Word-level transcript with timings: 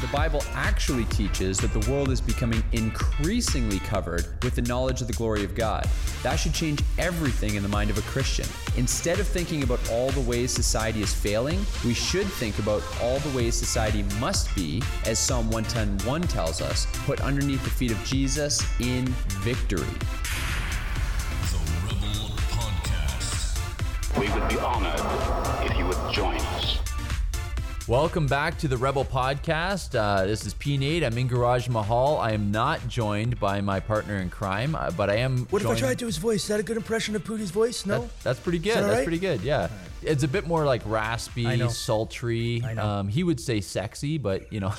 The 0.00 0.08
Bible 0.12 0.42
actually 0.52 1.06
teaches 1.06 1.58
that 1.58 1.72
the 1.72 1.90
world 1.90 2.10
is 2.10 2.20
becoming 2.20 2.62
increasingly 2.72 3.78
covered 3.78 4.26
with 4.44 4.54
the 4.54 4.62
knowledge 4.62 5.00
of 5.00 5.06
the 5.06 5.14
glory 5.14 5.42
of 5.42 5.54
God. 5.54 5.88
That 6.22 6.36
should 6.36 6.52
change 6.52 6.82
everything 6.98 7.54
in 7.54 7.62
the 7.62 7.68
mind 7.68 7.88
of 7.90 7.96
a 7.96 8.02
Christian. 8.02 8.46
Instead 8.76 9.20
of 9.20 9.26
thinking 9.26 9.62
about 9.62 9.80
all 9.90 10.10
the 10.10 10.20
ways 10.20 10.52
society 10.52 11.00
is 11.00 11.14
failing, 11.14 11.64
we 11.84 11.94
should 11.94 12.26
think 12.26 12.58
about 12.58 12.82
all 13.02 13.18
the 13.20 13.36
ways 13.36 13.54
society 13.54 14.04
must 14.20 14.54
be, 14.54 14.82
as 15.06 15.18
Psalm 15.18 15.50
110:1 15.50 16.28
tells 16.28 16.60
us, 16.60 16.86
put 17.06 17.20
underneath 17.22 17.64
the 17.64 17.70
feet 17.70 17.90
of 17.90 18.04
Jesus 18.04 18.62
in 18.80 19.06
victory. 19.42 19.86
The 21.50 21.58
Rebel 21.86 22.36
Podcast. 22.50 23.58
We 24.18 24.28
would 24.28 24.48
be 24.48 24.58
honored 24.58 25.00
if 25.68 25.76
you 25.78 25.86
would 25.86 26.12
join 26.12 26.36
us. 26.36 26.55
Welcome 27.88 28.26
back 28.26 28.58
to 28.58 28.68
the 28.68 28.76
Rebel 28.76 29.04
Podcast. 29.04 29.96
Uh, 29.96 30.26
this 30.26 30.44
is 30.44 30.54
P. 30.54 30.76
Nate. 30.76 31.04
I'm 31.04 31.16
in 31.16 31.28
Garage 31.28 31.68
Mahal. 31.68 32.18
I 32.18 32.32
am 32.32 32.50
not 32.50 32.88
joined 32.88 33.38
by 33.38 33.60
my 33.60 33.78
partner 33.78 34.16
in 34.16 34.28
crime, 34.28 34.74
uh, 34.74 34.90
but 34.90 35.08
I 35.08 35.18
am. 35.18 35.46
What 35.50 35.62
if 35.62 35.68
I 35.68 35.70
joined- 35.70 35.78
tried 35.78 35.90
to 35.90 35.96
do 35.96 36.06
his 36.06 36.16
voice? 36.16 36.42
Is 36.42 36.48
that 36.48 36.58
a 36.58 36.64
good 36.64 36.76
impression 36.76 37.14
of 37.14 37.22
Pootie's 37.22 37.52
voice? 37.52 37.86
No. 37.86 38.00
That- 38.00 38.22
that's 38.24 38.40
pretty 38.40 38.58
good. 38.58 38.74
that 38.74 38.80
That's 38.82 38.96
right? 38.96 39.04
pretty 39.04 39.20
good. 39.20 39.42
Yeah, 39.42 39.68
it's 40.02 40.24
a 40.24 40.28
bit 40.28 40.48
more 40.48 40.64
like 40.64 40.82
raspy, 40.84 41.68
sultry. 41.68 42.60
I 42.66 42.74
know. 42.74 42.84
Um, 42.84 43.08
he 43.08 43.22
would 43.22 43.38
say 43.38 43.60
sexy, 43.60 44.18
but 44.18 44.52
you 44.52 44.58
know, 44.58 44.74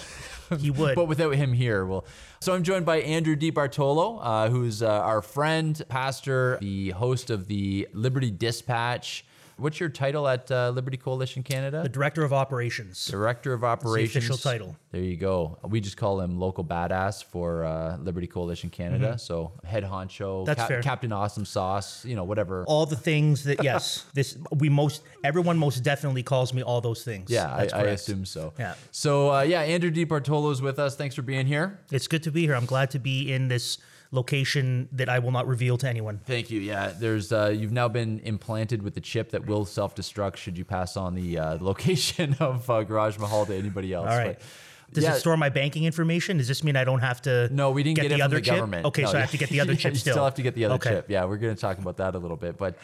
He 0.60 0.70
would. 0.72 0.96
but 0.98 1.06
without 1.06 1.34
him 1.36 1.54
here, 1.54 1.86
well. 1.86 2.06
So 2.42 2.54
I'm 2.54 2.64
joined 2.64 2.86
by 2.86 2.98
Andrew 2.98 3.38
DeBartolo, 3.38 4.20
uh, 4.22 4.50
who's 4.50 4.84
uh, 4.84 4.88
our 4.90 5.22
friend, 5.22 5.82
pastor, 5.88 6.58
the 6.60 6.90
host 6.90 7.30
of 7.30 7.48
the 7.48 7.88
Liberty 7.94 8.32
Dispatch. 8.32 9.24
What's 9.58 9.80
your 9.80 9.90
title 9.90 10.28
at 10.28 10.52
uh, 10.52 10.70
Liberty 10.70 10.98
Coalition 10.98 11.44
Canada? 11.44 11.82
the 11.82 11.90
director 11.90 12.24
of 12.24 12.32
operations. 12.32 13.06
Director 13.08 13.54
of 13.54 13.62
the 13.62 13.68
Operations. 13.68 14.16
official 14.16 14.38
title. 14.38 14.76
There 14.92 15.02
you 15.02 15.18
go. 15.18 15.58
We 15.68 15.82
just 15.82 15.98
call 15.98 16.22
him 16.22 16.40
local 16.40 16.64
badass 16.64 17.24
for 17.24 17.64
uh, 17.66 17.98
Liberty 17.98 18.28
Coalition 18.28 18.70
Canada. 18.70 19.18
So 19.18 19.54
head 19.64 19.84
honcho. 19.84 20.46
That's 20.46 20.64
fair. 20.64 20.82
Captain 20.82 21.12
Awesome 21.12 21.46
Sauce, 21.46 22.06
you 22.06 22.16
know, 22.16 22.24
whatever. 22.24 22.66
All 22.68 22.86
the 22.86 22.96
things 22.96 23.44
that 23.46 23.64
yes, 23.64 24.06
this 24.14 24.38
we 24.56 24.70
most 24.70 25.02
everyone 25.24 25.58
most 25.58 25.84
definitely 25.84 26.24
calls 26.24 26.54
me 26.54 26.62
all 26.62 26.82
those 26.82 27.04
things. 27.04 27.30
yeah, 27.30 27.54
I, 27.54 27.58
That's 27.62 27.74
I 27.74 27.82
assume 27.84 28.26
so. 28.26 28.54
Yeah. 28.60 28.76
So 28.92 29.34
uh, 29.34 29.42
yeah, 29.42 29.62
Andrew 29.62 29.92
DeBartolo 29.92 30.52
is 30.52 30.62
with 30.62 30.78
us. 30.80 30.96
Thanks 30.96 31.16
for 31.16 31.24
being 31.24 31.48
here. 31.48 31.80
It's 31.92 32.08
good 32.08 32.24
to 32.24 32.32
be 32.32 32.42
here. 32.42 32.56
I'm 32.56 32.66
glad 32.66 32.92
to 32.92 33.00
be 33.00 33.32
in 33.32 33.48
this 33.48 33.80
location 34.12 34.88
that 34.92 35.10
I 35.10 35.20
will 35.20 35.32
not 35.32 35.48
reveal 35.48 35.78
to 35.78 35.88
anyone. 35.88 36.20
Thank 36.26 36.50
you. 36.50 36.60
Yeah, 36.60 36.94
there's 36.98 37.32
uh, 37.32 37.54
you've 37.56 37.72
now 37.72 37.88
been 37.88 38.20
implanted 38.20 38.82
with 38.82 38.94
the 38.96 39.02
chip 39.02 39.32
that 39.32 39.46
will 39.46 39.66
self-destruct 39.66 40.38
should 40.38 40.58
you 40.58 40.66
pass 40.66 40.98
on 40.98 41.16
the 41.16 41.38
uh, 41.38 41.58
location 41.62 42.36
of 42.40 42.70
uh, 42.70 42.84
Garage 42.84 43.18
Mahal 43.18 43.46
to 43.46 43.56
anybody 43.56 43.94
else. 43.94 44.10
All 44.10 44.18
right. 44.18 44.38
But, 44.40 44.94
Does 44.94 45.04
yeah, 45.04 45.16
it 45.16 45.20
store 45.20 45.36
my 45.36 45.50
banking 45.50 45.84
information? 45.84 46.38
Does 46.38 46.48
this 46.48 46.64
mean 46.64 46.76
I 46.78 46.86
don't 46.86 47.02
have 47.02 47.22
to? 47.24 47.54
No, 47.54 47.72
we 47.72 47.84
didn't 47.84 47.98
get, 47.98 48.08
the 48.10 48.16
it 48.16 48.18
from 48.20 48.22
other 48.22 48.36
the 48.38 48.42
chip? 48.42 48.56
government. 48.56 48.86
Okay, 48.86 49.02
No, 49.04 49.12
so 49.12 49.18
I 49.18 49.22
have 49.22 49.32
to 49.38 49.38
get 49.38 49.50
the 49.50 49.60
other 49.60 49.76
chip 49.76 49.94
you 49.94 50.00
still. 50.00 50.14
still 50.14 50.24
have 50.24 50.36
to 50.36 50.42
get 50.42 50.56
the 50.56 50.66
other 50.66 50.76
Okay. 50.76 50.90
chip. 50.92 51.10
Yeah, 51.10 51.26
we're 51.26 51.38
going 51.38 51.54
to 51.56 51.60
talk 51.60 51.78
about 51.78 51.98
that 51.98 52.16
a 52.16 52.20
little 52.20 52.38
bit. 52.38 52.58
But 52.58 52.78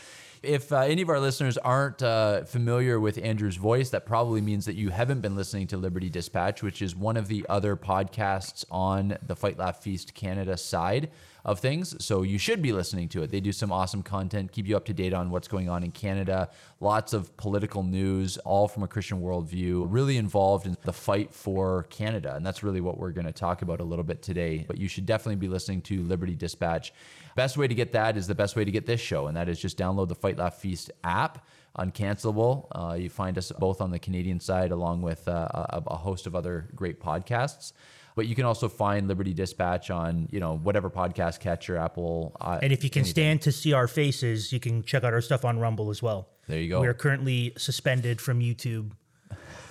if 0.44 0.72
uh, 0.74 0.80
any 0.80 1.02
of 1.02 1.10
our 1.10 1.20
listeners 1.20 1.58
aren't 1.58 2.04
uh, 2.04 2.44
familiar 2.44 3.00
with 3.00 3.18
Andrew's 3.18 3.56
voice, 3.56 3.90
that 3.92 4.06
probably 4.06 4.42
means 4.42 4.66
that 4.66 4.76
you 4.76 4.90
haven't 4.90 5.22
been 5.22 5.36
listening 5.36 5.68
to 5.68 5.78
Liberty 5.78 6.10
Dispatch, 6.10 6.62
which 6.62 6.82
is 6.82 6.96
one 6.96 7.16
of 7.16 7.28
the 7.28 7.46
other 7.48 7.76
podcasts 7.78 8.66
on 8.70 9.18
the 9.26 9.36
Fight 9.36 9.58
Laugh 9.58 9.82
Feast 9.82 10.14
Canada 10.14 10.58
side 10.58 11.10
of 11.46 11.60
things. 11.60 11.96
So 12.04 12.22
you 12.22 12.38
should 12.38 12.62
be 12.62 12.72
listening 12.72 13.10
to 13.10 13.24
it. 13.24 13.32
They 13.32 13.40
do 13.40 13.52
some 13.52 13.72
awesome 13.72 14.04
content, 14.04 14.52
keep 14.52 14.68
you 14.68 14.78
up 14.78 14.86
to 14.86 14.94
date 14.94 15.14
on 15.14 15.30
what's 15.30 15.48
going 15.48 15.70
on 15.70 15.84
in 15.84 15.92
Canada, 15.92 16.50
lots 16.80 17.14
of 17.14 17.36
political 17.38 17.84
news, 17.84 18.38
all 18.40 18.68
from 18.68 18.84
a 18.84 18.88
Christian 18.88 19.22
worldview, 19.22 19.86
really 19.90 20.18
involved 20.18 20.66
in 20.66 20.78
the 20.84 20.94
fight 20.94 21.34
for 21.34 21.84
Canada. 21.90 22.36
And 22.36 22.46
that's 22.46 22.64
really 22.64 22.82
what 22.82 22.98
we're 22.98 23.12
going 23.12 23.28
to 23.28 23.34
talk 23.34 23.62
about 23.62 23.80
a 23.80 23.84
little 23.84 24.06
bit 24.06 24.22
today. 24.22 24.66
But 24.68 24.78
you 24.78 24.88
should 24.88 25.06
definitely 25.06 25.36
be 25.36 25.48
listening 25.48 25.82
to 25.84 26.04
Liberty 26.04 26.36
Dispatch. 26.36 26.94
Best 27.36 27.58
way 27.58 27.68
to 27.68 27.76
get 27.76 27.92
that 27.94 28.16
is 28.18 28.28
the 28.28 28.36
best 28.36 28.56
way 28.56 28.64
to 28.66 28.72
get 28.72 28.86
this 28.86 29.02
show, 29.02 29.28
and 29.28 29.36
that 29.38 29.50
is 29.50 29.60
just 29.60 29.78
download 29.78 30.08
the 30.08 30.16
Fight 30.16 30.38
Laugh 30.38 30.56
Feast 30.56 30.92
app. 31.04 31.46
Uncancelable. 31.78 32.68
Uh, 32.72 32.94
you 32.94 33.10
find 33.10 33.38
us 33.38 33.52
both 33.58 33.82
on 33.82 33.90
the 33.92 34.00
Canadian 34.00 34.40
side, 34.40 34.72
along 34.72 35.02
with 35.02 35.28
uh, 35.28 35.50
a, 35.54 35.84
a 35.88 35.96
host 35.98 36.28
of 36.28 36.36
other 36.36 36.70
great 36.76 37.02
podcasts. 37.02 37.74
But 38.16 38.28
you 38.28 38.36
can 38.36 38.46
also 38.46 38.70
find 38.70 39.08
Liberty 39.08 39.34
Dispatch 39.34 39.90
on, 39.90 40.28
you 40.32 40.40
know, 40.40 40.56
whatever 40.58 40.92
podcast 40.92 41.40
catcher, 41.40 41.78
Apple. 41.78 42.36
Uh, 42.40 42.60
And 42.62 42.72
if 42.72 42.84
you 42.84 42.92
can 42.92 43.00
anything. 43.00 43.12
stand 43.12 43.42
to 43.42 43.52
see 43.52 43.74
our 43.74 43.88
faces, 43.88 44.54
you 44.54 44.60
can 44.60 44.84
check 44.84 45.04
out 45.04 45.14
our 45.14 45.22
stuff 45.22 45.44
on 45.44 45.58
Rumble 45.58 45.90
as 45.90 46.04
well. 46.04 46.30
There 46.48 46.60
you 46.60 46.70
go. 46.70 46.80
We 46.82 46.88
are 46.88 46.94
currently 46.94 47.54
suspended 47.58 48.22
from 48.22 48.40
YouTube 48.40 48.92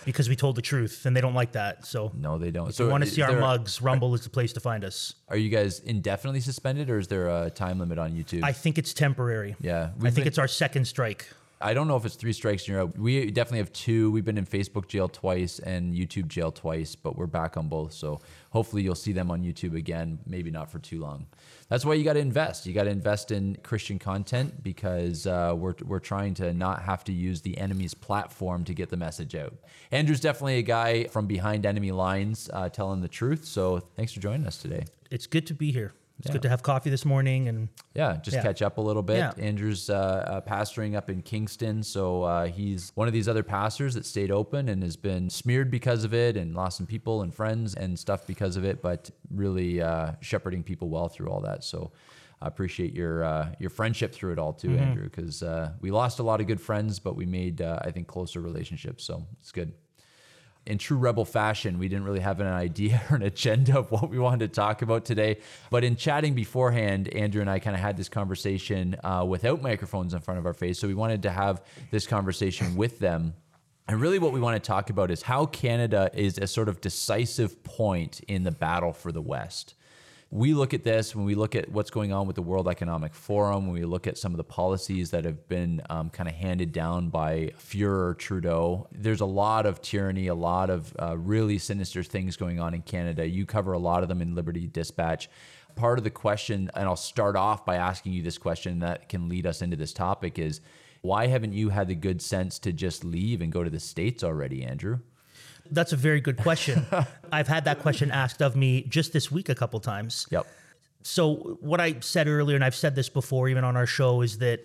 because 0.05 0.29
we 0.29 0.37
told 0.37 0.57
the 0.57 0.63
truth, 0.63 1.07
and 1.07 1.17
they 1.17 1.21
don't 1.21 1.35
like 1.35 1.53
that. 1.53 1.87
So 1.87 2.13
No, 2.15 2.39
they 2.39 2.51
don't. 2.51 2.69
if 2.69 2.79
you 2.79 2.89
want 2.89 3.03
to 3.05 3.09
is 3.09 3.15
see 3.15 3.23
our 3.23 3.33
there- 3.33 3.41
mugs, 3.41 3.81
Rumble 3.83 4.15
is 4.15 4.23
the 4.23 4.31
place 4.31 4.53
to 4.55 4.61
find 4.61 4.85
us. 4.85 5.15
Are 5.29 5.37
you 5.37 5.49
guys 5.49 5.81
indefinitely 5.81 6.41
suspended, 6.41 6.91
or 6.91 6.99
is 6.99 7.09
there 7.09 7.29
a 7.29 7.51
time 7.51 7.79
limit 7.79 7.99
on 7.99 8.13
YouTube? 8.13 8.43
I 8.45 8.53
think 8.53 8.79
it's 8.79 8.93
temporary. 8.95 9.57
Yeah, 9.61 9.83
I 9.83 9.87
we've 9.95 10.03
think 10.15 10.17
been- 10.25 10.27
it's 10.29 10.39
our 10.39 10.49
second 10.49 10.87
strike. 10.87 11.29
I 11.62 11.75
don't 11.75 11.89
know 11.89 11.97
if 11.97 12.05
it's 12.05 12.17
three 12.17 12.33
strikes 12.33 12.69
in 12.69 12.75
a 12.75 12.78
row. 12.78 12.93
We 12.97 13.31
definitely 13.31 13.59
have 13.59 13.73
two. 13.73 14.11
We've 14.11 14.25
been 14.25 14.39
in 14.39 14.47
Facebook 14.47 14.89
jail 14.89 15.09
twice 15.09 15.59
and 15.61 15.95
YouTube 15.95 16.28
jail 16.28 16.50
twice, 16.50 16.95
but 16.95 17.17
we're 17.17 17.27
back 17.27 17.56
on 17.56 17.69
both. 17.69 17.93
So 17.93 18.21
hopefully 18.50 18.83
you'll 18.83 18.95
see 18.95 19.12
them 19.12 19.31
on 19.31 19.43
YouTube 19.43 19.77
again, 19.77 20.19
maybe 20.27 20.51
not 20.51 20.71
for 20.71 20.78
too 20.78 21.01
long. 21.01 21.27
That's 21.69 21.84
why 21.84 21.95
you 21.95 22.05
got 22.05 22.15
to 22.15 22.21
invest. 22.21 22.67
You 22.67 22.75
got 22.75 22.84
to 22.84 22.91
invest 22.91 23.31
in 23.31 23.56
Christian 23.62 23.99
content 23.99 24.62
because 24.62 25.27
uh, 25.27 25.55
we're, 25.56 25.75
we're 25.84 26.01
trying 26.01 26.34
to 26.34 26.53
not 26.53 26.83
have 26.83 27.05
to 27.05 27.12
use 27.12 27.41
the 27.41 27.56
enemy's 27.59 27.95
platform 27.95 28.65
to 28.65 28.75
get 28.75 28.91
the 28.91 28.97
message 28.97 29.34
out. 29.34 29.55
Andrew's 29.91 30.21
definitely 30.21 30.59
a 30.59 30.62
guy 30.62 31.05
from 31.05 31.27
behind 31.27 31.65
enemy 31.65 31.93
lines 31.93 32.51
uh, 32.53 32.69
telling 32.69 33.01
the 33.01 33.09
truth. 33.09 33.45
So 33.45 33.81
thanks 33.97 34.12
for 34.12 34.21
joining 34.21 34.47
us 34.47 34.59
today. 34.59 34.84
It's 35.11 35.27
good 35.27 35.47
to 35.47 35.55
be 35.55 35.72
here. 35.72 35.93
It's 36.19 36.28
Yeah. 36.28 36.33
good 36.34 36.43
to 36.43 36.49
have 36.49 36.62
coffee 36.62 36.91
this 36.91 37.05
morning, 37.05 37.49
and 37.49 37.69
Yeah, 37.95 38.17
just 38.23 38.37
Yeah. 38.37 38.43
catch 38.43 38.62
up 38.62 38.78
a 38.78 38.81
little 38.81 39.03
bit. 39.03 39.17
Yeah. 39.19 39.33
Andrew's 39.39 39.91
uh, 39.91 39.95
uh, 39.95 40.41
pastoring 40.41 40.95
up 40.95 41.11
in 41.11 41.21
Kingston, 41.23 41.83
so 41.83 42.23
uh, 42.23 42.47
he's 42.47 42.93
one 42.95 43.06
of 43.09 43.12
these 43.12 43.28
other 43.28 43.43
pastors 43.43 43.95
that 43.95 44.06
stayed 44.06 44.31
open 44.31 44.69
and 44.69 44.83
has 44.83 44.97
been 44.97 45.28
smeared 45.31 45.71
because 45.71 46.05
of 46.05 46.15
it, 46.15 46.37
and 46.37 46.55
lost 46.55 46.77
some 46.78 46.87
people 46.87 47.22
and 47.22 47.34
friends 47.34 47.75
and 47.75 47.99
stuff 47.99 48.27
because 48.27 48.56
of 48.56 48.65
it. 48.65 48.81
But 48.83 49.11
really 49.31 49.81
uh, 49.83 50.12
shepherding 50.21 50.62
people 50.62 50.89
well 50.89 51.09
through 51.09 51.28
all 51.28 51.41
that. 51.43 51.65
So 51.65 51.93
I 52.41 52.47
appreciate 52.47 52.95
your 52.95 53.25
uh, 53.25 53.53
your 53.59 53.71
friendship 53.71 54.12
through 54.15 54.33
it 54.33 54.39
all 54.39 54.53
too, 54.53 54.69
Mm-hmm. 54.69 54.83
Andrew, 54.83 55.05
because 55.05 55.43
uh, 55.43 55.72
we 55.81 55.91
lost 55.91 56.19
a 56.19 56.22
lot 56.22 56.41
of 56.41 56.47
good 56.47 56.61
friends, 56.61 56.99
but 56.99 57.17
we 57.17 57.27
made 57.27 57.61
uh, 57.62 57.78
I 57.83 57.91
think 57.91 58.06
closer 58.06 58.41
relationships. 58.41 59.05
So 59.05 59.27
it's 59.41 59.53
good 59.53 59.72
in 60.67 60.78
true 60.78 60.97
rebel 60.97 61.25
fashion, 61.25 61.78
we 61.78 61.89
didn't 61.89 62.05
really 62.05 62.21
have 62.21 62.41
an 62.41 62.47
idea 62.47 63.03
or 63.11 63.17
an 63.17 63.23
agenda 63.23 63.78
of 63.78 63.91
what 63.91 64.09
we 64.09 64.19
wanted 64.19 64.53
to 64.53 64.61
talk 64.61 64.83
about 64.83 65.05
today. 65.05 65.39
But 65.71 65.84
in 65.84 65.97
chatting 65.97 66.34
beforehand, 66.34 67.09
Andrew 67.09 67.41
and 67.41 67.50
I 67.50 67.59
kind 67.59 67.75
of 67.75 67.81
had 67.81 67.97
this 67.97 68.09
conversation 68.09 68.97
uh, 69.03 69.25
without 69.28 69.62
microphones 69.62 70.15
in 70.15 70.21
front 70.21 70.39
of 70.39 70.47
our 70.47 70.55
face. 70.55 70.78
So 70.78 70.87
we 70.87 70.95
wanted 70.95 71.22
to 71.22 71.31
have 71.31 71.62
this 71.91 72.06
conversation 72.06 72.77
with 72.77 72.99
them. 72.99 73.34
And 73.89 74.01
really, 74.01 74.21
what 74.21 74.33
we 74.33 74.41
want 74.41 74.63
to 74.63 74.66
talk 74.66 74.91
about 74.91 75.10
is 75.10 75.22
how 75.22 75.47
Canada 75.47 76.09
is 76.15 76.39
a 76.39 76.47
sort 76.47 76.69
of 76.69 76.81
decisive 76.81 77.63
point 77.65 78.21
in 78.28 78.45
the 78.45 78.53
battle 78.53 78.92
for 78.92 79.10
the 79.10 79.21
West 79.21 79.75
we 80.33 80.55
look 80.55 80.73
at 80.73 80.83
this 80.83 81.15
when 81.15 81.27
we 81.27 81.34
look 81.34 81.55
at 81.55 81.71
what's 81.71 81.91
going 81.91 82.11
on 82.11 82.27
with 82.27 82.37
the 82.37 82.43
World 82.43 82.67
Economic 82.67 83.15
Forum, 83.15 83.67
when 83.67 83.75
we 83.75 83.84
look 83.84 84.07
at 84.07 84.17
some 84.17 84.33
of 84.33 84.39
the 84.39 84.45
policies 84.45 85.11
that 85.11 85.27
have 85.27 85.47
been 85.47 85.83
um, 85.91 86.09
kind 86.09 86.27
of 86.27 86.34
handed 86.34 86.73
down 86.73 87.11
by 87.11 87.53
Führer 87.59 88.17
Trudeau. 88.17 88.89
There's 88.93 89.21
a 89.21 89.27
lot 89.27 89.67
of 89.67 89.83
tyranny, 89.83 90.29
a 90.29 90.34
lot 90.34 90.71
of 90.71 90.97
uh, 90.99 91.19
really 91.19 91.59
sinister 91.59 92.03
things 92.03 92.39
going 92.39 92.61
on 92.61 92.73
in 92.73 92.81
Canada. 92.81 93.29
You 93.29 93.45
cover 93.45 93.75
a 93.75 93.79
lot 93.79 94.03
of 94.03 94.09
them 94.09 94.23
in 94.23 94.34
Liberty 94.34 94.67
Dispatch. 94.67 95.29
Part 95.77 95.99
of 95.99 96.05
the 96.05 96.11
question, 96.11 96.71
and 96.75 96.89
I'll 96.89 96.97
start 96.97 97.37
off 97.37 97.67
by 97.67 97.77
asking 97.77 98.15
you 98.15 98.23
this 98.23 98.39
question 98.39 98.79
that 98.79 99.11
can 99.11 99.29
lead 99.29 99.45
us 99.47 99.61
into 99.61 99.77
this 99.77 99.93
topic 99.93 100.39
is 100.39 100.63
why 101.03 101.27
haven't 101.27 101.53
you 101.53 101.69
had 101.69 101.89
the 101.89 101.95
good 101.95 102.23
sense 102.23 102.59
to 102.61 102.73
just 102.73 103.05
leave 103.05 103.43
and 103.43 103.53
go 103.53 103.63
to 103.63 103.71
the 103.71 103.81
States 103.81 104.25
already, 104.25 104.65
Andrew? 104.65 105.01
That's 105.70 105.92
a 105.92 105.97
very 105.97 106.20
good 106.20 106.36
question. 106.36 106.86
I've 107.32 107.48
had 107.48 107.64
that 107.64 107.80
question 107.80 108.10
asked 108.10 108.42
of 108.42 108.56
me 108.56 108.82
just 108.82 109.12
this 109.12 109.30
week 109.30 109.48
a 109.48 109.54
couple 109.54 109.80
times. 109.80 110.26
Yep. 110.30 110.47
So 111.03 111.34
what 111.60 111.80
I 111.80 112.00
said 112.00 112.28
earlier, 112.28 112.54
and 112.54 112.64
I've 112.64 112.74
said 112.74 112.94
this 112.94 113.09
before, 113.09 113.48
even 113.48 113.64
on 113.64 113.76
our 113.76 113.86
show, 113.86 114.22
is 114.22 114.38
that 114.38 114.60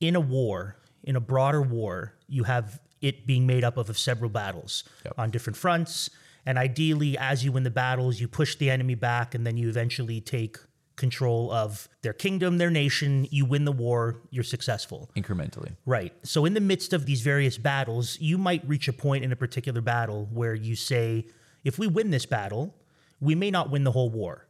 in 0.00 0.16
a 0.16 0.20
war, 0.20 0.76
in 1.04 1.16
a 1.16 1.20
broader 1.20 1.62
war, 1.62 2.14
you 2.28 2.44
have 2.44 2.80
it 3.00 3.26
being 3.26 3.46
made 3.46 3.62
up 3.64 3.76
of, 3.76 3.96
several 3.98 4.30
battles 4.30 4.84
Yep. 5.04 5.14
on 5.18 5.30
different 5.30 5.56
fronts. 5.56 6.10
And 6.46 6.58
ideally, 6.58 7.18
as 7.18 7.44
you 7.44 7.52
win 7.52 7.64
the 7.64 7.70
battles, 7.70 8.20
you 8.20 8.28
push 8.28 8.56
the 8.56 8.70
enemy 8.70 8.94
back 8.94 9.34
and 9.34 9.46
then 9.46 9.56
you 9.56 9.68
eventually 9.68 10.20
take 10.20 10.58
control 10.96 11.52
of 11.52 11.88
their 12.02 12.12
kingdom, 12.12 12.58
their 12.58 12.70
nation. 12.70 13.26
You 13.30 13.44
win 13.44 13.64
the 13.64 13.72
war, 13.72 14.16
you're 14.30 14.44
successful. 14.44 15.10
Incrementally. 15.16 15.76
Right. 15.84 16.12
So, 16.22 16.44
in 16.44 16.54
the 16.54 16.60
midst 16.60 16.92
of 16.92 17.06
these 17.06 17.20
various 17.20 17.58
battles, 17.58 18.18
you 18.20 18.38
might 18.38 18.66
reach 18.66 18.88
a 18.88 18.92
point 18.92 19.24
in 19.24 19.32
a 19.32 19.36
particular 19.36 19.80
battle 19.80 20.28
where 20.32 20.54
you 20.54 20.74
say, 20.74 21.26
if 21.64 21.78
we 21.78 21.86
win 21.86 22.10
this 22.10 22.26
battle, 22.26 22.74
we 23.20 23.34
may 23.34 23.50
not 23.50 23.70
win 23.70 23.84
the 23.84 23.92
whole 23.92 24.10
war. 24.10 24.46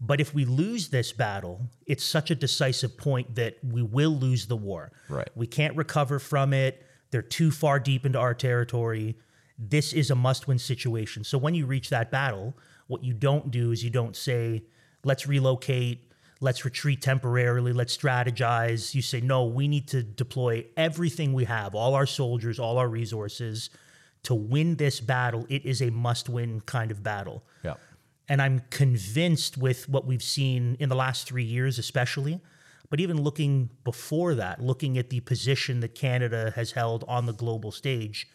But 0.00 0.20
if 0.20 0.34
we 0.34 0.46
lose 0.46 0.88
this 0.88 1.12
battle, 1.12 1.60
it's 1.86 2.02
such 2.04 2.30
a 2.30 2.34
decisive 2.34 2.96
point 2.96 3.34
that 3.34 3.58
we 3.62 3.82
will 3.82 4.16
lose 4.16 4.46
the 4.46 4.56
war. 4.56 4.92
Right. 5.08 5.28
We 5.34 5.46
can't 5.46 5.76
recover 5.76 6.18
from 6.18 6.54
it. 6.54 6.86
They're 7.10 7.20
too 7.20 7.50
far 7.50 7.78
deep 7.78 8.06
into 8.06 8.18
our 8.18 8.32
territory. 8.32 9.18
This 9.58 9.92
is 9.92 10.10
a 10.10 10.14
must 10.14 10.48
win 10.48 10.58
situation. 10.58 11.22
So 11.22 11.36
when 11.36 11.54
you 11.54 11.66
reach 11.66 11.90
that 11.90 12.10
battle, 12.10 12.56
what 12.86 13.04
you 13.04 13.12
don't 13.12 13.50
do 13.50 13.72
is 13.72 13.84
you 13.84 13.90
don't 13.90 14.16
say, 14.16 14.64
let's 15.04 15.26
relocate, 15.26 16.12
let's 16.40 16.64
retreat 16.64 17.02
temporarily, 17.02 17.72
let's 17.72 17.96
strategize. 17.96 18.94
You 18.94 19.02
say, 19.02 19.20
no, 19.20 19.44
we 19.44 19.68
need 19.68 19.88
to 19.88 20.02
deploy 20.02 20.66
everything 20.76 21.32
we 21.32 21.44
have, 21.44 21.74
all 21.74 21.94
our 21.94 22.06
soldiers, 22.06 22.58
all 22.58 22.78
our 22.78 22.88
resources 22.88 23.70
to 24.22 24.34
win 24.34 24.76
this 24.76 25.00
battle. 25.00 25.46
It 25.48 25.64
is 25.64 25.80
a 25.80 25.90
must 25.90 26.28
win 26.28 26.60
kind 26.62 26.90
of 26.90 27.02
battle. 27.02 27.42
Yeah. 27.64 27.74
And 28.28 28.40
I'm 28.40 28.62
convinced 28.70 29.58
with 29.58 29.88
what 29.88 30.06
we've 30.06 30.22
seen 30.22 30.76
in 30.78 30.88
the 30.88 30.94
last 30.94 31.26
three 31.26 31.44
years, 31.44 31.78
especially, 31.78 32.40
but 32.88 33.00
even 33.00 33.20
looking 33.22 33.70
before 33.84 34.34
that, 34.34 34.62
looking 34.62 34.98
at 34.98 35.10
the 35.10 35.20
position 35.20 35.80
that 35.80 35.94
Canada 35.94 36.52
has 36.54 36.72
held 36.72 37.04
on 37.08 37.26
the 37.26 37.32
global 37.32 37.72
stage, 37.72 38.28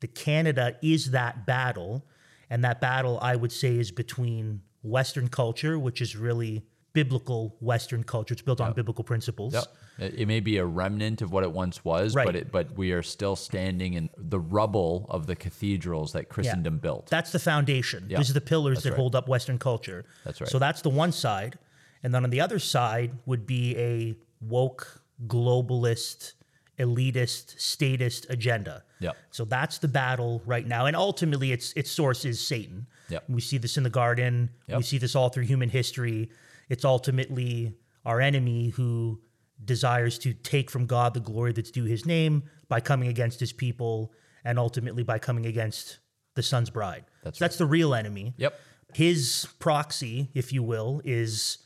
that 0.00 0.14
Canada 0.14 0.76
is 0.82 1.10
that 1.10 1.46
battle. 1.46 2.04
And 2.50 2.62
that 2.64 2.80
battle, 2.80 3.18
I 3.20 3.36
would 3.36 3.52
say, 3.52 3.78
is 3.78 3.90
between 3.90 4.60
Western 4.84 5.28
culture, 5.28 5.78
which 5.78 6.00
is 6.00 6.16
really 6.16 6.62
biblical 6.92 7.56
Western 7.60 8.04
culture. 8.04 8.32
It's 8.32 8.42
built 8.42 8.60
on 8.60 8.72
biblical 8.72 9.02
principles. 9.02 9.52
Yep. 9.52 9.64
It, 9.98 10.28
may 10.28 10.38
be 10.40 10.58
a 10.58 10.64
remnant 10.64 11.22
of 11.22 11.32
what 11.32 11.42
it 11.42 11.50
once 11.50 11.84
was, 11.84 12.14
Right. 12.14 12.24
but 12.26 12.36
it, 12.36 12.52
but 12.52 12.76
we 12.76 12.92
are 12.92 13.02
still 13.02 13.34
standing 13.34 13.94
in 13.94 14.10
the 14.16 14.38
rubble 14.38 15.06
of 15.08 15.26
the 15.26 15.34
cathedrals 15.34 16.12
that 16.12 16.28
Christendom 16.28 16.78
built. 16.78 17.08
That's 17.10 17.32
the 17.32 17.38
foundation. 17.40 18.06
Yeah, 18.08 18.18
These 18.18 18.30
are 18.30 18.34
the 18.34 18.40
pillars 18.40 18.76
that's 18.76 18.84
that 18.84 18.90
right. 18.90 18.96
hold 19.00 19.16
up 19.16 19.28
Western 19.28 19.58
culture. 19.58 20.04
That's 20.24 20.40
right. 20.40 20.50
So 20.50 20.58
that's 20.60 20.82
the 20.82 20.90
one 20.90 21.10
side. 21.10 21.58
And 22.04 22.14
then 22.14 22.22
on 22.22 22.30
the 22.30 22.40
other 22.40 22.58
side 22.60 23.12
would 23.26 23.44
be 23.46 23.76
a 23.76 24.14
woke, 24.40 25.02
globalist, 25.26 26.34
elitist, 26.78 27.58
statist 27.60 28.26
agenda. 28.30 28.84
Yep. 29.00 29.16
So 29.30 29.44
that's 29.44 29.78
the 29.78 29.88
battle 29.88 30.42
right 30.46 30.66
now. 30.66 30.86
And 30.86 30.96
ultimately 30.96 31.52
its 31.52 31.72
its 31.74 31.90
source 31.90 32.24
is 32.24 32.44
Satan. 32.44 32.86
Yep. 33.08 33.24
We 33.28 33.40
see 33.40 33.58
this 33.58 33.76
in 33.76 33.82
the 33.82 33.90
garden. 33.90 34.50
We 34.68 34.82
see 34.82 34.98
this 34.98 35.14
all 35.14 35.28
through 35.28 35.44
human 35.44 35.68
history. 35.68 36.30
It's 36.68 36.84
ultimately 36.84 37.74
our 38.04 38.20
enemy 38.20 38.68
who 38.70 39.20
desires 39.64 40.18
to 40.18 40.32
take 40.32 40.70
from 40.70 40.86
God 40.86 41.14
the 41.14 41.20
glory 41.20 41.52
that's 41.52 41.70
due 41.70 41.84
his 41.84 42.04
name 42.04 42.44
by 42.68 42.80
coming 42.80 43.08
against 43.08 43.40
his 43.40 43.52
people 43.52 44.12
and 44.44 44.58
ultimately 44.58 45.02
by 45.02 45.18
coming 45.18 45.46
against 45.46 45.98
the 46.34 46.42
son's 46.42 46.70
bride. 46.70 47.04
That's 47.22 47.38
So 47.38 47.44
that's 47.44 47.56
the 47.56 47.66
real 47.66 47.94
enemy. 47.94 48.34
Yep. 48.36 48.58
His 48.94 49.48
proxy, 49.58 50.30
if 50.34 50.52
you 50.52 50.62
will, 50.62 51.00
is 51.04 51.58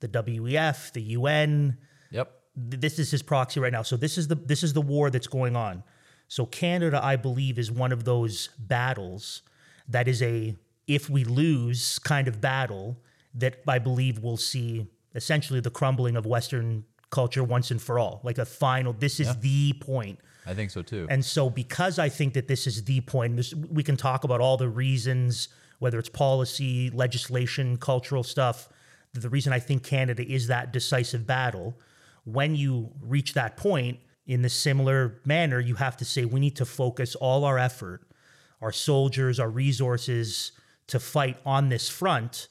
the 0.00 0.08
WEF, 0.08 0.92
the 0.92 1.02
UN. 1.02 1.78
This 2.56 2.98
is 2.98 3.10
his 3.10 3.22
proxy 3.22 3.60
right 3.60 3.72
now. 3.72 3.82
So 3.82 3.96
this 3.96 4.16
is 4.16 4.28
the 4.28 4.34
this 4.34 4.62
is 4.62 4.72
the 4.72 4.80
war 4.80 5.10
that's 5.10 5.26
going 5.26 5.56
on. 5.56 5.82
So 6.28 6.46
Canada, 6.46 7.00
I 7.02 7.16
believe, 7.16 7.58
is 7.58 7.70
one 7.70 7.92
of 7.92 8.04
those 8.04 8.48
battles 8.58 9.42
that 9.88 10.08
is 10.08 10.22
a 10.22 10.56
if 10.86 11.10
we 11.10 11.24
lose 11.24 11.98
kind 11.98 12.28
of 12.28 12.40
battle 12.40 12.96
that 13.34 13.62
I 13.68 13.78
believe 13.78 14.20
we'll 14.20 14.36
see 14.36 14.86
essentially 15.14 15.60
the 15.60 15.70
crumbling 15.70 16.16
of 16.16 16.26
Western 16.26 16.84
culture 17.10 17.44
once 17.44 17.70
and 17.70 17.80
for 17.80 17.98
all. 17.98 18.20
Like 18.22 18.38
a 18.38 18.44
final, 18.44 18.92
this 18.92 19.20
is 19.20 19.36
the 19.38 19.72
point. 19.74 20.18
I 20.46 20.54
think 20.54 20.70
so 20.70 20.82
too. 20.82 21.06
And 21.10 21.24
so, 21.24 21.50
because 21.50 21.98
I 21.98 22.08
think 22.08 22.34
that 22.34 22.46
this 22.46 22.66
is 22.66 22.84
the 22.84 23.00
point, 23.00 23.36
this, 23.36 23.52
we 23.54 23.82
can 23.82 23.96
talk 23.96 24.24
about 24.24 24.40
all 24.40 24.56
the 24.56 24.68
reasons, 24.68 25.48
whether 25.78 25.98
it's 25.98 26.08
policy, 26.08 26.90
legislation, 26.90 27.76
cultural 27.78 28.22
stuff. 28.22 28.68
The 29.12 29.28
reason 29.28 29.52
I 29.52 29.58
think 29.58 29.82
Canada 29.82 30.24
is 30.24 30.46
that 30.48 30.72
decisive 30.72 31.26
battle, 31.26 31.78
when 32.26 32.54
you 32.54 32.92
reach 33.00 33.32
that 33.34 33.56
point, 33.56 33.98
in 34.26 34.42
the 34.42 34.48
similar 34.48 35.20
manner, 35.24 35.60
you 35.60 35.76
have 35.76 35.96
to 35.98 36.04
say 36.04 36.24
we 36.24 36.40
need 36.40 36.56
to 36.56 36.64
focus 36.64 37.14
all 37.14 37.44
our 37.44 37.58
effort, 37.58 38.02
our 38.60 38.72
soldiers, 38.72 39.38
our 39.38 39.48
resources 39.48 40.52
to 40.88 40.98
fight 40.98 41.38
on 41.46 41.68
this 41.68 41.88
front 41.88 42.48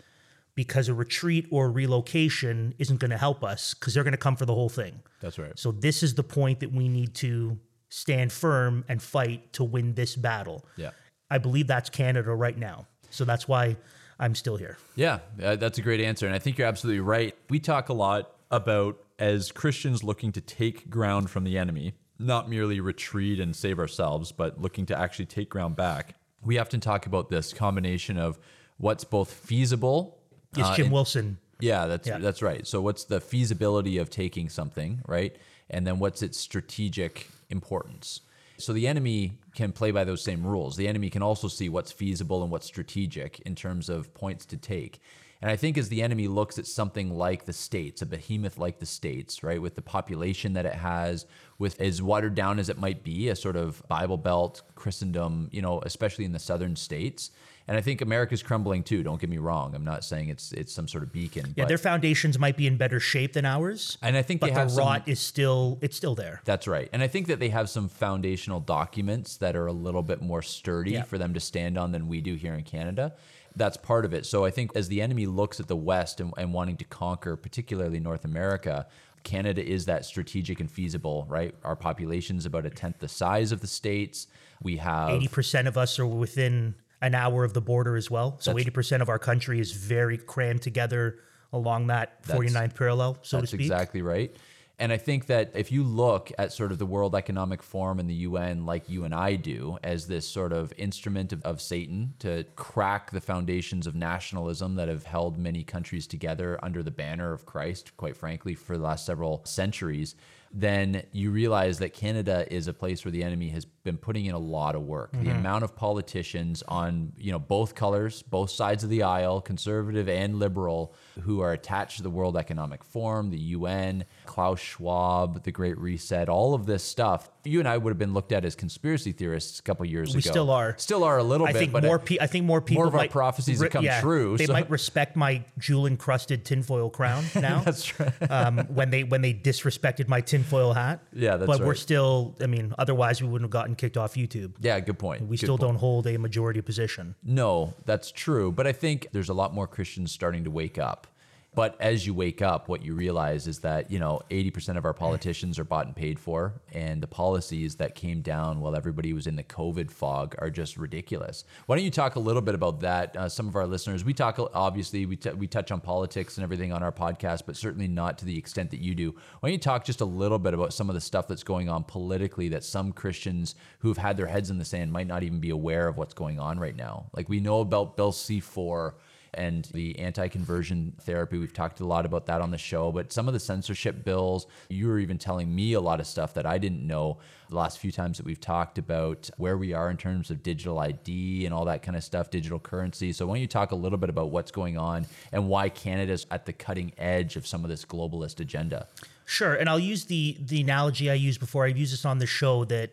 because 0.56 0.88
a 0.88 0.94
retreat 0.94 1.48
or 1.52 1.70
relocation 1.70 2.74
isn't 2.80 2.98
going 2.98 3.12
to 3.12 3.18
help 3.18 3.44
us 3.44 3.74
because 3.74 3.94
they're 3.94 4.04
going 4.04 4.14
to 4.14 4.18
come 4.18 4.38
for 4.38 4.46
the 4.46 4.54
whole 4.54 4.70
thing. 4.70 5.02
That's 5.20 5.38
right. 5.38 5.58
So 5.60 5.72
this 5.74 6.02
is 6.02 6.16
the 6.16 6.24
point 6.24 6.62
that 6.62 6.72
we 6.72 6.88
need 6.88 7.14
to 7.16 7.60
stand 7.90 8.32
firm 8.32 8.86
and 8.88 9.02
fight 9.02 9.52
to 9.54 9.64
win 9.66 9.94
this 9.94 10.16
battle. 10.16 10.66
Yeah. 10.78 10.92
I 11.30 11.40
believe 11.40 11.68
that's 11.68 11.90
Canada 11.90 12.34
right 12.34 12.58
now. 12.58 12.88
So 13.10 13.26
that's 13.26 13.48
why 13.50 13.76
I'm 14.18 14.34
still 14.34 14.56
here. 14.56 14.78
Yeah, 14.96 15.20
uh, 15.44 15.58
that's 15.58 15.78
a 15.78 15.82
great 15.82 16.00
answer. 16.00 16.26
And 16.26 16.34
I 16.34 16.40
think 16.40 16.58
you're 16.58 16.68
absolutely 16.68 17.02
right. 17.02 17.36
We 17.50 17.60
talk 17.60 17.90
a 17.90 17.94
lot 17.94 18.35
about 18.52 18.98
as 19.20 19.52
Christians 19.52 20.04
looking 20.04 20.32
to 20.34 20.42
take 20.42 20.90
ground 20.90 21.30
from 21.30 21.44
the 21.44 21.58
enemy, 21.58 21.94
not 22.20 22.50
merely 22.50 22.80
retreat 22.80 23.40
and 23.40 23.56
save 23.56 23.80
ourselves, 23.80 24.32
but 24.32 24.62
looking 24.62 24.86
to 24.88 24.98
actually 24.98 25.26
take 25.26 25.50
ground 25.50 25.76
back. 25.76 26.16
We 26.42 26.58
often 26.60 26.80
talk 26.80 27.06
about 27.06 27.30
this 27.30 27.54
combination 27.54 28.18
of 28.18 28.38
what's 28.78 29.04
both 29.04 29.32
feasible. 29.32 30.20
It's 30.58 30.68
uh, 30.70 30.76
Jim 30.76 30.86
and- 30.86 30.94
Wilson. 30.94 31.38
Yeah, 31.62 31.86
that's 31.86 32.08
Yeah. 32.08 32.18
that's 32.18 32.42
right. 32.42 32.68
So 32.68 32.82
what's 32.82 33.06
the 33.06 33.22
feasibility 33.22 33.98
of 33.98 34.10
taking 34.10 34.50
something, 34.50 35.02
right? 35.08 35.36
And 35.70 35.88
then 35.88 36.00
what's 36.00 36.22
its 36.22 36.38
strategic 36.38 37.30
importance? 37.50 38.20
So 38.58 38.74
the 38.74 38.88
enemy 38.88 39.40
can 39.56 39.72
play 39.72 39.92
by 39.92 40.04
those 40.04 40.22
same 40.22 40.46
rules. 40.46 40.76
The 40.76 40.88
enemy 40.88 41.10
can 41.10 41.22
also 41.22 41.48
see 41.48 41.70
what's 41.70 41.92
feasible 41.92 42.44
and 42.44 42.52
what's 42.52 42.66
strategic 42.68 43.40
in 43.42 43.56
terms 43.56 43.88
of 43.90 44.14
points 44.14 44.46
to 44.48 44.58
take. 44.58 45.00
And 45.46 45.52
I 45.52 45.58
think 45.58 45.78
as 45.78 45.90
the 45.90 46.02
enemy 46.02 46.28
looks 46.28 46.58
at 46.58 46.66
something 46.66 47.12
like 47.14 47.46
the 47.46 47.54
states, 47.54 48.02
a 48.02 48.08
behemoth 48.08 48.58
like 48.58 48.80
the 48.80 48.88
states, 48.88 49.44
right, 49.44 49.62
with 49.62 49.76
the 49.76 49.82
population 49.84 50.54
that 50.54 50.66
it 50.66 50.74
has, 50.74 51.28
with 51.60 51.80
as 51.80 52.02
watered 52.02 52.34
down 52.34 52.58
as 52.58 52.68
it 52.68 52.80
might 52.80 53.04
be, 53.04 53.30
a 53.30 53.36
sort 53.36 53.56
of 53.56 53.88
Bible 53.88 54.18
Belt 54.18 54.64
Christendom, 54.74 55.50
you 55.52 55.62
know, 55.62 55.82
especially 55.82 56.26
in 56.26 56.32
the 56.32 56.40
southern 56.40 56.76
states. 56.76 57.30
And 57.68 57.78
I 57.78 57.82
think 57.82 58.02
America's 58.02 58.42
crumbling 58.42 58.82
too. 58.82 59.04
Don't 59.04 59.22
get 59.22 59.30
me 59.30 59.38
wrong. 59.38 59.76
I'm 59.76 59.84
not 59.84 60.04
saying 60.04 60.30
it's 60.30 60.52
it's 60.52 60.74
some 60.74 60.88
sort 60.88 61.04
of 61.04 61.12
beacon. 61.12 61.54
Yeah, 61.56 61.66
their 61.66 61.78
foundations 61.78 62.40
might 62.40 62.58
be 62.58 62.66
in 62.66 62.78
better 62.78 63.00
shape 63.00 63.34
than 63.34 63.46
ours. 63.46 64.00
and 64.02 64.18
I 64.18 64.24
think 64.24 64.42
but 64.42 64.48
the 64.48 64.54
have 64.60 64.72
some, 64.72 64.80
rot 64.80 65.08
is 65.08 65.20
still 65.20 65.78
it's 65.80 65.96
still 65.96 66.16
there. 66.16 66.42
That's 66.46 66.68
right. 66.68 66.90
And 66.92 67.04
I 67.04 67.08
think 67.08 67.28
that 67.28 67.40
they 67.40 67.50
have 67.50 67.70
some 67.70 67.88
foundational 67.88 68.62
documents 68.62 69.38
that 69.38 69.56
are 69.56 69.68
a 69.68 69.74
little 69.74 70.02
bit 70.04 70.24
more 70.24 70.42
sturdy 70.42 70.94
Yeah. 70.94 71.04
for 71.04 71.20
them 71.20 71.36
to 71.36 71.40
stand 71.40 71.78
on 71.78 71.92
than 71.92 72.08
we 72.08 72.20
do 72.20 72.34
here 72.34 72.56
in 72.56 72.64
Canada. 72.64 73.14
That's 73.56 73.78
part 73.78 74.06
of 74.06 74.14
it. 74.14 74.26
So 74.26 74.46
I 74.46 74.52
think 74.52 74.72
as 74.76 74.88
the 74.88 75.02
enemy 75.02 75.26
looks 75.26 75.60
at 75.60 75.68
the 75.68 75.76
West 75.76 76.20
and, 76.20 76.34
and 76.38 76.54
wanting 76.54 76.78
to 76.78 76.86
conquer, 76.86 77.36
particularly 77.36 78.00
North 78.00 78.26
America, 78.26 78.88
Canada 79.24 79.66
is 79.66 79.86
that 79.86 80.06
strategic 80.06 80.60
and 80.60 80.70
feasible, 80.70 81.26
right? 81.28 81.56
Our 81.64 81.76
population 81.76 82.38
is 82.38 82.46
about 82.46 82.66
a 82.66 82.70
tenth 82.70 83.00
the 83.00 83.08
size 83.08 83.52
of 83.52 83.62
the 83.62 83.68
states. 83.68 84.28
We 84.62 84.78
have 84.78 85.10
Eighty 85.10 85.28
percent 85.28 85.68
of 85.68 85.78
us 85.78 86.00
are 86.00 86.06
within 86.06 86.76
an 87.02 87.16
hour 87.16 87.44
of 87.44 87.54
the 87.54 87.62
border 87.62 87.96
as 87.96 88.10
well. 88.10 88.38
So 88.40 88.58
eighty 88.58 88.70
percent 88.72 89.02
of 89.02 89.10
our 89.10 89.20
country 89.20 89.60
is 89.60 89.72
very 89.72 90.18
crammed 90.18 90.62
together 90.62 91.20
along 91.52 91.88
that 91.88 92.22
49th 92.24 92.76
parallel, 92.76 93.18
so 93.22 93.38
to 93.38 93.42
That's 93.42 93.54
exactly 93.54 94.02
right. 94.02 94.36
And 94.78 94.92
I 94.92 94.98
think 94.98 95.28
that 95.28 95.52
if 95.56 95.72
you 95.72 95.84
look 95.84 96.32
at 96.38 96.52
sort 96.52 96.72
of 96.72 96.80
the 96.80 96.86
World 96.86 97.16
Economic 97.16 97.64
Forum 97.64 98.00
and 98.00 98.10
the 98.10 98.14
UN, 98.14 98.66
like 98.66 98.90
you 98.90 99.06
and 99.06 99.16
I 99.16 99.36
do, 99.36 99.78
as 99.84 100.08
this 100.08 100.28
sort 100.28 100.52
of 100.52 100.74
instrument 100.78 101.32
of, 101.32 101.42
of 101.44 101.62
Satan 101.62 102.14
to 102.20 102.46
crack 102.56 103.12
the 103.12 103.22
foundations 103.22 103.88
of 103.88 103.96
nationalism 103.96 104.76
that 104.76 104.90
have 104.90 105.06
held 105.06 105.38
many 105.38 105.64
countries 105.64 106.08
together 106.08 106.60
under 106.62 106.84
the 106.84 106.92
banner 106.92 107.32
of 107.32 107.46
Christ, 107.46 107.96
quite 107.96 108.18
frankly, 108.18 108.54
for 108.54 108.78
the 108.78 108.84
last 108.84 109.06
several 109.06 109.42
centuries, 109.46 110.16
then 110.52 111.04
you 111.12 111.32
realize 111.32 111.80
that 111.80 111.94
Canada 111.94 112.46
is 112.54 112.68
a 112.68 112.74
place 112.74 113.06
where 113.06 113.12
the 113.12 113.24
enemy 113.24 113.50
has 113.50 113.66
been 113.86 113.98
putting 113.98 114.26
in 114.26 114.34
a 114.36 114.40
lot 114.40 114.76
of 114.76 114.82
work. 114.82 115.12
The 115.14 115.30
amount 115.30 115.64
of 115.64 115.76
politicians 115.76 116.64
on, 116.68 117.14
you 117.18 117.32
know, 117.32 117.40
both 117.40 117.76
colors, 117.76 118.24
both 118.24 118.50
sides 118.50 118.84
of 118.84 118.90
the 118.90 119.04
aisle, 119.04 119.40
conservative 119.42 120.10
and 120.10 120.40
liberal, 120.40 120.94
who 121.22 121.40
are 121.40 121.54
attached 121.54 121.98
to 121.98 122.04
the 122.04 122.10
World 122.10 122.36
Economic 122.36 122.84
Forum, 122.84 123.30
the 123.30 123.38
UN, 123.40 124.04
Klaus 124.26 124.60
Schwab, 124.60 125.44
the 125.44 125.52
Great 125.52 125.78
Reset, 125.78 126.28
all 126.28 126.54
of 126.56 126.66
this 126.66 126.84
stuff. 126.84 127.30
You 127.46 127.60
and 127.60 127.68
I 127.68 127.78
would 127.78 127.92
have 127.92 128.00
been 128.00 128.14
looked 128.16 128.32
at 128.32 128.44
as 128.44 128.56
conspiracy 128.56 129.12
theorists 129.12 129.60
a 129.60 129.62
couple 129.62 129.86
years 129.86 130.08
We 130.10 130.14
ago. 130.14 130.18
We 130.18 130.22
still 130.32 130.50
are. 130.52 130.76
Still 130.80 131.04
are 131.04 131.20
a 131.20 131.24
little 131.24 131.46
I 131.48 131.54
bit, 131.54 131.60
think 131.60 131.72
but 131.72 131.84
more. 131.84 132.00
I- 132.00 132.04
Pe- 132.04 132.18
I 132.20 132.26
think 132.28 132.46
more 132.46 132.60
people. 132.62 132.82
more 132.82 132.88
of 132.88 132.96
our 132.96 133.02
might 133.02 133.12
prophecies 133.12 133.62
have 133.62 133.70
come 133.70 133.86
true, 134.02 134.36
They 134.36 134.48
so- 134.48 134.54
might 134.54 134.70
respect 134.72 135.16
my 135.16 135.44
jewel 135.60 135.86
encrusted 135.86 136.44
tinfoil 136.44 136.90
crown 136.90 137.24
now. 137.36 137.62
That's 137.62 137.98
right. 138.00 138.12
um, 138.32 138.58
when 138.70 138.90
they 138.90 139.04
when 139.04 139.22
they 139.22 139.34
disrespected 139.34 140.08
my 140.08 140.22
tinfoil 140.22 140.74
hat. 140.74 141.02
Yeah, 141.14 141.38
that's 141.38 141.46
But 141.48 141.64
we're 141.66 141.76
still, 141.76 142.36
I 142.42 142.48
mean, 142.48 142.74
otherwise 142.80 143.22
we 143.22 143.28
wouldn't 143.28 143.46
have 143.46 143.52
gotten 143.52 143.75
kicked 143.76 143.98
off 143.98 144.16
YouTube. 144.16 144.54
Yeah, 144.60 144.80
good 144.80 144.98
point. 145.00 145.22
We 145.24 145.38
Good 145.38 145.46
still 145.46 145.58
point. 145.58 145.62
don't 145.70 145.76
hold 145.78 146.08
a 146.08 146.18
majority 146.18 146.62
position. 146.62 147.16
No, 147.24 147.74
that's 147.86 148.12
true. 148.12 148.52
But 148.52 148.68
I 148.68 148.72
think 148.72 149.08
there's 149.12 149.30
a 149.30 149.34
lot 149.34 149.54
more 149.54 149.68
Christians 149.68 150.12
starting 150.12 150.44
to 150.46 150.52
wake 150.52 150.78
up. 150.78 151.08
But 151.56 151.80
as 151.80 152.06
you 152.06 152.14
wake 152.14 152.42
up, 152.42 152.68
what 152.68 152.84
you 152.84 152.94
realize 152.94 153.48
is 153.48 153.60
that, 153.60 153.90
you 153.90 153.98
know, 153.98 154.22
80% 154.30 154.78
of 154.78 154.84
our 154.84 154.94
politicians 154.94 155.58
are 155.58 155.64
bought 155.64 155.86
and 155.86 155.96
paid 155.96 156.20
for. 156.20 156.62
And 156.74 157.02
the 157.02 157.08
policies 157.08 157.76
that 157.76 157.96
came 157.96 158.22
down 158.22 158.60
while 158.60 158.76
everybody 158.76 159.14
was 159.14 159.26
in 159.26 159.38
the 159.38 159.44
COVID 159.44 159.90
fog 159.90 160.36
are 160.40 160.50
just 160.50 160.76
ridiculous. 160.76 161.46
Why 161.66 161.78
don't 161.78 161.86
you 161.86 161.92
talk 161.92 162.18
a 162.18 162.20
little 162.20 162.42
bit 162.42 162.56
about 162.56 162.82
that? 162.82 163.16
Uh, 163.16 163.30
some 163.30 163.48
of 163.48 163.56
our 163.56 163.66
listeners, 163.66 164.04
we 164.04 164.14
talk, 164.14 164.38
obviously, 164.54 165.06
we, 165.06 165.16
t- 165.16 165.32
we 165.32 165.48
touch 165.48 165.72
on 165.72 165.80
politics 165.80 166.36
and 166.36 166.44
everything 166.44 166.74
on 166.74 166.84
our 166.84 166.92
podcast, 166.92 167.44
but 167.46 167.56
certainly 167.56 167.88
not 167.88 168.18
to 168.18 168.26
the 168.26 168.38
extent 168.38 168.70
that 168.72 168.82
you 168.82 168.94
do. 168.94 169.12
Why 169.40 169.50
don't 169.50 169.54
you 169.54 169.60
talk 169.60 169.86
just 169.86 170.02
a 170.02 170.06
little 170.06 170.40
bit 170.40 170.54
about 170.54 170.74
some 170.74 170.90
of 170.90 170.96
the 170.96 171.02
stuff 171.02 171.28
that's 171.28 171.44
going 171.44 171.70
on 171.70 171.86
politically 171.86 172.50
that 172.50 172.66
some 172.66 172.92
Christians 172.92 173.56
who've 173.80 173.98
had 173.98 174.18
their 174.18 174.28
heads 174.28 174.50
in 174.50 174.58
the 174.58 174.66
sand 174.66 174.92
might 174.92 175.08
not 175.08 175.24
even 175.24 175.40
be 175.40 175.52
aware 175.52 175.88
of 175.88 175.98
what's 175.98 176.14
going 176.14 176.38
on 176.38 176.60
right 176.60 176.76
now? 176.76 177.06
Like 177.14 177.30
we 177.30 177.40
know 177.40 177.62
about 177.62 177.96
Bill 177.96 178.12
C4 178.12 178.94
and 179.36 179.66
the 179.74 179.98
anti-conversion 180.00 180.94
therapy. 181.02 181.38
We've 181.38 181.54
talked 181.54 181.80
a 181.80 181.86
lot 181.86 182.06
about 182.06 182.26
that 182.28 182.42
on 182.42 182.52
the 182.52 182.58
show, 182.58 182.92
but 182.92 183.14
some 183.14 183.28
of 183.28 183.34
the 183.34 183.40
censorship 183.40 184.04
bills, 184.04 184.48
you 184.70 184.88
were 184.88 185.00
even 185.00 185.18
telling 185.18 185.54
me 185.54 185.74
a 185.74 185.82
lot 185.82 186.00
of 186.00 186.08
stuff 186.08 186.34
that 186.34 186.46
I 186.46 186.58
didn't 186.58 186.86
know 186.86 187.18
the 187.50 187.56
last 187.56 187.80
few 187.80 187.92
times 187.92 188.18
that 188.18 188.26
we've 188.26 188.40
talked 188.40 188.78
about 188.78 189.30
where 189.38 189.58
we 189.58 189.74
are 189.74 189.90
in 189.90 189.98
terms 189.98 190.32
of 190.32 190.42
digital 190.42 190.80
ID 190.80 191.46
and 191.46 191.54
all 191.54 191.66
that 191.66 191.84
kind 191.84 191.96
of 191.96 192.04
stuff, 192.04 192.30
digital 192.30 192.60
currency. 192.60 193.14
So 193.14 193.28
why 193.28 193.36
don't 193.36 193.42
you 193.42 193.48
talk 193.48 193.72
a 193.72 193.76
little 193.76 193.98
bit 193.98 194.10
about 194.10 194.32
what's 194.32 194.52
going 194.52 194.78
on 194.78 195.06
and 195.32 195.48
why 195.48 195.70
Canada's 195.70 196.26
at 196.32 196.46
the 196.46 196.54
cutting 196.54 196.92
edge 196.98 197.36
of 197.36 197.46
some 197.46 197.64
of 197.64 197.70
this 197.70 197.86
globalist 197.86 198.40
agenda? 198.40 198.88
Sure, 199.26 199.56
and 199.56 199.68
I'll 199.68 199.80
use 199.80 200.06
the 200.06 200.38
the 200.40 200.62
analogy 200.62 201.10
I 201.10 201.16
used 201.16 201.40
before. 201.40 201.66
I've 201.66 201.78
used 201.78 201.94
this 201.94 202.06
on 202.06 202.20
the 202.20 202.28
show 202.28 202.64
that 202.66 202.92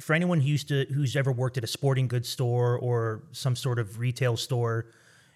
for 0.00 0.14
anyone 0.14 0.40
who 0.40 0.48
used 0.48 0.68
to 0.68 0.86
who's 0.86 1.14
ever 1.14 1.30
worked 1.30 1.58
at 1.58 1.64
a 1.64 1.68
sporting 1.68 2.08
goods 2.08 2.28
store 2.28 2.76
or 2.78 3.22
some 3.32 3.54
sort 3.54 3.78
of 3.78 3.98
retail 3.98 4.36
store, 4.36 4.86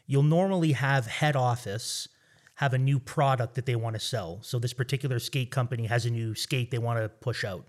you'll 0.06 0.22
normally 0.22 0.72
have 0.72 1.06
head 1.06 1.36
office 1.36 2.08
have 2.56 2.72
a 2.72 2.78
new 2.78 2.98
product 2.98 3.54
that 3.54 3.66
they 3.66 3.74
want 3.74 3.94
to 3.94 4.00
sell. 4.00 4.38
So 4.42 4.58
this 4.58 4.72
particular 4.72 5.18
skate 5.18 5.50
company 5.50 5.86
has 5.86 6.06
a 6.06 6.10
new 6.10 6.34
skate 6.34 6.70
they 6.70 6.78
want 6.78 7.00
to 7.00 7.08
push 7.08 7.44
out. 7.44 7.66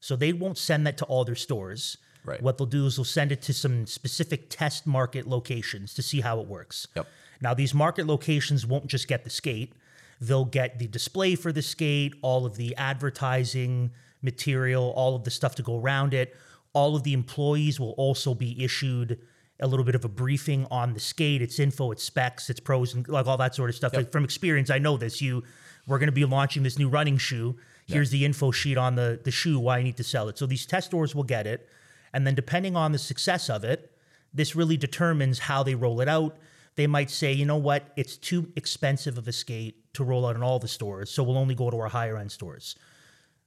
So 0.00 0.16
they 0.16 0.32
won't 0.32 0.58
send 0.58 0.86
that 0.86 0.98
to 0.98 1.04
all 1.06 1.24
their 1.24 1.34
stores. 1.34 1.96
Right. 2.24 2.42
What 2.42 2.58
they'll 2.58 2.66
do 2.66 2.86
is 2.86 2.96
they'll 2.96 3.04
send 3.04 3.32
it 3.32 3.40
to 3.42 3.54
some 3.54 3.86
specific 3.86 4.50
test 4.50 4.86
market 4.86 5.26
locations 5.26 5.94
to 5.94 6.02
see 6.02 6.20
how 6.20 6.40
it 6.40 6.46
works. 6.46 6.86
Yep. 6.94 7.06
Now 7.40 7.54
these 7.54 7.72
market 7.72 8.06
locations 8.06 8.66
won't 8.66 8.86
just 8.86 9.08
get 9.08 9.24
the 9.24 9.30
skate. 9.30 9.72
They'll 10.20 10.44
get 10.44 10.78
the 10.78 10.88
display 10.88 11.36
for 11.36 11.52
the 11.52 11.62
skate, 11.62 12.14
all 12.22 12.44
of 12.44 12.56
the 12.56 12.76
advertising 12.76 13.92
material, 14.20 14.92
all 14.96 15.16
of 15.16 15.24
the 15.24 15.30
stuff 15.30 15.54
to 15.54 15.62
go 15.62 15.78
around 15.78 16.12
it. 16.12 16.36
All 16.74 16.96
of 16.96 17.02
the 17.02 17.14
employees 17.14 17.80
will 17.80 17.92
also 17.92 18.34
be 18.34 18.62
issued 18.62 19.18
a 19.60 19.66
little 19.66 19.84
bit 19.84 19.94
of 19.94 20.04
a 20.04 20.08
briefing 20.08 20.66
on 20.70 20.94
the 20.94 21.00
skate, 21.00 21.42
its 21.42 21.58
info, 21.58 21.90
its 21.90 22.04
specs, 22.04 22.48
its 22.48 22.60
pros, 22.60 22.94
and 22.94 23.06
like 23.08 23.26
all 23.26 23.36
that 23.36 23.54
sort 23.54 23.70
of 23.70 23.76
stuff. 23.76 23.94
Like 23.94 24.12
from 24.12 24.24
experience, 24.24 24.70
I 24.70 24.78
know 24.78 24.96
this. 24.96 25.20
You, 25.20 25.42
we're 25.86 25.98
going 25.98 26.08
to 26.08 26.12
be 26.12 26.24
launching 26.24 26.62
this 26.62 26.78
new 26.78 26.88
running 26.88 27.18
shoe. 27.18 27.56
Here's 27.86 28.10
the 28.10 28.24
info 28.24 28.50
sheet 28.50 28.76
on 28.76 28.96
the 28.96 29.18
the 29.22 29.30
shoe. 29.30 29.58
Why 29.58 29.78
I 29.78 29.82
need 29.82 29.96
to 29.96 30.04
sell 30.04 30.28
it. 30.28 30.38
So 30.38 30.46
these 30.46 30.66
test 30.66 30.88
stores 30.88 31.14
will 31.14 31.24
get 31.24 31.46
it, 31.46 31.68
and 32.12 32.26
then 32.26 32.34
depending 32.34 32.76
on 32.76 32.92
the 32.92 32.98
success 32.98 33.48
of 33.48 33.64
it, 33.64 33.92
this 34.32 34.54
really 34.54 34.76
determines 34.76 35.38
how 35.38 35.62
they 35.62 35.74
roll 35.74 36.00
it 36.00 36.08
out. 36.08 36.36
They 36.76 36.86
might 36.86 37.10
say, 37.10 37.32
you 37.32 37.44
know 37.44 37.56
what, 37.56 37.92
it's 37.96 38.16
too 38.16 38.52
expensive 38.54 39.18
of 39.18 39.26
a 39.26 39.32
skate 39.32 39.92
to 39.94 40.04
roll 40.04 40.24
out 40.24 40.36
in 40.36 40.42
all 40.44 40.60
the 40.60 40.68
stores, 40.68 41.10
so 41.10 41.22
we'll 41.24 41.38
only 41.38 41.56
go 41.56 41.70
to 41.70 41.78
our 41.78 41.88
higher 41.88 42.16
end 42.16 42.30
stores. 42.30 42.76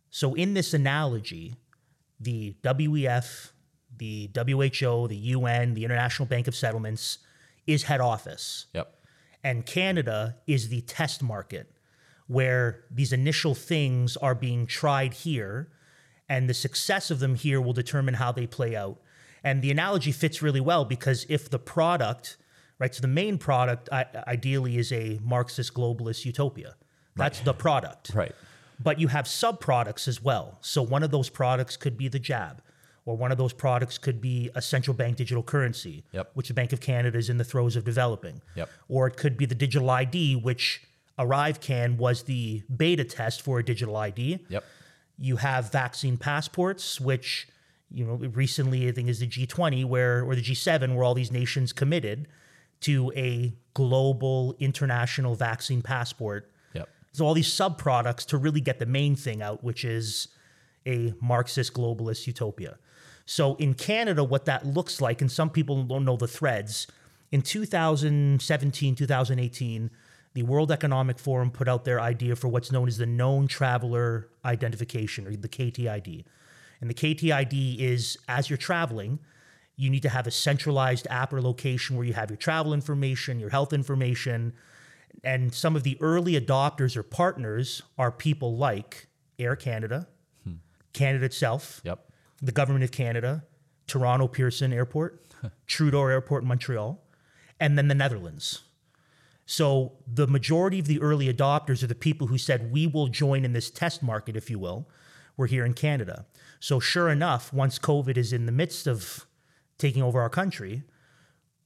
So 0.10 0.34
in 0.34 0.53
this 0.53 0.74
analogy, 0.74 1.56
the 2.20 2.56
WEF, 2.63 3.51
the 3.98 4.30
WHO, 4.36 5.08
the 5.08 5.16
UN, 5.16 5.74
the 5.74 5.86
International 5.86 6.26
Bank 6.26 6.48
of 6.48 6.56
Settlements 6.56 7.20
is 7.68 7.84
head 7.84 8.02
office. 8.02 8.68
Yep. 8.74 8.94
And 9.44 9.66
Canada 9.66 10.38
is 10.48 10.70
the 10.70 10.82
test 10.82 11.24
market 11.24 11.72
where 12.28 12.86
these 12.90 13.12
initial 13.12 13.54
things 13.54 14.16
are 14.18 14.36
being 14.36 14.66
tried 14.66 15.14
here, 15.14 15.70
and 16.30 16.50
the 16.50 16.54
success 16.54 17.12
of 17.12 17.20
them 17.20 17.36
here 17.36 17.60
will 17.60 17.74
determine 17.74 18.14
how 18.14 18.32
they 18.32 18.48
play 18.48 18.76
out. 18.76 19.02
And 19.44 19.62
the 19.62 19.72
analogy 19.72 20.12
fits 20.12 20.42
really 20.42 20.62
well 20.62 20.86
because 20.86 21.26
if 21.28 21.50
the 21.50 21.60
product, 21.60 22.38
right, 22.80 22.94
so 22.94 23.02
the 23.02 23.08
main 23.08 23.38
product 23.38 23.90
ideally 23.92 24.78
is 24.78 24.92
a 24.94 25.20
Marxist 25.24 25.74
globalist 25.74 26.24
utopia. 26.24 26.76
That's 27.16 27.42
the 27.42 27.54
product. 27.54 28.12
Right. 28.14 28.34
But 28.80 29.00
you 29.00 29.10
have 29.10 29.28
sub 29.28 29.60
products 29.60 30.08
as 30.08 30.24
well. 30.24 30.58
So 30.62 30.82
one 30.82 31.04
of 31.04 31.12
those 31.12 31.30
products 31.30 31.76
could 31.76 31.98
be 31.98 32.08
the 32.08 32.20
jab, 32.20 32.62
or 33.05 33.17
one 33.17 33.31
of 33.31 33.38
those 33.38 33.53
products 33.53 33.98
could 33.98 34.22
be 34.22 34.50
a 34.55 34.62
central 34.62 34.96
bank 34.96 35.17
digital 35.17 35.41
currency, 35.43 36.03
Yep. 36.12 36.31
which 36.36 36.48
the 36.50 36.53
Bank 36.53 36.72
of 36.72 36.79
Canada 36.81 37.17
is 37.17 37.29
in 37.29 37.38
the 37.38 37.43
throes 37.43 37.75
of 37.75 37.84
developing. 37.84 38.41
Yep. 38.55 38.70
Or 38.89 39.08
it 39.08 39.17
could 39.17 39.38
be 39.38 39.46
the 39.46 39.55
digital 39.55 39.89
ID, 39.89 40.36
which 40.36 40.81
ArriveCan 41.17 41.98
was 41.98 42.24
the 42.24 42.63
beta 42.75 43.03
test 43.03 43.41
for 43.41 43.60
a 43.60 43.63
digital 43.65 43.96
ID. 43.96 44.46
Yep. 44.50 44.63
You 45.17 45.38
have 45.38 45.72
vaccine 45.72 46.17
passports, 46.17 47.00
which 47.00 47.48
you 47.93 48.05
know 48.05 48.13
recently 48.15 48.88
I 48.88 48.91
think 48.91 49.10
is 49.10 49.20
the 49.20 49.27
G20 49.27 49.86
where 49.86 50.24
or 50.24 50.36
the 50.36 50.41
G7 50.41 50.96
where 50.96 51.03
all 51.03 51.13
these 51.13 51.31
nations 51.31 51.74
committed 51.74 52.27
to 52.81 53.12
a 53.15 53.53
global 53.74 54.55
international 54.60 55.36
vaccine 55.36 55.81
passport. 55.81 56.51
Yep. 56.74 56.89
So 57.13 57.25
all 57.25 57.34
these 57.34 57.51
sub 57.51 57.77
products 57.77 58.25
to 58.27 58.38
really 58.38 58.62
get 58.62 58.79
the 58.79 58.86
main 58.86 59.15
thing 59.15 59.41
out, 59.41 59.63
which 59.63 59.84
is 59.86 60.29
a 60.88 61.13
Marxist 61.22 61.74
globalist 61.74 62.25
utopia. 62.25 62.77
So 63.25 63.56
in 63.56 63.74
Canada, 63.74 64.24
what 64.24 64.46
that 64.46 64.66
looks 64.66 65.01
like, 65.01 65.22
and 65.22 65.32
some 65.32 65.50
people 65.50 65.84
don't 65.84 66.06
know 66.06 66.18
the 66.18 66.28
threads, 66.28 66.88
in 67.32 67.42
2017, 67.42 68.96
2018, 68.96 69.90
the 70.34 70.44
World 70.44 70.72
Economic 70.72 71.18
Forum 71.18 71.50
put 71.50 71.68
out 71.68 71.86
their 71.86 72.00
idea 72.00 72.36
for 72.36 72.48
what's 72.48 72.72
known 72.72 72.88
as 72.88 72.98
the 72.98 73.06
Known 73.06 73.48
Traveler 73.48 74.30
Identification, 74.44 75.28
or 75.28 75.36
the 75.36 75.50
KTID. 75.50 76.25
And 76.80 76.90
the 76.90 76.94
KTID 76.94 77.80
is 77.80 78.18
as 78.28 78.50
you're 78.50 78.58
traveling, 78.58 79.20
you 79.75 79.90
need 79.90 80.01
to 80.01 80.10
have 80.10 80.28
a 80.28 80.32
centralized 80.32 81.08
app 81.10 81.34
or 81.34 81.42
location 81.42 81.96
where 81.96 82.06
you 82.06 82.13
have 82.13 82.30
your 82.30 82.38
travel 82.38 82.74
information, 82.74 83.40
your 83.40 83.50
health 83.50 83.72
information. 83.72 84.54
And 85.24 85.54
some 85.54 85.75
of 85.75 85.84
the 85.84 85.98
early 86.01 86.40
adopters 86.40 86.96
or 86.96 87.04
partners 87.04 87.82
are 87.98 88.12
people 88.12 88.58
like 88.58 89.08
Air 89.40 89.56
Canada, 89.56 90.08
hmm. 90.44 90.56
Canada 90.94 91.25
itself, 91.25 91.82
Yep. 91.84 92.11
The 92.42 92.52
government 92.52 92.84
of 92.84 92.92
Canada, 92.92 93.44
Toronto 93.88 94.28
Pearson 94.28 94.74
Airport, 94.74 95.26
Trudeau 95.68 96.06
Airport 96.08 96.44
in 96.44 96.48
Montreal, 96.48 97.02
and 97.60 97.78
then 97.78 97.88
the 97.88 97.96
Netherlands. 97.96 98.64
So 99.46 99.94
the 100.08 100.28
majority 100.28 100.80
of 100.80 100.86
the 100.86 101.02
early 101.02 101.32
adopters 101.32 101.84
are 101.84 101.88
the 101.88 101.96
people 101.96 102.28
who 102.28 102.38
said, 102.38 102.72
we 102.72 102.88
will 102.88 103.08
join 103.08 103.44
in 103.44 103.54
this 103.54 103.70
test 103.70 104.02
market, 104.02 104.36
if 104.36 104.50
you 104.50 104.58
will. 104.60 104.88
We're 105.36 105.48
here 105.48 105.66
in 105.66 105.74
Canada. 105.74 106.26
So 106.60 106.80
sure 106.80 107.10
enough, 107.10 107.52
once 107.52 107.80
COVID 107.80 108.18
is 108.18 108.32
in 108.32 108.46
the 108.46 108.52
midst 108.52 108.88
of 108.88 109.26
taking 109.78 110.04
over 110.04 110.22
our 110.22 110.30
country, 110.30 110.84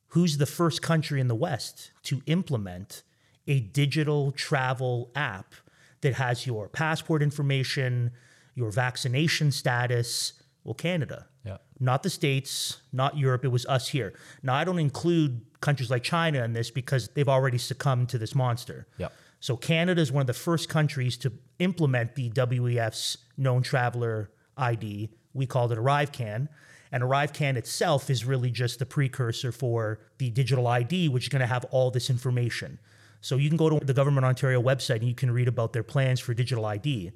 who's 0.09 0.37
the 0.37 0.45
first 0.45 0.81
country 0.81 1.19
in 1.19 1.27
the 1.27 1.35
West 1.35 1.91
to 2.03 2.21
implement 2.25 3.03
a 3.47 3.59
digital 3.59 4.31
travel 4.31 5.11
app 5.15 5.53
that 6.01 6.15
has 6.15 6.47
your 6.47 6.69
passport 6.69 7.21
information, 7.21 8.11
your 8.55 8.71
vaccination 8.71 9.51
status? 9.51 10.33
Well, 10.65 10.73
Canada. 10.73 11.27
Yeah. 11.45 11.57
Not 11.79 12.03
the 12.03 12.09
States, 12.09 12.81
not 12.91 13.17
Europe. 13.17 13.45
It 13.45 13.49
was 13.49 13.65
us 13.67 13.87
here. 13.87 14.13
Now, 14.43 14.55
I 14.55 14.63
don't 14.63 14.79
include 14.79 15.45
countries 15.61 15.91
like 15.91 16.03
China 16.03 16.43
in 16.43 16.53
this 16.53 16.71
because 16.71 17.07
they've 17.09 17.29
already 17.29 17.59
succumbed 17.59 18.09
to 18.09 18.17
this 18.17 18.35
monster. 18.35 18.87
Yep. 18.97 19.13
So, 19.39 19.55
Canada 19.55 20.01
is 20.01 20.11
one 20.11 20.21
of 20.21 20.27
the 20.27 20.33
first 20.33 20.67
countries 20.67 21.17
to 21.17 21.31
implement 21.59 22.15
the 22.15 22.31
WEF's 22.31 23.19
known 23.37 23.61
traveler 23.61 24.31
ID. 24.57 25.11
We 25.33 25.45
called 25.45 25.71
it 25.71 25.77
ArriveCan. 25.77 26.49
And 26.91 27.03
ArriveCan 27.03 27.57
itself 27.57 28.09
is 28.09 28.25
really 28.25 28.49
just 28.49 28.79
the 28.79 28.85
precursor 28.85 29.51
for 29.51 29.99
the 30.17 30.31
digital 30.31 30.65
ID, 30.65 31.09
which 31.09 31.25
is 31.25 31.29
going 31.29 31.41
to 31.41 31.47
have 31.47 31.65
all 31.65 31.91
this 31.91 32.09
information. 32.09 32.79
So 33.21 33.37
you 33.37 33.49
can 33.49 33.57
go 33.57 33.69
to 33.69 33.85
the 33.85 33.93
Government 33.93 34.25
Ontario 34.25 34.61
website 34.61 34.97
and 34.97 35.07
you 35.07 35.15
can 35.15 35.29
read 35.29 35.47
about 35.47 35.73
their 35.73 35.83
plans 35.83 36.19
for 36.19 36.33
digital 36.33 36.65
ID. 36.65 37.11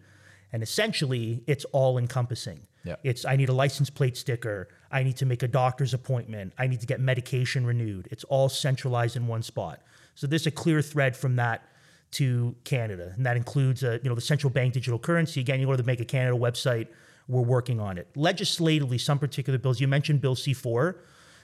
And 0.51 0.63
essentially, 0.63 1.44
it's 1.48 1.65
all 1.65 1.98
encompassing. 1.98 2.62
Yeah. 2.84 2.96
It's 3.03 3.25
I 3.25 3.36
need 3.36 3.50
a 3.50 3.53
license 3.53 3.89
plate 3.89 4.18
sticker. 4.18 4.68
I 4.91 5.03
need 5.03 5.18
to 5.18 5.25
make 5.25 5.44
a 5.44 5.48
doctor's 5.48 5.94
appointment. 5.94 6.53
I 6.58 6.68
need 6.68 6.79
to 6.82 6.88
get 6.88 7.00
medication 7.00 7.65
renewed. 7.65 8.08
It's 8.12 8.24
all 8.25 8.50
centralized 8.50 9.15
in 9.15 9.27
one 9.27 9.44
spot. 9.44 9.82
So 10.15 10.27
there's 10.27 10.48
a 10.48 10.51
clear 10.51 10.82
thread 10.82 11.15
from 11.15 11.36
that 11.36 11.63
to 12.12 12.56
Canada, 12.63 13.13
and 13.15 13.25
that 13.25 13.38
includes 13.38 13.84
uh, 13.84 14.00
you 14.01 14.10
know 14.10 14.15
the 14.15 14.22
central 14.22 14.50
bank 14.50 14.74
digital 14.74 14.98
currency. 14.98 15.41
Again, 15.41 15.60
you 15.60 15.65
go 15.65 15.74
to 15.74 15.77
the 15.77 15.84
Bank 15.84 16.00
of 16.00 16.08
Canada 16.08 16.38
website. 16.38 16.88
We're 17.27 17.41
working 17.41 17.79
on 17.79 18.00
it. 18.00 18.08
Legislatively, 18.15 18.98
some 18.98 19.20
particular 19.20 19.60
bills. 19.60 19.79
You 19.79 19.88
mentioned 19.88 20.20
Bill 20.20 20.36
C4, 20.36 20.96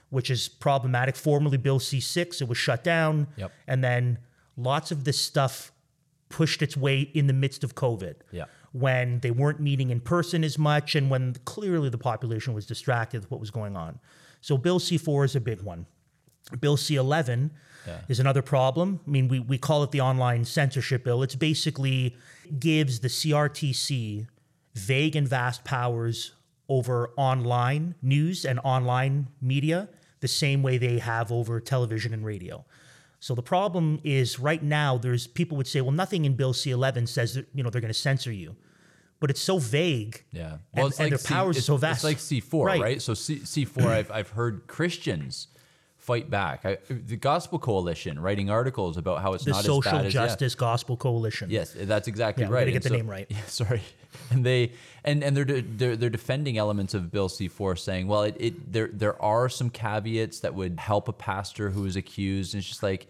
which 0.09 0.31
is 0.31 0.47
problematic. 0.47 1.15
Formerly 1.15 1.57
Bill 1.57 1.79
C6, 1.79 2.41
it 2.41 2.47
was 2.47 2.57
shut 2.57 2.83
down. 2.83 3.27
Yep. 3.37 3.51
And 3.67 3.83
then 3.83 4.17
lots 4.57 4.91
of 4.91 5.03
this 5.03 5.19
stuff 5.19 5.71
pushed 6.29 6.63
its 6.63 6.75
way 6.75 7.01
in 7.01 7.27
the 7.27 7.33
midst 7.33 7.63
of 7.63 7.75
COVID. 7.75 8.15
Yeah. 8.31 8.45
When 8.75 9.19
they 9.21 9.31
weren't 9.31 9.59
meeting 9.59 9.89
in 9.89 10.01
person 10.01 10.43
as 10.43 10.57
much, 10.57 10.95
and 10.95 11.09
when 11.09 11.35
clearly 11.45 11.89
the 11.89 11.97
population 11.97 12.53
was 12.53 12.65
distracted 12.65 13.21
with 13.21 13.31
what 13.31 13.39
was 13.39 13.49
going 13.51 13.77
on. 13.77 13.99
So, 14.41 14.57
Bill 14.57 14.79
C 14.79 14.97
4 14.97 15.25
is 15.25 15.35
a 15.35 15.39
big 15.39 15.61
one. 15.61 15.85
Bill 16.59 16.77
C 16.77 16.95
11 16.95 17.51
is 18.07 18.19
another 18.19 18.41
problem. 18.41 18.99
I 19.07 19.09
mean, 19.09 19.27
we, 19.27 19.39
we 19.39 19.57
call 19.57 19.83
it 19.83 19.91
the 19.91 20.01
online 20.01 20.43
censorship 20.45 21.03
bill. 21.03 21.23
It's 21.23 21.35
basically 21.35 22.15
gives 22.59 22.99
the 22.99 23.07
CRTC 23.07 24.27
vague 24.73 25.15
and 25.15 25.27
vast 25.27 25.63
powers 25.63 26.33
over 26.67 27.11
online 27.15 27.95
news 28.01 28.45
and 28.45 28.59
online 28.63 29.27
media 29.41 29.87
the 30.19 30.27
same 30.27 30.63
way 30.63 30.77
they 30.77 30.99
have 30.99 31.31
over 31.31 31.59
television 31.59 32.13
and 32.13 32.25
radio. 32.25 32.65
So 33.19 33.33
the 33.33 33.43
problem 33.43 33.99
is 34.03 34.39
right 34.39 34.61
now 34.61 34.97
there's 34.97 35.27
people 35.27 35.57
would 35.57 35.67
say, 35.67 35.81
well, 35.81 35.91
nothing 35.91 36.25
in 36.25 36.35
Bill 36.35 36.53
C11 36.53 37.07
says 37.07 37.35
that 37.35 37.47
you 37.53 37.63
know 37.63 37.69
they're 37.69 37.81
going 37.81 37.93
to 37.93 37.99
censor 37.99 38.31
you, 38.31 38.55
but 39.25 39.31
it's 39.31 39.41
so 39.41 39.57
vague. 39.57 40.23
Yeah. 40.31 40.57
and, 40.75 40.93
and 40.99 41.11
their 41.11 41.17
powers 41.17 41.57
it's, 41.57 41.65
so 41.65 41.77
vast. 41.77 42.05
It's 42.05 42.31
like 42.31 42.43
C4, 42.43 42.63
right? 42.63 42.79
Right. 42.79 43.01
So 43.01 43.15
C, 43.15 43.37
C4, 43.37 43.65
mm. 43.65 43.87
I've, 43.87 44.11
I've 44.11 44.29
heard 44.29 44.67
Christians 44.67 45.47
fight 45.97 46.29
back. 46.29 46.63
I, 46.63 46.77
the 46.87 47.17
Gospel 47.17 47.57
Coalition 47.57 48.19
writing 48.19 48.51
articles 48.51 48.97
about 48.97 49.23
how 49.23 49.33
it's 49.33 49.43
the 49.43 49.49
not 49.49 49.67
as 49.67 49.79
bad 49.79 50.05
as 50.05 50.13
yeah. 50.13 50.27
Justice 50.27 50.53
Gospel 50.53 50.95
Coalition. 50.95 51.49
Yes, 51.49 51.75
that's 51.75 52.07
exactly 52.07 52.43
Yeah, 52.43 52.51
right. 52.51 52.67
And 52.67 52.73
get 52.73 52.83
the 52.83 52.91
name 52.91 53.09
right. 53.09 53.25
Yeah, 53.31 53.43
sorry, 53.47 53.81
and 54.29 54.45
they 54.45 54.73
and 55.03 55.23
and 55.23 55.35
they're 55.35 55.61
they're 55.61 55.95
they're 55.95 56.11
defending 56.11 56.59
elements 56.59 56.93
of 56.93 57.11
Bill 57.11 57.27
C 57.27 57.47
four, 57.47 57.75
saying, 57.75 58.05
well, 58.05 58.21
it, 58.21 58.35
it 58.39 58.71
there 58.71 58.91
there 58.93 59.19
are 59.19 59.49
some 59.49 59.71
caveats 59.71 60.41
that 60.41 60.53
would 60.53 60.79
help 60.79 61.07
a 61.07 61.13
pastor 61.13 61.71
who 61.71 61.87
is 61.87 61.95
accused. 61.95 62.53
And 62.53 62.59
it's 62.59 62.67
just 62.67 62.83
like, 62.83 63.07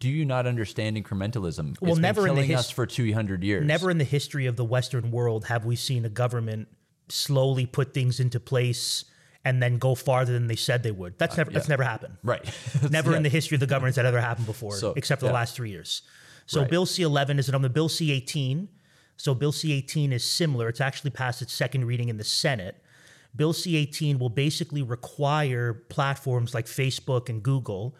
do 0.00 0.08
you 0.08 0.24
not 0.24 0.46
understand 0.46 0.96
incrementalism? 0.96 1.76
Well, 1.80 1.92
it's 1.92 2.00
never 2.00 2.22
in 2.22 2.28
been 2.28 2.34
the 2.36 2.40
killing 2.42 2.50
his- 2.50 2.60
us 2.66 2.70
for 2.70 2.86
two 2.86 3.12
hundred 3.12 3.42
years. 3.44 3.64
Never 3.66 3.90
in 3.90 3.98
the 3.98 4.04
history 4.04 4.46
of 4.46 4.56
the 4.56 4.64
Western 4.64 5.10
world 5.10 5.46
have 5.46 5.64
we 5.64 5.76
seen 5.76 6.04
a 6.04 6.08
government 6.08 6.68
slowly 7.08 7.66
put 7.66 7.94
things 7.94 8.18
into 8.20 8.40
place 8.40 9.04
and 9.44 9.62
then 9.62 9.78
go 9.78 9.94
farther 9.94 10.32
than 10.32 10.48
they 10.48 10.56
said 10.56 10.82
they 10.82 10.90
would. 10.90 11.16
That's 11.18 11.36
never 11.36 11.50
that's 11.50 11.66
Uh, 11.66 11.68
yeah. 11.68 11.72
never 11.72 11.82
happened. 11.84 12.16
right. 12.24 12.44
Never 12.90 13.14
in 13.14 13.22
the 13.28 13.28
history 13.28 13.54
of 13.56 13.60
the 13.60 13.66
governments 13.66 13.96
that 13.96 14.04
ever 14.06 14.20
happened 14.20 14.46
before, 14.46 14.72
So, 14.72 14.92
except 14.96 15.20
for 15.20 15.26
the 15.28 15.32
last 15.32 15.54
three 15.54 15.70
years. 15.70 16.02
So 16.46 16.60
Right. 16.62 16.70
Bill 16.70 16.84
C11 16.86 17.38
is 17.38 17.48
on 17.50 17.62
the 17.62 17.68
Bill 17.68 17.88
C18. 17.88 18.66
So 19.16 19.34
Bill 19.34 19.52
C18 19.52 20.10
is 20.12 20.24
similar. 20.24 20.68
It's 20.68 20.80
actually 20.80 21.10
passed 21.10 21.42
its 21.42 21.52
second 21.52 21.84
reading 21.86 22.08
in 22.08 22.16
the 22.16 22.24
Senate. 22.24 22.82
Bill 23.36 23.52
C18 23.52 24.18
will 24.18 24.30
basically 24.30 24.82
require 24.82 25.74
platforms 25.74 26.52
like 26.54 26.66
Facebook 26.66 27.28
and 27.28 27.42
Google 27.42 27.94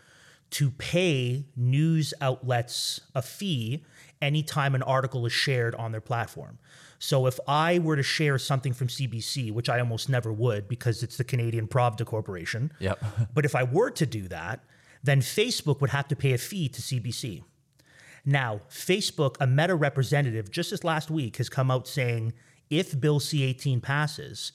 to 0.51 0.71
pay 0.71 1.47
news 1.57 2.15
outlets 2.21 3.01
a 3.15 3.23
fee 3.23 3.85
anytime 4.23 4.75
an 4.75 4.83
article 4.83 5.27
is 5.27 5.33
shared 5.33 5.75
on 5.75 5.93
their 5.93 6.01
platform. 6.01 6.59
So 6.99 7.27
if 7.27 7.39
I 7.47 7.79
were 7.79 7.97
to 7.97 8.03
share 8.03 8.39
something 8.39 8.73
from 8.73 8.89
CBC, 8.89 9.53
which 9.53 9.69
I 9.69 9.81
almost 9.81 10.09
never 10.09 10.33
would 10.33 10.69
because 10.69 11.03
it's 11.03 11.17
the 11.17 11.25
Canadian 11.25 11.69
Pravda 11.69 12.07
Corporation, 12.07 12.73
Yep. 12.79 13.05
but 13.35 13.45
if 13.45 13.55
I 13.55 13.65
were 13.65 13.91
to 13.91 14.07
do 14.07 14.29
that, 14.29 14.65
then 15.03 15.21
Facebook 15.21 15.81
would 15.81 15.91
have 15.91 16.09
to 16.09 16.17
pay 16.17 16.33
a 16.33 16.39
fee 16.39 16.69
to 16.69 16.81
CBC. 16.81 17.43
Now, 18.25 18.63
Facebook, 18.69 19.37
a 19.41 19.47
Meta 19.47 19.77
representative, 19.77 20.51
just 20.51 20.71
this 20.71 20.83
last 20.83 21.11
week, 21.11 21.37
has 21.37 21.49
come 21.49 21.71
out 21.71 21.87
saying 21.87 22.33
if 22.71 22.99
Bill 22.99 23.21
C 23.21 23.45
18 23.45 23.81
passes, 23.81 24.51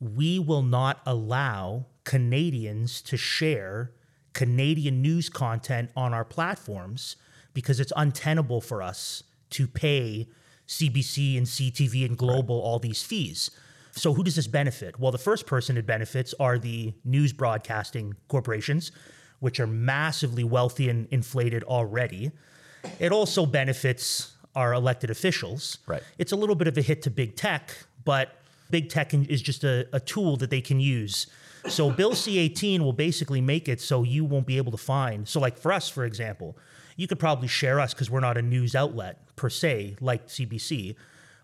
we 0.00 0.38
will 0.38 0.62
not 0.62 1.00
allow 1.06 1.86
Canadians 2.04 3.00
to 3.02 3.16
share 3.16 3.92
Canadian 4.34 5.00
news 5.00 5.28
content 5.28 5.90
on 5.96 6.12
our 6.12 6.24
platforms 6.24 7.16
because 7.54 7.80
it's 7.80 7.92
untenable 7.96 8.60
for 8.60 8.82
us 8.82 9.22
to 9.50 9.66
pay 9.66 10.28
CBC 10.66 11.38
and 11.38 11.46
CTV 11.46 12.04
and 12.04 12.18
Global 12.18 12.60
all 12.60 12.78
these 12.78 13.02
fees. 13.02 13.50
So, 13.92 14.12
who 14.12 14.24
does 14.24 14.34
this 14.34 14.48
benefit? 14.48 14.98
Well, 14.98 15.12
the 15.12 15.18
first 15.18 15.46
person 15.46 15.76
it 15.76 15.86
benefits 15.86 16.34
are 16.40 16.58
the 16.58 16.92
news 17.04 17.32
broadcasting 17.32 18.14
corporations, 18.28 18.90
which 19.38 19.60
are 19.60 19.68
massively 19.68 20.42
wealthy 20.42 20.88
and 20.88 21.06
inflated 21.12 21.62
already. 21.62 22.32
It 22.98 23.12
also 23.12 23.46
benefits 23.46 24.34
our 24.56 24.72
elected 24.72 25.10
officials. 25.10 25.78
Right. 25.86 26.02
It's 26.18 26.32
a 26.32 26.36
little 26.36 26.56
bit 26.56 26.66
of 26.66 26.76
a 26.76 26.82
hit 26.82 27.02
to 27.02 27.10
big 27.10 27.36
tech, 27.36 27.76
but 28.04 28.36
big 28.70 28.88
tech 28.88 29.14
is 29.14 29.40
just 29.40 29.62
a, 29.62 29.86
a 29.92 30.00
tool 30.00 30.36
that 30.38 30.50
they 30.50 30.60
can 30.60 30.80
use. 30.80 31.28
So 31.68 31.90
Bill 31.90 32.12
C18 32.12 32.80
will 32.80 32.92
basically 32.92 33.40
make 33.40 33.68
it 33.68 33.80
so 33.80 34.02
you 34.02 34.24
won't 34.24 34.46
be 34.46 34.58
able 34.58 34.72
to 34.72 34.78
find. 34.78 35.26
So, 35.26 35.40
like 35.40 35.56
for 35.56 35.72
us, 35.72 35.88
for 35.88 36.04
example, 36.04 36.56
you 36.96 37.06
could 37.06 37.18
probably 37.18 37.48
share 37.48 37.80
us 37.80 37.94
because 37.94 38.10
we're 38.10 38.20
not 38.20 38.36
a 38.36 38.42
news 38.42 38.74
outlet 38.74 39.18
per 39.36 39.48
se, 39.48 39.96
like 40.00 40.28
CBC. 40.28 40.94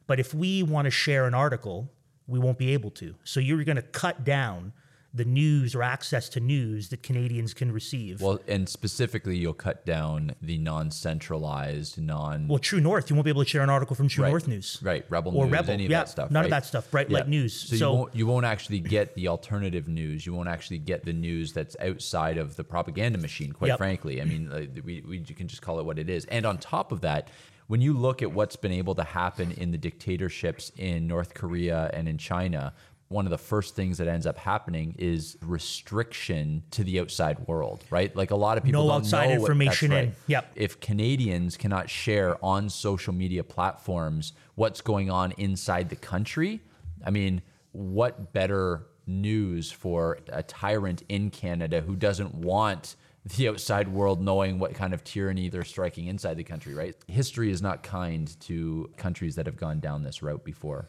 But 0.07 0.21
if 0.21 0.35
we 0.35 0.63
want 0.63 0.87
to 0.87 0.91
share 0.91 1.27
an 1.27 1.35
article, 1.35 1.91
we 2.27 2.39
won't 2.39 2.59
be 2.59 2.73
able 2.73 2.91
to. 2.93 3.15
So 3.25 3.41
you're 3.41 3.65
going 3.65 3.77
to 3.77 3.83
cut 3.83 4.25
down 4.25 4.73
the 5.13 5.25
news 5.25 5.75
or 5.75 5.83
access 5.83 6.29
to 6.29 6.41
news 6.41 6.89
that 6.91 7.03
Canadians 7.03 7.53
can 7.53 7.73
receive. 7.73 8.21
Well, 8.21 8.39
and 8.47 8.69
specifically, 8.69 9.37
you'll 9.37 9.55
cut 9.55 9.85
down 9.85 10.37
the 10.41 10.57
non-centralized, 10.59 12.01
non. 12.01 12.47
Well, 12.47 12.59
True 12.61 12.81
North, 12.81 13.11
you 13.11 13.17
won't 13.17 13.25
be 13.25 13.31
able 13.31 13.43
to 13.43 13.49
share 13.49 13.63
an 13.63 13.71
article 13.71 13.97
from 13.97 14.09
True 14.09 14.25
Right. 14.25 14.31
North 14.31 14.47
News. 14.47 14.79
Right, 14.83 15.05
Rebel 15.09 15.37
or 15.37 15.47
News, 15.47 15.53
Rebel, 15.53 15.71
any 15.73 15.85
of 15.87 15.91
yeah, 15.91 15.99
that 16.01 16.09
stuff. 16.09 16.31
None 16.31 16.45
of 16.45 16.51
that 16.51 16.65
stuff, 16.65 16.91
Bright 16.91 17.11
Light 17.11 17.29
News. 17.29 17.53
So, 17.55 17.77
So, 17.77 17.91
you 17.91 17.97
won't 17.99 18.15
you 18.15 18.27
won't 18.27 18.47
actually 18.47 18.81
get 18.81 19.15
the 19.15 19.29
alternative 19.29 19.89
news. 19.89 20.25
You 20.25 20.35
won't 20.35 20.49
actually 20.49 20.79
get 20.79 21.05
the 21.05 21.13
news 21.13 21.53
that's 21.53 21.77
outside 21.81 22.39
of 22.39 22.57
the 22.57 22.65
propaganda 22.65 23.19
machine. 23.19 23.53
Quite 23.53 23.69
Yep. 23.69 23.79
frankly, 23.79 24.23
I 24.23 24.25
mean, 24.25 24.83
we, 24.85 25.03
we 25.07 25.19
you 25.19 25.35
can 25.35 25.49
just 25.49 25.63
call 25.63 25.81
it 25.81 25.85
what 25.85 25.99
it 25.99 26.09
is. 26.09 26.25
And 26.27 26.47
on 26.47 26.59
top 26.59 26.93
of 26.93 27.01
that, 27.01 27.29
when 27.67 27.81
you 27.81 27.93
look 27.95 28.21
at 28.23 28.33
what's 28.33 28.57
been 28.57 28.73
able 28.73 28.95
to 28.97 29.05
happen 29.05 29.53
in 29.53 29.71
the 29.71 29.79
dictatorships 29.79 30.73
in 30.77 31.07
North 31.07 31.35
Korea 31.35 31.91
and 31.93 32.09
in 32.09 32.19
China. 32.19 32.73
One 33.11 33.27
of 33.27 33.31
the 33.31 33.39
first 33.39 33.75
things 33.75 33.99
that 33.99 34.07
ends 34.07 34.25
up 34.25 34.39
happening 34.39 34.95
is 34.97 35.37
restriction 35.43 36.63
to 36.71 36.85
the 36.85 37.01
outside 37.01 37.41
world, 37.49 37.83
right? 37.91 38.15
Like 38.15 38.31
a 38.31 38.37
lot 38.37 38.57
of 38.57 38.63
people 38.63 38.83
No 38.85 38.89
don't 38.89 39.01
outside 39.01 39.25
know 39.31 39.41
what- 39.41 39.41
information 39.41 39.91
in. 39.91 39.99
right 40.07 40.15
Yep. 40.29 40.53
if 40.55 40.79
Canadians 40.79 41.57
cannot 41.57 41.91
share 41.91 42.43
on 42.45 42.69
social 42.71 43.13
media 43.13 43.43
platforms 43.43 44.33
what's 44.55 44.81
going 44.81 45.11
on 45.11 45.33
inside 45.33 45.89
the 45.89 45.97
country, 45.97 46.61
I 47.05 47.11
mean, 47.11 47.43
what 47.73 48.33
better 48.33 48.87
news 49.09 49.73
for 49.73 50.21
a 50.29 50.45
tyrant 50.45 51.03
in 51.09 51.31
Canada 51.31 51.81
who 51.81 51.97
doesn't 51.97 52.33
want 52.33 52.95
the 53.37 53.49
outside 53.49 53.89
world 53.89 54.23
knowing 54.23 54.61
what 54.61 54.73
kind 54.75 54.95
of 54.95 55.03
tyranny 55.03 55.49
they're 55.49 55.65
striking 55.65 56.07
inside 56.07 56.35
the 56.37 56.45
country, 56.45 56.75
right? 56.75 56.95
History 57.09 57.51
is 57.51 57.61
not 57.61 57.83
kind 57.83 58.39
to 58.43 58.89
countries 58.97 59.35
that 59.35 59.47
have 59.47 59.57
gone 59.57 59.81
down 59.81 60.05
this 60.05 60.23
route 60.23 60.45
before. 60.45 60.87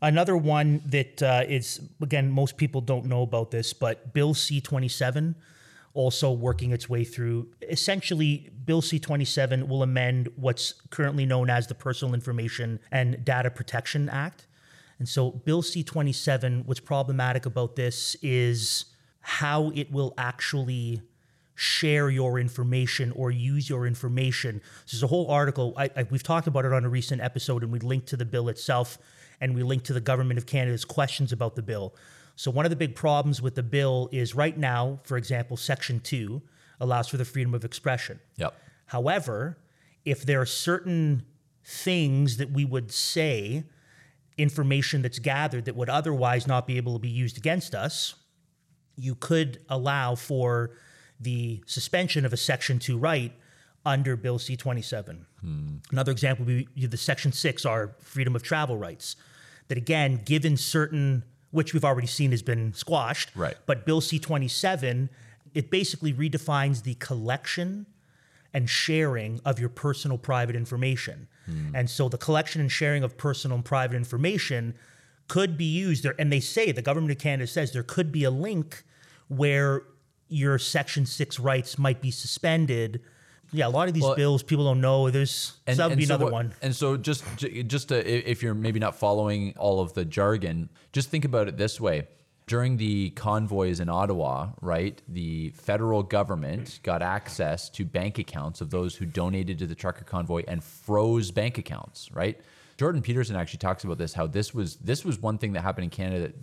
Another 0.00 0.36
one 0.36 0.82
that 0.86 1.22
uh, 1.22 1.44
is, 1.48 1.80
again, 2.00 2.30
most 2.30 2.56
people 2.56 2.80
don't 2.80 3.06
know 3.06 3.22
about 3.22 3.50
this, 3.50 3.72
but 3.72 4.12
Bill 4.14 4.34
C 4.34 4.60
27 4.60 5.34
also 5.94 6.30
working 6.30 6.70
its 6.70 6.88
way 6.88 7.02
through. 7.02 7.48
Essentially, 7.62 8.50
Bill 8.64 8.80
C 8.80 8.98
27 8.98 9.68
will 9.68 9.82
amend 9.82 10.28
what's 10.36 10.74
currently 10.90 11.26
known 11.26 11.50
as 11.50 11.66
the 11.66 11.74
Personal 11.74 12.14
Information 12.14 12.78
and 12.92 13.24
Data 13.24 13.50
Protection 13.50 14.08
Act. 14.08 14.46
And 15.00 15.08
so, 15.08 15.30
Bill 15.30 15.62
C 15.62 15.82
27, 15.82 16.62
what's 16.66 16.80
problematic 16.80 17.46
about 17.46 17.74
this 17.74 18.16
is 18.22 18.84
how 19.20 19.70
it 19.74 19.90
will 19.90 20.14
actually 20.16 21.02
share 21.54 22.08
your 22.08 22.38
information 22.38 23.10
or 23.16 23.32
use 23.32 23.68
your 23.68 23.84
information. 23.84 24.60
So 24.86 24.94
there's 24.94 25.02
a 25.02 25.08
whole 25.08 25.28
article. 25.28 25.74
I, 25.76 25.90
I, 25.96 26.06
we've 26.08 26.22
talked 26.22 26.46
about 26.46 26.64
it 26.64 26.72
on 26.72 26.84
a 26.84 26.88
recent 26.88 27.20
episode, 27.20 27.64
and 27.64 27.72
we 27.72 27.80
linked 27.80 28.06
to 28.08 28.16
the 28.16 28.24
bill 28.24 28.48
itself, 28.48 28.96
and 29.40 29.54
we 29.54 29.62
link 29.62 29.84
to 29.84 29.92
the 29.92 30.00
government 30.00 30.38
of 30.38 30.46
Canada's 30.46 30.84
questions 30.84 31.32
about 31.32 31.54
the 31.54 31.62
bill. 31.62 31.94
So 32.36 32.50
one 32.50 32.64
of 32.64 32.70
the 32.70 32.76
big 32.76 32.94
problems 32.94 33.42
with 33.42 33.54
the 33.54 33.62
bill 33.62 34.08
is 34.12 34.34
right 34.34 34.56
now, 34.56 35.00
for 35.04 35.16
example, 35.16 35.56
Section 35.56 36.00
Two 36.00 36.42
allows 36.80 37.08
for 37.08 37.16
the 37.16 37.24
freedom 37.24 37.54
of 37.54 37.64
expression. 37.64 38.20
Yep. 38.36 38.54
However, 38.86 39.58
if 40.04 40.24
there 40.24 40.40
are 40.40 40.46
certain 40.46 41.24
things 41.64 42.36
that 42.36 42.50
we 42.50 42.64
would 42.64 42.92
say, 42.92 43.64
information 44.38 45.02
that's 45.02 45.18
gathered 45.18 45.64
that 45.64 45.74
would 45.74 45.90
otherwise 45.90 46.46
not 46.46 46.66
be 46.66 46.76
able 46.76 46.92
to 46.94 46.98
be 47.00 47.08
used 47.08 47.36
against 47.36 47.74
us, 47.74 48.14
you 48.96 49.14
could 49.14 49.60
allow 49.68 50.14
for 50.14 50.70
the 51.20 51.62
suspension 51.66 52.24
of 52.24 52.32
a 52.32 52.36
Section 52.36 52.78
2 52.78 52.96
right 52.96 53.32
under 53.88 54.16
Bill 54.16 54.38
C 54.38 54.56
27. 54.56 55.26
Hmm. 55.40 55.76
Another 55.90 56.12
example 56.12 56.44
would 56.44 56.74
be 56.74 56.86
the 56.86 56.96
Section 56.96 57.32
6 57.32 57.64
are 57.64 57.94
freedom 58.00 58.36
of 58.36 58.42
travel 58.42 58.76
rights. 58.76 59.16
That 59.68 59.78
again, 59.78 60.20
given 60.24 60.56
certain, 60.56 61.24
which 61.50 61.72
we've 61.72 61.84
already 61.84 62.06
seen 62.06 62.30
has 62.30 62.42
been 62.42 62.72
squashed, 62.74 63.30
Right. 63.34 63.56
but 63.66 63.84
Bill 63.86 64.00
C 64.00 64.18
27, 64.18 65.08
it 65.54 65.70
basically 65.70 66.12
redefines 66.12 66.82
the 66.82 66.94
collection 66.94 67.86
and 68.54 68.68
sharing 68.68 69.40
of 69.44 69.58
your 69.58 69.68
personal 69.68 70.18
private 70.18 70.56
information. 70.56 71.26
Hmm. 71.46 71.74
And 71.74 71.90
so 71.90 72.08
the 72.08 72.18
collection 72.18 72.60
and 72.60 72.70
sharing 72.70 73.02
of 73.02 73.16
personal 73.16 73.56
and 73.56 73.64
private 73.64 73.96
information 73.96 74.74
could 75.28 75.56
be 75.58 75.64
used 75.66 76.02
there. 76.02 76.14
And 76.18 76.30
they 76.32 76.40
say, 76.40 76.72
the 76.72 76.82
government 76.82 77.12
of 77.12 77.18
Canada 77.18 77.46
says 77.46 77.72
there 77.72 77.82
could 77.82 78.10
be 78.12 78.24
a 78.24 78.30
link 78.30 78.82
where 79.28 79.82
your 80.28 80.58
Section 80.58 81.04
6 81.06 81.38
rights 81.38 81.78
might 81.78 82.00
be 82.02 82.10
suspended 82.10 83.00
yeah, 83.52 83.66
a 83.66 83.70
lot 83.70 83.88
of 83.88 83.94
these 83.94 84.02
Well, 84.02 84.16
bills 84.16 84.42
people 84.42 84.64
don't 84.64 84.80
know. 84.80 85.10
There's 85.10 85.30
so 85.30 85.74
that 85.74 85.88
would 85.88 85.98
be 85.98 86.04
so 86.04 86.14
another 86.14 86.24
what- 86.26 86.32
one. 86.32 86.54
And 86.62 86.74
so 86.74 86.96
just 86.96 87.24
just 87.38 87.88
to, 87.88 88.30
if 88.30 88.42
you're 88.42 88.54
maybe 88.54 88.78
not 88.80 88.96
following 88.96 89.54
all 89.58 89.80
of 89.80 89.92
the 89.94 90.04
jargon, 90.04 90.68
just 90.92 91.10
think 91.10 91.24
about 91.24 91.48
it 91.48 91.56
this 91.56 91.80
way. 91.80 92.08
During 92.46 92.78
the 92.78 93.10
convoys 93.10 93.78
in 93.78 93.90
Ottawa, 93.90 94.50
right, 94.62 95.02
the 95.06 95.50
federal 95.50 96.02
government 96.02 96.80
got 96.82 97.02
access 97.02 97.68
to 97.70 97.84
bank 97.84 98.18
accounts 98.18 98.62
of 98.62 98.70
those 98.70 98.94
who 98.96 99.04
donated 99.04 99.58
to 99.58 99.66
the 99.66 99.74
trucker 99.74 100.04
convoy 100.04 100.44
and 100.48 100.64
froze 100.64 101.30
bank 101.30 101.58
accounts, 101.58 102.10
right? 102.12 102.40
Jordan 102.78 103.02
Peterson 103.02 103.36
actually 103.36 103.58
talks 103.58 103.84
about 103.84 103.98
this 103.98 104.14
how 104.14 104.26
this 104.26 104.54
was 104.54 104.76
this 104.76 105.04
was 105.04 105.18
one 105.20 105.36
thing 105.36 105.52
that 105.54 105.60
happened 105.62 105.84
in 105.84 105.90
Canada 105.90 106.28
that 106.28 106.34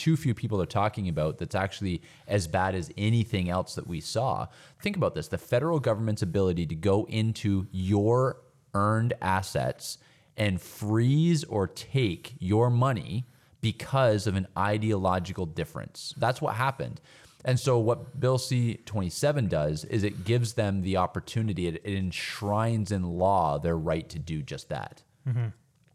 too 0.00 0.16
few 0.16 0.34
people 0.34 0.62
are 0.62 0.66
talking 0.66 1.10
about 1.10 1.36
that's 1.36 1.54
actually 1.54 2.00
as 2.26 2.48
bad 2.48 2.74
as 2.74 2.90
anything 2.96 3.50
else 3.50 3.74
that 3.74 3.86
we 3.86 4.00
saw. 4.00 4.46
Think 4.80 4.96
about 4.96 5.14
this 5.14 5.28
the 5.28 5.36
federal 5.36 5.78
government's 5.78 6.22
ability 6.22 6.64
to 6.66 6.74
go 6.74 7.04
into 7.10 7.66
your 7.70 8.38
earned 8.72 9.12
assets 9.20 9.98
and 10.38 10.58
freeze 10.58 11.44
or 11.44 11.66
take 11.66 12.34
your 12.38 12.70
money 12.70 13.26
because 13.60 14.26
of 14.26 14.36
an 14.36 14.46
ideological 14.56 15.44
difference. 15.44 16.14
That's 16.16 16.40
what 16.40 16.54
happened. 16.54 16.98
And 17.44 17.60
so, 17.60 17.78
what 17.78 18.18
Bill 18.18 18.38
C 18.38 18.80
27 18.86 19.48
does 19.48 19.84
is 19.84 20.02
it 20.02 20.24
gives 20.24 20.54
them 20.54 20.80
the 20.80 20.96
opportunity, 20.96 21.66
it, 21.66 21.82
it 21.84 21.94
enshrines 21.94 22.90
in 22.90 23.02
law 23.02 23.58
their 23.58 23.76
right 23.76 24.08
to 24.08 24.18
do 24.18 24.42
just 24.42 24.70
that. 24.70 25.02
Mm-hmm. 25.28 25.48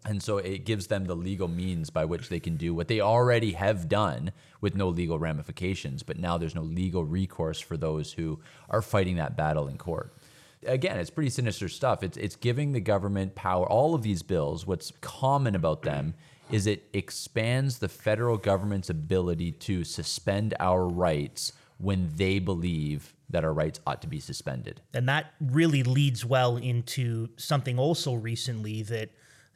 And 0.06 0.22
so 0.22 0.38
it 0.38 0.66
gives 0.66 0.88
them 0.88 1.06
the 1.06 1.16
legal 1.16 1.48
means 1.48 1.90
by 1.90 2.06
which 2.06 2.30
they 2.30 2.40
can 2.40 2.58
do 2.58 2.76
what 2.76 2.88
they 2.88 3.02
already 3.02 3.54
have 3.54 3.90
done 3.90 4.32
with 4.62 4.76
no 4.76 4.88
legal 4.88 5.18
ramifications. 5.18 6.04
But 6.04 6.20
now 6.20 6.38
there's 6.38 6.54
no 6.54 6.62
legal 6.62 7.04
recourse 7.04 7.60
for 7.60 7.76
those 7.76 8.14
who 8.14 8.40
are 8.70 8.84
fighting 8.84 9.16
that 9.16 9.36
battle 9.36 9.68
in 9.68 9.78
court. 9.78 10.16
Again, 10.64 11.00
it's 11.00 11.10
pretty 11.10 11.32
sinister 11.32 11.68
stuff. 11.68 12.04
It's, 12.04 12.18
it's 12.18 12.36
giving 12.36 12.72
the 12.72 12.80
government 12.80 13.34
power. 13.34 13.68
All 13.68 13.96
of 13.96 14.04
these 14.04 14.22
bills, 14.22 14.68
what's 14.68 14.92
common 15.02 15.56
about 15.56 15.82
them 15.82 16.14
is 16.52 16.68
it 16.68 16.84
expands 16.94 17.80
the 17.80 17.90
federal 17.90 18.38
government's 18.38 18.92
ability 18.92 19.52
to 19.52 19.84
suspend 19.84 20.54
our 20.60 20.88
rights 20.88 21.52
when 21.80 22.12
they 22.16 22.38
believe 22.38 23.14
that 23.30 23.44
our 23.44 23.54
rights 23.54 23.80
ought 23.88 24.02
to 24.02 24.08
be 24.08 24.20
suspended. 24.20 24.82
And 24.94 25.10
that 25.10 25.34
really 25.42 25.82
leads 25.82 26.24
well 26.24 26.58
into 26.58 27.30
something 27.38 27.80
also 27.80 28.14
recently 28.14 28.84
that, 28.84 29.10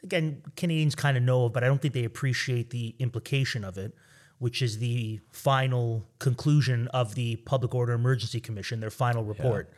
again, 0.03 0.41
Canadians 0.55 0.95
kind 0.95 1.17
of 1.17 1.23
know 1.23 1.45
of, 1.45 1.53
but 1.53 1.63
I 1.63 1.67
don't 1.67 1.81
think 1.81 1.93
they 1.93 2.05
appreciate 2.05 2.69
the 2.69 2.95
implication 2.99 3.63
of 3.63 3.77
it, 3.77 3.93
which 4.39 4.61
is 4.61 4.79
the 4.79 5.19
final 5.31 6.05
conclusion 6.19 6.87
of 6.89 7.15
the 7.15 7.37
Public 7.37 7.75
Order 7.75 7.93
Emergency 7.93 8.39
Commission, 8.39 8.79
their 8.79 8.89
final 8.89 9.23
report. 9.23 9.71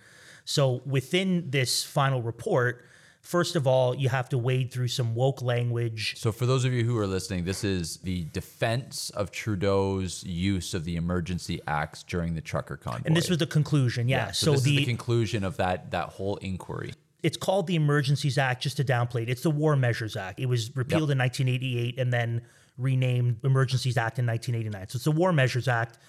So 0.46 0.82
within 0.86 1.50
this 1.50 1.84
final 1.84 2.22
report, 2.22 2.86
first 3.22 3.56
of 3.56 3.68
all, 3.68 3.96
you 3.96 4.10
have 4.10 4.30
to 4.30 4.38
wade 4.38 4.72
through 4.72 4.88
some 4.88 5.16
woke 5.16 5.42
language. 5.42 6.16
So, 6.18 6.32
for 6.32 6.46
those 6.46 6.66
of 6.66 6.74
you 6.74 6.84
who 6.84 6.98
are 6.98 7.08
listening, 7.08 7.46
this 7.46 7.64
is 7.64 7.98
the 7.98 8.26
defense 8.34 9.10
of 9.12 9.32
Trudeau's 9.32 10.24
use 10.24 10.74
of 10.74 10.84
the 10.84 10.96
emergency 10.96 11.62
acts 11.68 12.04
during 12.04 12.36
the 12.36 12.42
trucker 12.42 12.78
convoy. 12.78 13.04
And 13.06 13.16
this 13.16 13.30
was 13.30 13.38
the 13.38 13.48
conclusion, 13.48 14.10
yeah. 14.10 14.32
so, 14.32 14.48
so 14.48 14.52
this 14.54 14.64
the, 14.64 14.72
is 14.72 14.78
the 14.78 14.86
conclusion 14.86 15.44
of 15.44 15.58
that 15.58 15.92
that 15.92 16.10
whole 16.10 16.38
inquiry. 16.38 16.94
It's 17.24 17.38
called 17.38 17.68
the 17.68 17.76
Emergencies 17.76 18.38
Act 18.38 18.64
just 18.64 18.78
to 18.78 18.84
downplay 18.84 19.24
it. 19.24 19.30
It's 19.30 19.44
the 19.44 19.52
War 19.52 19.76
Measures 19.76 20.16
Act. 20.16 20.40
It 20.40 20.48
was 20.48 20.76
repealed 20.76 21.12
in 21.12 21.18
1988 21.18 22.00
and 22.00 22.12
then 22.12 22.42
renamed 22.78 23.38
Emergencies 23.44 23.98
Act 23.98 24.18
in 24.20 24.26
1989. 24.26 24.90
So 24.90 24.96
it's 24.98 25.06
the 25.06 25.12
War 25.12 25.32
Measures 25.32 25.68
Act, 25.68 26.00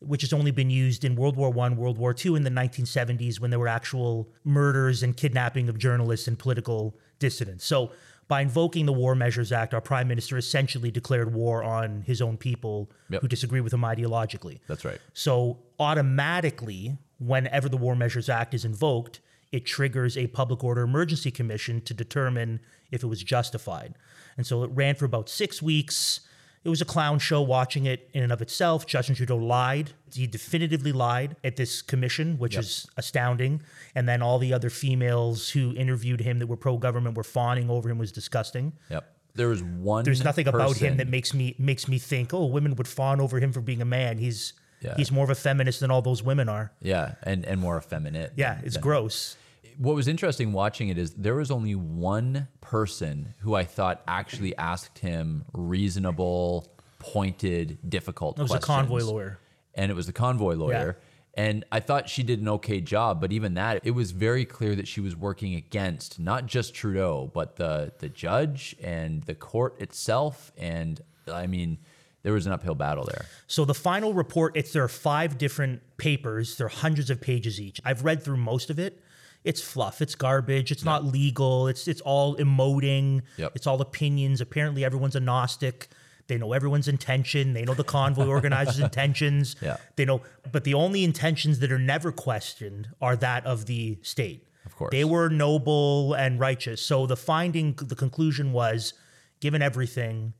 which 0.00 0.20
has 0.22 0.32
only 0.32 0.50
been 0.50 0.68
used 0.70 1.04
in 1.04 1.14
World 1.16 1.36
War 1.36 1.50
One, 1.50 1.76
World 1.76 1.96
War 1.98 2.12
Two, 2.12 2.36
in 2.36 2.42
the 2.42 2.50
1970s 2.50 3.40
when 3.40 3.50
there 3.50 3.58
were 3.60 3.68
actual 3.68 4.28
murders 4.44 5.02
and 5.02 5.16
kidnapping 5.16 5.68
of 5.68 5.78
journalists 5.78 6.28
and 6.28 6.38
political 6.38 6.96
dissidents. 7.18 7.64
So 7.64 7.92
by 8.28 8.42
invoking 8.42 8.86
the 8.86 8.92
War 8.92 9.14
Measures 9.14 9.50
Act, 9.52 9.74
our 9.74 9.80
prime 9.80 10.08
minister 10.08 10.36
essentially 10.36 10.90
declared 10.90 11.32
war 11.34 11.64
on 11.64 12.02
his 12.02 12.20
own 12.22 12.36
people 12.36 12.90
Yep. 13.08 13.22
who 13.22 13.28
disagree 13.28 13.60
with 13.60 13.72
him 13.72 13.80
ideologically. 13.80 14.60
That's 14.68 14.84
right. 14.84 14.98
So 15.14 15.58
automatically, 15.78 16.96
whenever 17.18 17.68
the 17.68 17.76
War 17.76 17.94
Measures 17.96 18.28
Act 18.28 18.54
is 18.54 18.64
invoked, 18.64 19.20
it 19.52 19.66
triggers 19.66 20.16
a 20.16 20.28
public 20.28 20.62
order 20.62 20.82
emergency 20.82 21.30
commission 21.30 21.80
to 21.82 21.94
determine 21.94 22.60
if 22.90 23.02
it 23.02 23.06
was 23.06 23.22
justified. 23.22 23.94
And 24.36 24.46
so 24.46 24.62
it 24.62 24.70
ran 24.72 24.94
for 24.94 25.04
about 25.04 25.28
six 25.28 25.60
weeks. 25.60 26.20
It 26.62 26.68
was 26.68 26.80
a 26.80 26.84
clown 26.84 27.18
show 27.18 27.40
watching 27.40 27.86
it 27.86 28.10
in 28.12 28.22
and 28.22 28.32
of 28.32 28.42
itself. 28.42 28.86
Justin 28.86 29.14
Trudeau 29.14 29.36
lied. 29.36 29.92
He 30.12 30.26
definitively 30.26 30.92
lied 30.92 31.36
at 31.42 31.56
this 31.56 31.80
commission, 31.80 32.36
which 32.38 32.54
is 32.56 32.86
astounding. 32.96 33.62
And 33.94 34.08
then 34.08 34.20
all 34.22 34.38
the 34.38 34.52
other 34.52 34.68
females 34.68 35.48
who 35.50 35.74
interviewed 35.74 36.20
him 36.20 36.38
that 36.38 36.46
were 36.46 36.58
pro 36.58 36.76
government 36.76 37.16
were 37.16 37.24
fawning 37.24 37.70
over 37.70 37.88
him 37.88 37.98
was 37.98 38.12
disgusting. 38.12 38.74
Yep. 38.90 39.16
There 39.34 39.48
was 39.48 39.62
one. 39.62 40.04
There's 40.04 40.22
nothing 40.24 40.48
about 40.48 40.76
him 40.76 40.98
that 40.98 41.08
makes 41.08 41.32
me 41.32 41.54
makes 41.58 41.88
me 41.88 41.98
think, 41.98 42.34
oh, 42.34 42.46
women 42.46 42.74
would 42.76 42.88
fawn 42.88 43.20
over 43.20 43.38
him 43.38 43.52
for 43.52 43.60
being 43.60 43.80
a 43.80 43.86
man. 43.86 44.18
He's 44.18 44.52
Yeah. 44.82 44.94
he's 44.96 45.12
more 45.12 45.24
of 45.24 45.30
a 45.30 45.34
feminist 45.34 45.80
than 45.80 45.90
all 45.90 46.02
those 46.02 46.22
women 46.22 46.48
are. 46.48 46.72
Yeah, 46.80 47.14
and 47.22 47.44
and 47.44 47.60
more 47.60 47.76
effeminate. 47.78 48.32
Yeah, 48.36 48.54
than- 48.56 48.64
it's 48.64 48.74
than- 48.74 48.82
gross. 48.82 49.36
What 49.76 49.94
was 49.94 50.08
interesting 50.08 50.52
watching 50.52 50.88
it 50.90 50.98
is 50.98 51.12
there 51.14 51.34
was 51.36 51.50
only 51.50 51.74
one 51.74 52.48
person 52.60 53.34
who 53.38 53.54
I 53.54 53.64
thought 53.64 54.02
actually 54.06 54.54
asked 54.58 54.98
him 54.98 55.44
reasonable, 55.54 56.70
pointed, 56.98 57.78
difficult. 57.88 58.38
It 58.38 58.42
was 58.42 58.52
a 58.54 58.58
convoy 58.58 59.00
lawyer. 59.02 59.38
and 59.74 59.90
it 59.90 59.94
was 59.94 60.06
the 60.06 60.12
convoy 60.12 60.54
lawyer. 60.54 60.98
And 61.34 61.64
I 61.70 61.80
thought 61.80 62.08
she 62.08 62.22
did 62.24 62.40
an 62.40 62.48
okay 62.48 62.80
job, 62.80 63.20
but 63.20 63.32
even 63.32 63.54
that, 63.54 63.80
it 63.86 63.92
was 63.92 64.10
very 64.10 64.44
clear 64.44 64.74
that 64.74 64.88
she 64.88 65.00
was 65.00 65.14
working 65.16 65.54
against 65.54 66.18
not 66.18 66.44
just 66.46 66.74
Trudeau, 66.74 67.30
but 67.32 67.56
the 67.56 67.92
the 68.00 68.08
judge 68.08 68.74
and 68.82 69.22
the 69.24 69.34
court 69.34 69.80
itself. 69.80 70.52
And 70.58 71.00
I 71.32 71.46
mean, 71.46 71.78
there 72.22 72.32
was 72.32 72.46
an 72.46 72.52
uphill 72.52 72.74
battle 72.74 73.04
there. 73.04 73.26
So 73.46 73.64
the 73.64 73.74
final 73.74 74.12
report, 74.14 74.56
it's 74.56 74.72
there 74.72 74.84
are 74.84 74.88
five 74.88 75.38
different 75.38 75.82
papers. 75.96 76.56
There 76.56 76.66
are 76.66 76.70
hundreds 76.70 77.10
of 77.10 77.20
pages 77.20 77.60
each. 77.60 77.80
I've 77.84 78.04
read 78.04 78.22
through 78.22 78.36
most 78.36 78.70
of 78.70 78.78
it. 78.78 79.00
It's 79.42 79.62
fluff. 79.62 80.02
It's 80.02 80.14
garbage. 80.14 80.70
It's 80.70 80.84
not 80.84 81.04
legal. 81.04 81.66
It's 81.66 81.88
it's 81.88 82.02
all 82.02 82.36
emoting. 82.36 83.22
Yep. 83.38 83.52
It's 83.54 83.66
all 83.66 83.80
opinions. 83.80 84.40
Apparently, 84.40 84.84
everyone's 84.84 85.16
a 85.16 85.20
Gnostic. 85.20 85.88
They 86.26 86.36
know 86.38 86.52
everyone's 86.52 86.88
intention. 86.88 87.54
They 87.54 87.64
know 87.64 87.74
the 87.74 87.84
convoy 87.84 88.26
organizer's 88.28 88.78
intentions. 88.78 89.56
Yeah. 89.60 89.78
They 89.96 90.04
know, 90.04 90.22
but 90.52 90.64
the 90.64 90.74
only 90.74 91.02
intentions 91.02 91.58
that 91.58 91.72
are 91.72 91.78
never 91.78 92.12
questioned 92.12 92.88
are 93.00 93.16
that 93.16 93.44
of 93.46 93.66
the 93.66 93.98
state. 94.02 94.46
Of 94.64 94.76
course. 94.76 94.90
They 94.92 95.04
were 95.04 95.28
noble 95.28 96.14
and 96.14 96.38
righteous. 96.38 96.82
So 96.82 97.06
the 97.06 97.16
finding, 97.16 97.72
the 97.72 97.96
conclusion 97.96 98.52
was, 98.52 98.94
given 99.40 99.60
everything, 99.60 100.34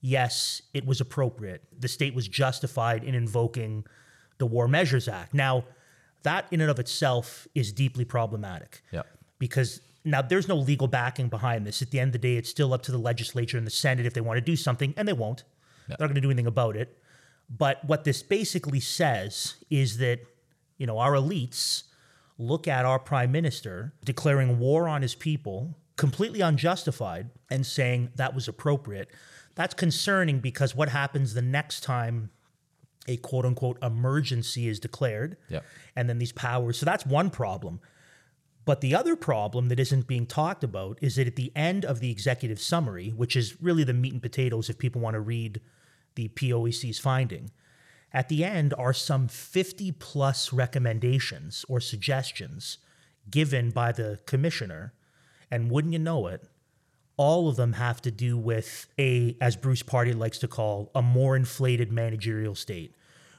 yes, 0.00 0.62
it 0.74 0.86
was 0.86 1.00
appropriate. 1.00 1.62
The 1.78 1.88
state 1.88 2.14
was 2.14 2.28
justified 2.28 3.04
in 3.04 3.14
invoking 3.14 3.84
the 4.38 4.46
War 4.46 4.68
Measures 4.68 5.08
Act. 5.08 5.34
Now, 5.34 5.64
that 6.22 6.46
in 6.50 6.60
and 6.60 6.70
of 6.70 6.78
itself 6.78 7.46
is 7.54 7.72
deeply 7.72 8.04
problematic. 8.04 8.82
Yep. 8.92 9.06
Because 9.38 9.80
now 10.04 10.22
there's 10.22 10.48
no 10.48 10.56
legal 10.56 10.88
backing 10.88 11.28
behind 11.28 11.66
this. 11.66 11.82
At 11.82 11.90
the 11.90 12.00
end 12.00 12.08
of 12.08 12.12
the 12.12 12.18
day, 12.18 12.36
it's 12.36 12.48
still 12.48 12.72
up 12.72 12.82
to 12.82 12.92
the 12.92 12.98
legislature 12.98 13.58
and 13.58 13.66
the 13.66 13.70
Senate 13.70 14.06
if 14.06 14.14
they 14.14 14.20
want 14.20 14.36
to 14.36 14.40
do 14.40 14.56
something, 14.56 14.94
and 14.96 15.06
they 15.06 15.12
won't. 15.12 15.44
They're 15.86 15.96
not 16.00 16.06
going 16.06 16.16
to 16.16 16.20
do 16.20 16.30
anything 16.30 16.46
about 16.46 16.76
it. 16.76 16.98
But 17.48 17.84
what 17.84 18.04
this 18.04 18.22
basically 18.22 18.80
says 18.80 19.56
is 19.70 19.98
that, 19.98 20.20
you 20.76 20.86
know, 20.86 20.98
our 20.98 21.12
elites 21.14 21.84
look 22.36 22.68
at 22.68 22.84
our 22.84 22.98
prime 22.98 23.32
minister 23.32 23.94
declaring 24.04 24.58
war 24.58 24.86
on 24.86 25.02
his 25.02 25.14
people, 25.14 25.76
completely 25.96 26.40
unjustified, 26.40 27.30
and 27.50 27.64
saying 27.66 28.10
that 28.16 28.34
was 28.34 28.48
appropriate. 28.48 29.10
That's 29.58 29.74
concerning 29.74 30.38
because 30.38 30.76
what 30.76 30.88
happens 30.88 31.34
the 31.34 31.42
next 31.42 31.80
time 31.80 32.30
a 33.08 33.16
quote 33.16 33.44
unquote 33.44 33.76
emergency 33.82 34.68
is 34.68 34.78
declared? 34.78 35.36
Yep. 35.48 35.64
And 35.96 36.08
then 36.08 36.18
these 36.18 36.30
powers. 36.30 36.78
So 36.78 36.86
that's 36.86 37.04
one 37.04 37.28
problem. 37.28 37.80
But 38.64 38.82
the 38.82 38.94
other 38.94 39.16
problem 39.16 39.66
that 39.66 39.80
isn't 39.80 40.06
being 40.06 40.26
talked 40.26 40.62
about 40.62 41.00
is 41.02 41.16
that 41.16 41.26
at 41.26 41.34
the 41.34 41.50
end 41.56 41.84
of 41.84 41.98
the 41.98 42.08
executive 42.08 42.60
summary, 42.60 43.08
which 43.10 43.34
is 43.34 43.60
really 43.60 43.82
the 43.82 43.92
meat 43.92 44.12
and 44.12 44.22
potatoes 44.22 44.70
if 44.70 44.78
people 44.78 45.00
want 45.00 45.14
to 45.14 45.20
read 45.20 45.60
the 46.14 46.28
POEC's 46.28 47.00
finding, 47.00 47.50
at 48.12 48.28
the 48.28 48.44
end 48.44 48.72
are 48.78 48.92
some 48.92 49.26
50 49.26 49.90
plus 49.90 50.52
recommendations 50.52 51.64
or 51.68 51.80
suggestions 51.80 52.78
given 53.28 53.70
by 53.70 53.90
the 53.90 54.20
commissioner. 54.24 54.94
And 55.50 55.68
wouldn't 55.68 55.94
you 55.94 55.98
know 55.98 56.28
it, 56.28 56.46
all 57.18 57.48
of 57.48 57.56
them 57.56 57.74
have 57.74 58.00
to 58.02 58.10
do 58.10 58.38
with 58.38 58.86
a, 58.98 59.36
as 59.40 59.56
Bruce 59.56 59.82
Pardy 59.82 60.16
likes 60.16 60.38
to 60.38 60.48
call, 60.48 60.90
a 60.94 61.02
more 61.02 61.36
inflated 61.36 61.92
managerial 61.92 62.54
state. 62.54 62.94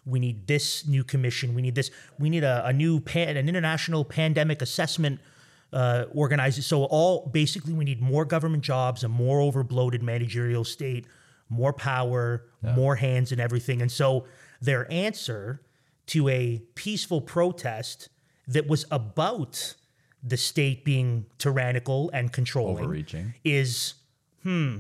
We 0.06 0.20
need 0.20 0.48
this 0.48 0.86
new 0.88 1.04
commission. 1.04 1.56
We 1.56 1.62
need 1.62 1.76
this. 1.76 1.90
We 2.20 2.30
need 2.30 2.44
a, 2.44 2.66
a 2.66 2.74
new 2.74 3.00
pan, 3.00 3.38
an 3.38 3.50
international 3.50 4.06
pandemic 4.06 4.62
assessment 4.62 5.20
uh, 5.72 6.06
organizer. 6.14 6.62
So 6.62 6.84
all 6.84 7.28
basically, 7.28 7.74
we 7.74 7.86
need 7.86 8.02
more 8.02 8.26
government 8.26 8.64
jobs, 8.64 9.04
a 9.04 9.08
more 9.08 9.40
overbloated 9.40 10.02
managerial 10.02 10.66
state, 10.66 11.08
more 11.48 11.74
power, 11.74 12.46
more 12.62 12.96
hands, 12.96 13.32
and 13.32 13.40
everything. 13.40 13.82
And 13.82 13.92
so 13.92 14.26
their 14.62 14.92
answer 14.92 15.62
to 16.08 16.28
a 16.28 16.62
peaceful 16.76 17.22
protest 17.22 18.10
that 18.48 18.68
was 18.68 18.86
about 18.92 19.76
the 20.24 20.38
state 20.38 20.84
being 20.84 21.26
tyrannical 21.38 22.10
and 22.14 22.32
controlling 22.34 22.84
Overreaching. 22.84 23.34
is 23.44 23.94
hmm 24.44 24.80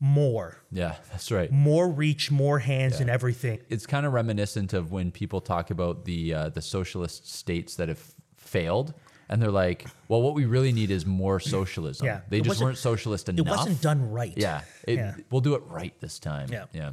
more 0.00 0.56
Yeah, 0.72 0.96
that's 1.10 1.30
right. 1.30 1.50
more 1.52 1.88
reach 1.88 2.30
more 2.30 2.58
hands 2.58 2.98
and 3.00 3.08
everything 3.08 3.60
It's 3.68 3.86
kind 3.86 4.04
of 4.04 4.12
reminiscent 4.12 4.72
of 4.72 4.90
when 4.90 5.10
people 5.12 5.40
talk 5.40 5.70
about 5.70 6.04
the 6.04 6.34
uh, 6.34 6.48
the 6.48 6.62
socialist 6.62 7.32
states 7.32 7.76
that 7.76 7.88
have 7.88 8.02
failed, 8.36 8.94
and 9.28 9.40
they're 9.40 9.50
like, 9.52 9.86
"Well, 10.08 10.20
what 10.20 10.34
we 10.34 10.44
really 10.44 10.72
need 10.72 10.90
is 10.90 11.06
more 11.06 11.38
socialism." 11.38 12.06
Yeah. 12.06 12.20
they 12.28 12.40
just 12.40 12.60
weren't 12.60 12.78
socialist 12.78 13.28
enough. 13.28 13.46
it 13.46 13.50
wasn't 13.50 13.80
done 13.80 14.10
right 14.10 14.34
Yeah, 14.36 14.62
it, 14.88 14.96
Yeah. 14.96 15.14
we'll 15.30 15.40
do 15.40 15.54
it 15.54 15.62
right 15.68 15.94
this 16.00 16.18
time. 16.18 16.48
Yeah. 16.50 16.64
yeah. 16.72 16.92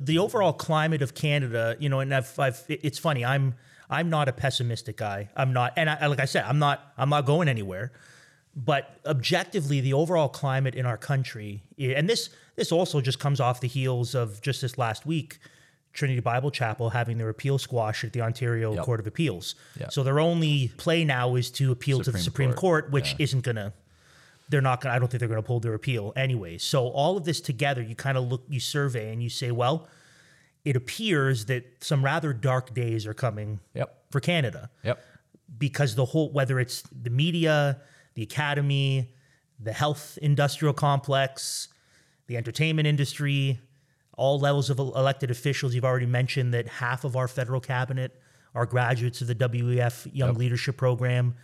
the 0.00 0.18
overall 0.18 0.52
climate 0.52 1.02
of 1.02 1.14
Canada, 1.14 1.76
you 1.78 1.88
know, 1.88 2.00
and 2.00 2.12
I've, 2.12 2.38
I've, 2.38 2.62
it's 2.68 2.98
funny. 2.98 3.24
I'm, 3.24 3.54
I'm 3.88 4.10
not 4.10 4.28
a 4.28 4.32
pessimistic 4.32 4.96
guy. 4.96 5.30
I'm 5.36 5.52
not, 5.52 5.72
and 5.76 5.88
I, 5.88 6.06
like 6.06 6.20
I 6.20 6.24
said, 6.24 6.44
I'm 6.44 6.58
not, 6.58 6.92
I'm 6.98 7.08
not 7.08 7.26
going 7.26 7.48
anywhere. 7.48 7.92
But 8.54 9.00
objectively, 9.04 9.80
the 9.80 9.92
overall 9.92 10.28
climate 10.28 10.74
in 10.74 10.86
our 10.86 10.96
country, 10.96 11.62
and 11.78 12.08
this, 12.08 12.30
this 12.56 12.72
also 12.72 13.00
just 13.02 13.18
comes 13.18 13.38
off 13.38 13.60
the 13.60 13.68
heels 13.68 14.14
of 14.14 14.40
just 14.40 14.62
this 14.62 14.78
last 14.78 15.04
week, 15.04 15.38
Trinity 15.92 16.20
Bible 16.20 16.50
Chapel 16.50 16.90
having 16.90 17.18
their 17.18 17.28
appeal 17.28 17.58
squashed 17.58 18.04
at 18.04 18.12
the 18.12 18.22
Ontario 18.22 18.74
Yep. 18.74 18.84
Court 18.84 19.00
of 19.00 19.06
Appeals. 19.06 19.54
Yep. 19.78 19.92
So 19.92 20.02
their 20.02 20.20
only 20.20 20.68
play 20.76 21.04
now 21.04 21.34
is 21.34 21.50
to 21.52 21.70
appeal 21.70 21.98
to 22.00 22.12
the 22.12 22.18
Supreme 22.18 22.22
Supreme 22.22 22.52
Court, 22.52 22.84
Court, 22.84 22.92
which 22.92 23.10
yeah. 23.12 23.24
isn't 23.24 23.44
gonna 23.44 23.72
they're 24.48 24.60
not 24.60 24.80
to, 24.82 24.90
I 24.90 24.98
don't 24.98 25.08
think 25.08 25.20
they're 25.20 25.28
to 25.28 25.42
pull 25.42 25.60
their 25.60 25.74
appeal 25.74 26.12
anyway. 26.16 26.58
So 26.58 26.88
all 26.88 27.16
of 27.16 27.24
this 27.24 27.40
together, 27.40 27.82
you 27.82 27.94
kind 27.94 28.16
of 28.16 28.24
look, 28.28 28.42
you 28.48 28.60
survey 28.60 29.12
and 29.12 29.22
you 29.22 29.28
say, 29.28 29.50
well, 29.50 29.88
it 30.66 30.74
appears 30.74 31.46
that 31.46 31.62
some 31.80 32.04
rather 32.04 32.32
dark 32.32 32.74
days 32.74 33.06
are 33.06 33.14
coming 33.14 33.60
Yep. 33.74 33.88
for 34.10 34.20
Canada 34.20 34.68
Yep. 34.82 35.00
because 35.58 35.94
the 35.94 36.04
whole, 36.04 36.30
whether 36.32 36.58
it's 36.58 36.82
the 36.90 37.08
media, 37.08 37.80
the 38.14 38.22
academy, 38.24 39.14
the 39.60 39.72
health 39.72 40.18
industrial 40.20 40.74
complex, 40.74 41.68
the 42.26 42.36
entertainment 42.36 42.88
industry, 42.88 43.60
all 44.18 44.40
levels 44.40 44.68
of 44.68 44.78
elected 44.80 45.30
officials, 45.30 45.72
you've 45.72 45.84
already 45.84 46.04
mentioned 46.20 46.52
that 46.52 46.66
half 46.66 47.04
of 47.04 47.14
our 47.14 47.28
federal 47.28 47.60
cabinet 47.60 48.20
are 48.52 48.66
graduates 48.66 49.20
of 49.20 49.28
the 49.28 49.34
WEF 49.36 50.06
Young 50.12 50.30
Yep. 50.30 50.36
Leadership 50.38 50.76
Program. 50.76 51.36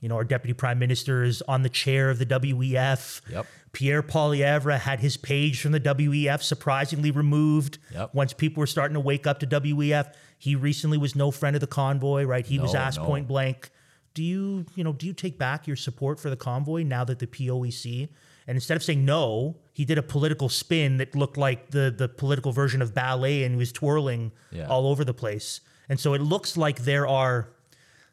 You 0.00 0.08
know, 0.08 0.16
our 0.16 0.24
deputy 0.24 0.52
prime 0.54 0.78
minister 0.78 1.22
is 1.24 1.42
on 1.48 1.62
the 1.62 1.68
chair 1.68 2.10
of 2.10 2.18
the 2.18 2.26
WEF. 2.26 3.20
Yep. 3.30 3.46
Pierre 3.72 4.02
Poilievre 4.02 4.78
had 4.78 5.00
his 5.00 5.16
page 5.16 5.60
from 5.60 5.72
the 5.72 5.80
WEF 5.80 6.42
surprisingly 6.42 7.10
removed 7.10 7.78
Yep. 7.92 8.14
once 8.14 8.32
people 8.32 8.60
were 8.60 8.66
starting 8.66 8.94
to 8.94 9.00
wake 9.00 9.26
up 9.26 9.38
to 9.40 9.46
WEF. 9.46 10.12
He 10.38 10.54
recently 10.54 10.98
was 10.98 11.14
no 11.16 11.30
friend 11.30 11.56
of 11.56 11.60
the 11.60 11.66
convoy, 11.66 12.24
right? 12.24 12.46
He 12.46 12.58
was 12.58 12.74
asked 12.74 12.98
no. 13.00 13.06
point 13.06 13.26
blank, 13.28 13.70
"Do 14.14 14.22
you, 14.22 14.66
you 14.74 14.84
know, 14.84 14.92
do 14.92 15.06
you 15.06 15.12
take 15.12 15.38
back 15.38 15.66
your 15.66 15.76
support 15.76 16.20
for 16.20 16.30
the 16.30 16.36
convoy 16.36 16.82
now 16.84 17.04
that 17.04 17.18
the 17.18 17.26
POEC?" 17.26 18.08
And 18.48 18.56
instead 18.56 18.76
of 18.76 18.82
saying 18.84 19.04
no, 19.04 19.56
he 19.72 19.84
did 19.84 19.98
a 19.98 20.02
political 20.02 20.48
spin 20.48 20.98
that 20.98 21.14
looked 21.16 21.36
like 21.36 21.70
the 21.70 21.92
the 21.96 22.08
political 22.08 22.52
version 22.52 22.80
of 22.80 22.94
ballet 22.94 23.42
and 23.44 23.54
he 23.54 23.58
was 23.58 23.72
twirling 23.72 24.30
Yeah. 24.52 24.66
all 24.68 24.86
over 24.86 25.04
the 25.04 25.14
place. 25.14 25.60
And 25.88 25.98
so 26.00 26.14
it 26.14 26.20
looks 26.20 26.56
like 26.56 26.80
there 26.84 27.06
are 27.06 27.48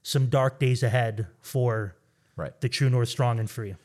some 0.04 0.28
dark 0.28 0.60
days 0.60 0.84
ahead 0.84 1.28
for 1.42 1.96
Right. 2.36 2.60
the 2.62 2.70
True 2.70 2.90
North 2.90 3.10
Strong 3.10 3.40
and 3.40 3.50
Free. 3.50 3.76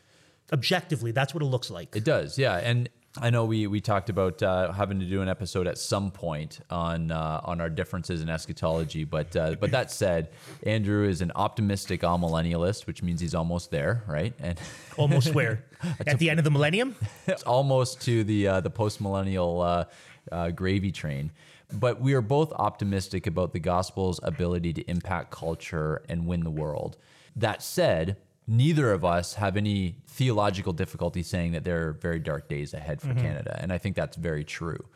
Objectively, 0.52 1.12
that's 1.12 1.34
what 1.34 1.42
it 1.42 1.46
looks 1.46 1.70
like. 1.70 1.94
It 1.94 2.04
does, 2.04 2.38
yeah. 2.38 2.56
And 2.56 2.88
I 3.20 3.28
know 3.30 3.44
we 3.44 3.66
we 3.66 3.80
talked 3.80 4.08
about 4.10 4.42
uh, 4.42 4.72
having 4.72 5.00
to 5.00 5.06
do 5.06 5.20
an 5.22 5.28
episode 5.28 5.66
at 5.66 5.76
some 5.76 6.10
point 6.10 6.60
on 6.70 7.10
uh, 7.10 7.40
on 7.44 7.60
our 7.60 7.68
differences 7.68 8.22
in 8.22 8.30
eschatology, 8.30 9.04
but 9.04 9.34
uh, 9.36 9.56
but 9.60 9.70
that 9.72 9.90
said, 9.90 10.30
Andrew 10.62 11.06
is 11.06 11.20
an 11.20 11.32
optimistic 11.34 12.00
amillennialist, 12.02 12.86
which 12.86 13.02
means 13.02 13.20
he's 13.20 13.34
almost 13.34 13.70
there, 13.70 14.02
right? 14.06 14.32
And 14.38 14.58
Almost 14.96 15.34
where? 15.34 15.64
At 16.06 16.18
the 16.18 16.30
end 16.30 16.38
of 16.40 16.44
the 16.44 16.50
millennium? 16.50 16.96
it's 17.26 17.42
almost 17.42 18.00
to 18.02 18.24
the 18.24 18.48
uh, 18.48 18.60
the 18.60 18.70
post 18.70 19.00
millennial 19.00 19.60
uh, 19.60 19.84
uh, 20.32 20.50
gravy 20.50 20.92
train. 20.92 21.30
But 21.72 22.00
we 22.00 22.14
are 22.14 22.22
both 22.22 22.52
optimistic 22.52 23.26
about 23.26 23.52
the 23.52 23.58
gospel's 23.58 24.20
ability 24.22 24.72
to 24.74 24.90
impact 24.90 25.30
culture 25.30 26.02
and 26.08 26.26
win 26.26 26.44
the 26.44 26.50
world. 26.50 26.96
That 27.36 27.62
said, 27.62 28.16
neither 28.46 28.92
of 28.92 29.04
us 29.04 29.34
have 29.34 29.56
any 29.56 29.96
theological 30.06 30.72
difficulty 30.72 31.22
saying 31.22 31.52
that 31.52 31.64
there 31.64 31.88
are 31.88 31.92
very 31.92 32.18
dark 32.18 32.48
days 32.48 32.72
ahead 32.72 33.00
for 33.00 33.08
mm-hmm. 33.08 33.20
Canada, 33.20 33.58
and 33.60 33.72
I 33.72 33.78
think 33.78 33.94
that's 33.96 34.16
very 34.16 34.44
true. 34.44 34.86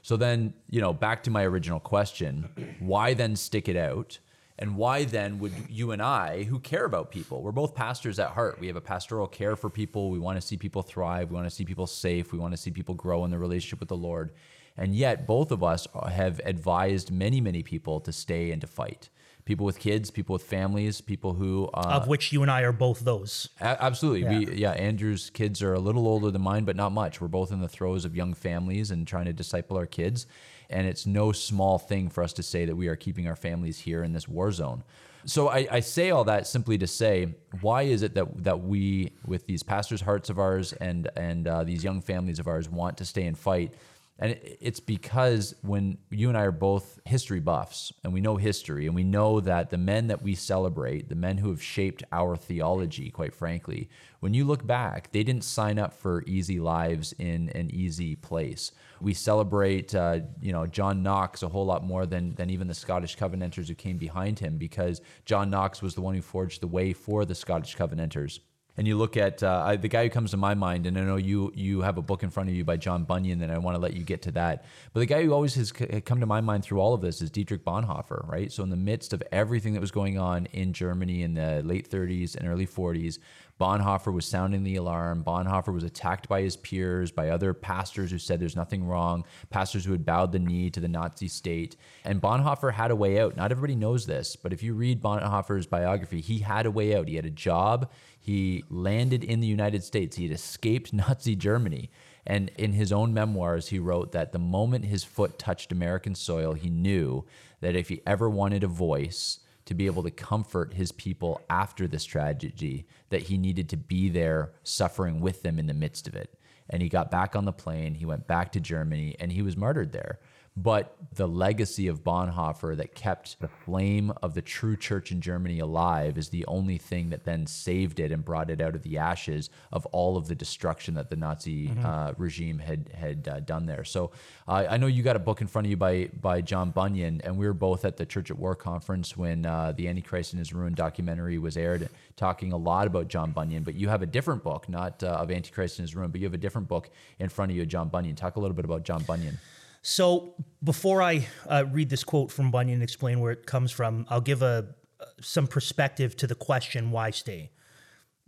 So 0.00 0.16
then, 0.16 0.54
you 0.68 0.80
know, 0.80 0.92
back 0.92 1.22
to 1.24 1.30
my 1.30 1.44
original 1.44 1.78
question: 1.78 2.76
Why 2.80 3.14
then 3.14 3.36
stick 3.36 3.68
it 3.68 3.76
out? 3.76 4.18
And 4.58 4.76
why 4.76 5.04
then 5.04 5.38
would 5.40 5.52
you 5.68 5.90
and 5.90 6.00
I, 6.00 6.44
who 6.44 6.60
care 6.60 6.84
about 6.84 7.10
people, 7.10 7.42
we're 7.42 7.52
both 7.52 7.74
pastors 7.74 8.18
at 8.18 8.30
heart. 8.30 8.60
We 8.60 8.68
have 8.68 8.76
a 8.76 8.80
pastoral 8.80 9.26
care 9.26 9.56
for 9.56 9.70
people. 9.70 10.10
We 10.10 10.18
want 10.18 10.40
to 10.40 10.46
see 10.46 10.56
people 10.56 10.82
thrive. 10.82 11.30
We 11.30 11.34
want 11.34 11.46
to 11.46 11.54
see 11.54 11.64
people 11.64 11.86
safe. 11.86 12.32
We 12.32 12.38
want 12.38 12.52
to 12.52 12.56
see 12.56 12.70
people 12.70 12.94
grow 12.94 13.24
in 13.24 13.30
their 13.30 13.40
relationship 13.40 13.80
with 13.80 13.88
the 13.88 13.96
Lord. 13.96 14.32
And 14.76 14.94
yet, 14.94 15.26
both 15.26 15.50
of 15.50 15.62
us 15.62 15.86
have 16.10 16.40
advised 16.44 17.10
many, 17.10 17.40
many 17.40 17.62
people 17.62 18.00
to 18.00 18.12
stay 18.12 18.50
and 18.50 18.60
to 18.60 18.66
fight. 18.66 19.10
People 19.44 19.66
with 19.66 19.80
kids, 19.80 20.10
people 20.10 20.34
with 20.34 20.44
families, 20.44 21.00
people 21.00 21.34
who 21.34 21.68
uh, 21.74 22.00
of 22.00 22.06
which 22.06 22.32
you 22.32 22.42
and 22.42 22.50
I 22.50 22.60
are 22.62 22.72
both 22.72 23.00
those. 23.00 23.48
a- 23.60 23.82
absolutely. 23.82 24.24
We 24.24 24.54
yeah, 24.54 24.70
Andrew's 24.70 25.30
kids 25.30 25.62
are 25.62 25.74
a 25.74 25.80
little 25.80 26.06
older 26.06 26.30
than 26.30 26.42
mine, 26.42 26.64
but 26.64 26.76
not 26.76 26.92
much. 26.92 27.20
We're 27.20 27.26
both 27.26 27.50
in 27.50 27.60
the 27.60 27.68
throes 27.68 28.04
of 28.04 28.14
young 28.14 28.34
families 28.34 28.92
and 28.92 29.06
trying 29.06 29.24
to 29.24 29.32
disciple 29.32 29.76
our 29.76 29.86
kids. 29.86 30.26
And 30.70 30.86
it's 30.86 31.06
no 31.06 31.32
small 31.32 31.78
thing 31.78 32.08
for 32.08 32.22
us 32.22 32.32
to 32.34 32.42
say 32.42 32.66
that 32.66 32.76
we 32.76 32.86
are 32.86 32.96
keeping 32.96 33.26
our 33.26 33.36
families 33.36 33.80
here 33.80 34.04
in 34.04 34.12
this 34.12 34.28
war 34.28 34.52
zone. 34.52 34.84
So 35.24 35.48
I, 35.48 35.66
I 35.70 35.80
say 35.80 36.10
all 36.10 36.24
that 36.24 36.46
simply 36.46 36.78
to 36.78 36.86
say, 36.86 37.34
why 37.60 37.82
is 37.82 38.02
it 38.02 38.14
that 38.14 38.44
that 38.44 38.60
we, 38.60 39.12
with 39.26 39.46
these 39.46 39.62
pastors' 39.62 40.00
hearts 40.00 40.30
of 40.30 40.38
ours 40.38 40.72
and 40.74 41.10
and 41.16 41.48
uh, 41.48 41.64
these 41.64 41.82
young 41.82 42.00
families 42.00 42.38
of 42.38 42.46
ours, 42.46 42.68
want 42.68 42.96
to 42.98 43.04
stay 43.04 43.26
and 43.26 43.36
fight? 43.36 43.74
And 44.22 44.38
it's 44.40 44.78
because 44.78 45.52
when 45.62 45.98
you 46.10 46.28
and 46.28 46.38
I 46.38 46.42
are 46.42 46.52
both 46.52 47.00
history 47.04 47.40
buffs 47.40 47.92
and 48.04 48.12
we 48.12 48.20
know 48.20 48.36
history 48.36 48.86
and 48.86 48.94
we 48.94 49.02
know 49.02 49.40
that 49.40 49.70
the 49.70 49.78
men 49.78 50.06
that 50.06 50.22
we 50.22 50.36
celebrate, 50.36 51.08
the 51.08 51.16
men 51.16 51.38
who 51.38 51.50
have 51.50 51.60
shaped 51.60 52.04
our 52.12 52.36
theology, 52.36 53.10
quite 53.10 53.34
frankly, 53.34 53.90
when 54.20 54.32
you 54.32 54.44
look 54.44 54.64
back, 54.64 55.10
they 55.10 55.24
didn't 55.24 55.42
sign 55.42 55.76
up 55.76 55.92
for 55.92 56.22
easy 56.28 56.60
lives 56.60 57.12
in 57.18 57.48
an 57.56 57.74
easy 57.74 58.14
place. 58.14 58.70
We 59.00 59.12
celebrate, 59.12 59.92
uh, 59.92 60.20
you 60.40 60.52
know, 60.52 60.68
John 60.68 61.02
Knox 61.02 61.42
a 61.42 61.48
whole 61.48 61.66
lot 61.66 61.82
more 61.82 62.06
than 62.06 62.36
than 62.36 62.48
even 62.48 62.68
the 62.68 62.74
Scottish 62.74 63.16
Covenanters 63.16 63.66
who 63.66 63.74
came 63.74 63.98
behind 63.98 64.38
him, 64.38 64.56
because 64.56 65.00
John 65.24 65.50
Knox 65.50 65.82
was 65.82 65.96
the 65.96 66.00
one 66.00 66.14
who 66.14 66.22
forged 66.22 66.60
the 66.60 66.68
way 66.68 66.92
for 66.92 67.24
the 67.24 67.34
Scottish 67.34 67.74
Covenanters. 67.74 68.38
And 68.76 68.88
you 68.88 68.96
look 68.96 69.16
at 69.16 69.42
uh, 69.42 69.62
I, 69.66 69.76
the 69.76 69.88
guy 69.88 70.04
who 70.04 70.10
comes 70.10 70.30
to 70.30 70.38
my 70.38 70.54
mind, 70.54 70.86
and 70.86 70.98
I 70.98 71.02
know 71.02 71.16
you 71.16 71.52
you 71.54 71.82
have 71.82 71.98
a 71.98 72.02
book 72.02 72.22
in 72.22 72.30
front 72.30 72.48
of 72.48 72.54
you 72.54 72.64
by 72.64 72.78
John 72.78 73.04
Bunyan, 73.04 73.42
and 73.42 73.52
I 73.52 73.58
want 73.58 73.74
to 73.74 73.80
let 73.80 73.94
you 73.94 74.02
get 74.02 74.22
to 74.22 74.32
that. 74.32 74.64
But 74.92 75.00
the 75.00 75.06
guy 75.06 75.22
who 75.22 75.32
always 75.32 75.54
has 75.56 75.72
come 75.72 76.20
to 76.20 76.26
my 76.26 76.40
mind 76.40 76.64
through 76.64 76.80
all 76.80 76.94
of 76.94 77.02
this 77.02 77.20
is 77.20 77.30
Dietrich 77.30 77.64
Bonhoeffer, 77.64 78.26
right? 78.26 78.50
So 78.50 78.62
in 78.62 78.70
the 78.70 78.76
midst 78.76 79.12
of 79.12 79.22
everything 79.30 79.74
that 79.74 79.80
was 79.80 79.90
going 79.90 80.18
on 80.18 80.46
in 80.46 80.72
Germany 80.72 81.22
in 81.22 81.34
the 81.34 81.62
late 81.62 81.90
30s 81.90 82.34
and 82.34 82.48
early 82.48 82.66
40s, 82.66 83.18
Bonhoeffer 83.62 84.12
was 84.12 84.26
sounding 84.26 84.64
the 84.64 84.74
alarm. 84.74 85.22
Bonhoeffer 85.22 85.72
was 85.72 85.84
attacked 85.84 86.28
by 86.28 86.42
his 86.42 86.56
peers, 86.56 87.12
by 87.12 87.28
other 87.28 87.54
pastors 87.54 88.10
who 88.10 88.18
said 88.18 88.40
there's 88.40 88.56
nothing 88.56 88.82
wrong, 88.82 89.24
pastors 89.50 89.84
who 89.84 89.92
had 89.92 90.04
bowed 90.04 90.32
the 90.32 90.40
knee 90.40 90.68
to 90.70 90.80
the 90.80 90.88
Nazi 90.88 91.28
state. 91.28 91.76
And 92.04 92.20
Bonhoeffer 92.20 92.72
had 92.72 92.90
a 92.90 92.96
way 92.96 93.20
out. 93.20 93.36
Not 93.36 93.52
everybody 93.52 93.76
knows 93.76 94.04
this, 94.04 94.34
but 94.34 94.52
if 94.52 94.64
you 94.64 94.74
read 94.74 95.00
Bonhoeffer's 95.00 95.68
biography, 95.68 96.20
he 96.20 96.40
had 96.40 96.66
a 96.66 96.72
way 96.72 96.96
out. 96.96 97.06
He 97.06 97.14
had 97.14 97.24
a 97.24 97.30
job. 97.30 97.88
He 98.18 98.64
landed 98.68 99.22
in 99.22 99.38
the 99.38 99.46
United 99.46 99.84
States. 99.84 100.16
He 100.16 100.24
had 100.24 100.34
escaped 100.34 100.92
Nazi 100.92 101.36
Germany. 101.36 101.88
And 102.26 102.50
in 102.58 102.72
his 102.72 102.90
own 102.90 103.14
memoirs, 103.14 103.68
he 103.68 103.78
wrote 103.78 104.10
that 104.10 104.32
the 104.32 104.40
moment 104.40 104.86
his 104.86 105.04
foot 105.04 105.38
touched 105.38 105.70
American 105.70 106.16
soil, 106.16 106.54
he 106.54 106.68
knew 106.68 107.26
that 107.60 107.76
if 107.76 107.90
he 107.90 108.02
ever 108.08 108.28
wanted 108.28 108.64
a 108.64 108.68
voice, 108.68 109.38
to 109.64 109.74
be 109.74 109.86
able 109.86 110.02
to 110.02 110.10
comfort 110.10 110.74
his 110.74 110.92
people 110.92 111.40
after 111.48 111.86
this 111.86 112.04
tragedy 112.04 112.86
that 113.10 113.22
he 113.22 113.36
needed 113.36 113.68
to 113.68 113.76
be 113.76 114.08
there 114.08 114.52
suffering 114.62 115.20
with 115.20 115.42
them 115.42 115.58
in 115.58 115.66
the 115.66 115.74
midst 115.74 116.08
of 116.08 116.14
it. 116.14 116.34
And 116.68 116.82
he 116.82 116.88
got 116.88 117.10
back 117.10 117.36
on 117.36 117.44
the 117.44 117.52
plane 117.52 117.94
he 117.94 118.06
went 118.06 118.26
back 118.26 118.52
to 118.52 118.60
germany 118.60 119.16
and 119.20 119.32
he 119.32 119.42
was 119.42 119.56
martyred 119.56 119.92
there 119.92 120.20
but 120.56 120.96
the 121.14 121.26
legacy 121.26 121.88
of 121.88 122.04
bonhoeffer 122.04 122.76
that 122.76 122.94
kept 122.94 123.40
the 123.40 123.48
flame 123.48 124.12
of 124.22 124.34
the 124.34 124.42
true 124.42 124.76
church 124.76 125.10
in 125.10 125.20
germany 125.20 125.58
alive 125.58 126.18
is 126.18 126.28
the 126.28 126.44
only 126.46 126.76
thing 126.76 127.10
that 127.10 127.24
then 127.24 127.46
saved 127.46 127.98
it 127.98 128.12
and 128.12 128.24
brought 128.24 128.50
it 128.50 128.60
out 128.60 128.74
of 128.74 128.82
the 128.82 128.98
ashes 128.98 129.48
of 129.72 129.86
all 129.86 130.16
of 130.16 130.28
the 130.28 130.34
destruction 130.34 130.94
that 130.94 131.08
the 131.08 131.16
nazi 131.16 131.70
uh, 131.84 132.12
regime 132.18 132.58
had 132.58 132.90
had 132.94 133.28
uh, 133.28 133.40
done 133.40 133.66
there. 133.66 133.84
So 133.84 134.12
uh, 134.48 134.66
i 134.68 134.76
know 134.76 134.86
you 134.86 135.02
got 135.02 135.16
a 135.16 135.20
book 135.20 135.40
in 135.40 135.46
front 135.46 135.66
of 135.66 135.70
you 135.70 135.76
by 135.76 136.08
by 136.20 136.40
john 136.40 136.70
bunyan 136.70 137.20
and 137.24 137.36
we 137.36 137.46
were 137.46 137.54
both 137.54 137.84
at 137.84 137.96
the 137.96 138.06
church 138.06 138.30
at 138.30 138.38
war 138.38 138.54
conference 138.54 139.16
when 139.16 139.46
uh, 139.46 139.72
the 139.72 139.88
antichrist 139.88 140.32
and 140.32 140.38
his 140.38 140.52
ruin 140.52 140.74
documentary 140.74 141.38
was 141.38 141.56
aired 141.56 141.88
talking 142.16 142.52
a 142.52 142.56
lot 142.56 142.86
about 142.86 143.08
john 143.08 143.30
bunyan 143.32 143.62
but 143.62 143.74
you 143.74 143.88
have 143.88 144.02
a 144.02 144.06
different 144.06 144.42
book 144.42 144.68
not 144.68 145.02
uh, 145.02 145.06
of 145.06 145.30
antichrist 145.30 145.78
and 145.78 145.88
his 145.88 145.94
ruin 145.94 146.10
but 146.10 146.20
you 146.20 146.26
have 146.26 146.34
a 146.34 146.38
different 146.38 146.68
book 146.68 146.90
in 147.18 147.28
front 147.28 147.50
of 147.50 147.56
you 147.56 147.64
john 147.66 147.88
bunyan. 147.88 148.16
Talk 148.16 148.36
a 148.36 148.40
little 148.40 148.54
bit 148.54 148.64
about 148.64 148.84
john 148.84 149.02
bunyan 149.04 149.38
So 149.82 150.34
before 150.62 151.02
I 151.02 151.26
uh, 151.48 151.64
read 151.70 151.90
this 151.90 152.04
quote 152.04 152.30
from 152.30 152.50
Bunyan 152.50 152.74
and 152.74 152.82
explain 152.82 153.20
where 153.20 153.32
it 153.32 153.46
comes 153.46 153.70
from, 153.72 154.06
I'll 154.08 154.20
give 154.20 154.42
a 154.42 154.74
some 155.20 155.46
perspective 155.48 156.16
to 156.16 156.26
the 156.26 156.34
question 156.36 156.90
why 156.92 157.10
stay. 157.10 157.50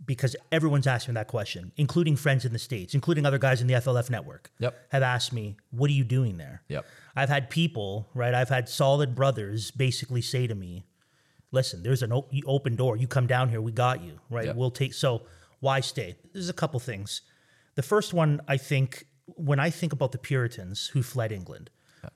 because 0.05 0.35
everyone's 0.51 0.87
asking 0.87 1.13
me 1.13 1.19
that 1.19 1.27
question, 1.27 1.71
including 1.77 2.15
friends 2.17 2.43
in 2.43 2.51
the 2.51 2.59
States, 2.59 2.93
including 2.93 3.25
other 3.25 3.37
guys 3.37 3.61
in 3.61 3.67
the 3.67 3.73
FLF 3.75 4.09
network. 4.09 4.51
Yep. 4.59 4.75
Have 4.89 5.03
asked 5.03 5.31
me, 5.31 5.55
what 5.71 5.89
are 5.89 5.93
you 5.93 6.03
doing 6.03 6.37
there? 6.37 6.61
Yep. 6.67 6.85
I've 7.15 7.29
had 7.29 7.49
people, 7.49 8.07
right? 8.13 8.33
I've 8.33 8.49
had 8.49 8.67
solid 8.67 9.15
brothers 9.15 9.71
basically 9.71 10.21
say 10.21 10.47
to 10.47 10.55
me, 10.55 10.85
listen, 11.51 11.81
there's 11.81 12.03
an 12.03 12.11
op- 12.11 12.31
open 12.45 12.75
door. 12.75 12.97
You 12.97 13.07
come 13.07 13.25
down 13.25 13.47
here, 13.49 13.61
we 13.61 13.71
got 13.71 14.03
you, 14.03 14.19
right? 14.29 14.47
Yep. 14.47 14.55
We'll 14.57 14.71
take, 14.71 14.93
so 14.93 15.21
why 15.61 15.79
stay? 15.79 16.17
There's 16.33 16.49
a 16.49 16.53
couple 16.53 16.79
things. 16.81 17.21
The 17.75 17.83
first 17.83 18.13
one, 18.13 18.41
I 18.49 18.57
think, 18.57 19.05
when 19.27 19.59
I 19.59 19.69
think 19.69 19.93
about 19.93 20.11
the 20.11 20.17
Puritans 20.17 20.87
who 20.87 21.01
fled 21.03 21.31
England, 21.31 21.69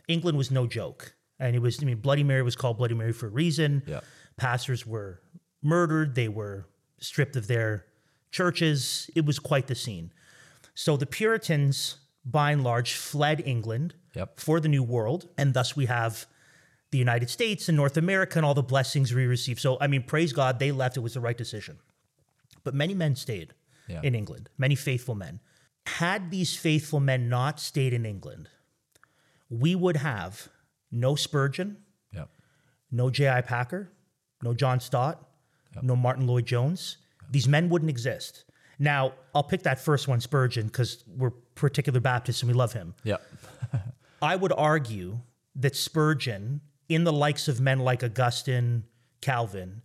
England 0.08 0.38
was 0.38 0.52
no 0.52 0.68
joke. 0.68 1.16
And 1.40 1.56
it 1.56 1.60
was, 1.60 1.82
I 1.82 1.86
mean, 1.86 1.98
Bloody 1.98 2.24
Mary 2.24 2.44
was 2.44 2.56
called 2.56 2.78
Bloody 2.78 2.94
Mary 2.96 3.14
for 3.14 3.26
a 3.28 3.30
reason. 3.30 3.82
Yep. 3.88 4.04
Pastors 4.38 4.86
were 4.86 5.22
murdered, 5.64 6.14
they 6.16 6.28
were 6.28 6.68
stripped 7.00 7.36
of 7.36 7.48
their 7.48 7.86
churches. 8.32 9.10
It 9.16 9.26
was 9.26 9.40
quite 9.40 9.68
the 9.68 9.76
scene. 9.76 10.12
So 10.76 10.96
the 10.98 11.06
Puritans, 11.06 11.98
by 12.26 12.52
and 12.52 12.64
large, 12.64 12.94
fled 12.94 13.42
England 13.46 13.96
Yep. 14.16 14.40
for 14.40 14.60
the 14.60 14.68
New 14.68 14.84
World, 14.84 15.30
and 15.38 15.54
thus 15.54 15.76
we 15.76 15.86
have 15.86 16.26
the 16.92 16.98
United 16.98 17.30
States 17.30 17.70
and 17.70 17.76
North 17.78 17.96
America 17.98 18.38
and 18.40 18.46
all 18.46 18.56
the 18.56 18.64
blessings 18.64 19.14
we 19.14 19.26
receive. 19.26 19.60
So, 19.60 19.78
I 19.80 19.88
mean, 19.88 20.04
praise 20.04 20.34
God, 20.34 20.58
they 20.60 20.72
left. 20.72 20.98
It 20.98 21.02
was 21.02 21.14
the 21.14 21.20
right 21.20 21.38
decision. 21.38 21.78
But 22.64 22.74
many 22.74 22.94
men 22.96 23.16
stayed 23.16 23.54
Yeah. 23.88 24.02
in 24.04 24.16
England, 24.16 24.50
many 24.58 24.76
faithful 24.76 25.16
men. 25.16 25.40
Had 25.86 26.32
these 26.32 26.56
faithful 26.56 27.00
men 27.00 27.30
not 27.30 27.60
stayed 27.60 27.94
in 27.94 28.06
England, 28.06 28.50
we 29.50 29.76
would 29.76 29.98
have 29.98 30.50
no 30.92 31.16
Spurgeon, 31.16 31.78
Yep. 32.14 32.30
no 32.92 33.10
J.I. 33.10 33.42
Packer, 33.42 33.90
no 34.44 34.54
John 34.54 34.80
Stott, 34.80 35.28
no 35.82 35.96
Martyn 35.96 36.28
Lloyd-Jones. 36.28 36.98
These 37.32 37.48
men 37.48 37.70
wouldn't 37.70 37.90
exist. 37.90 38.46
Now, 38.80 39.14
I'll 39.36 39.44
pick 39.44 39.64
that 39.64 39.80
first 39.80 40.08
one, 40.08 40.20
Spurgeon, 40.22 40.68
because 40.68 41.04
we're 41.08 41.32
particular 41.32 42.00
Baptists 42.00 42.42
and 42.42 42.52
we 42.52 42.58
love 42.58 42.74
him. 42.74 42.94
Yep. 43.04 43.22
I 44.22 44.36
would 44.36 44.54
argue 44.54 45.20
that 45.56 45.76
Spurgeon, 45.76 46.62
in 46.88 47.04
the 47.04 47.14
likes 47.14 47.48
of 47.48 47.60
men 47.60 47.80
like 47.80 48.04
Augustine, 48.04 48.84
Calvin, 49.22 49.82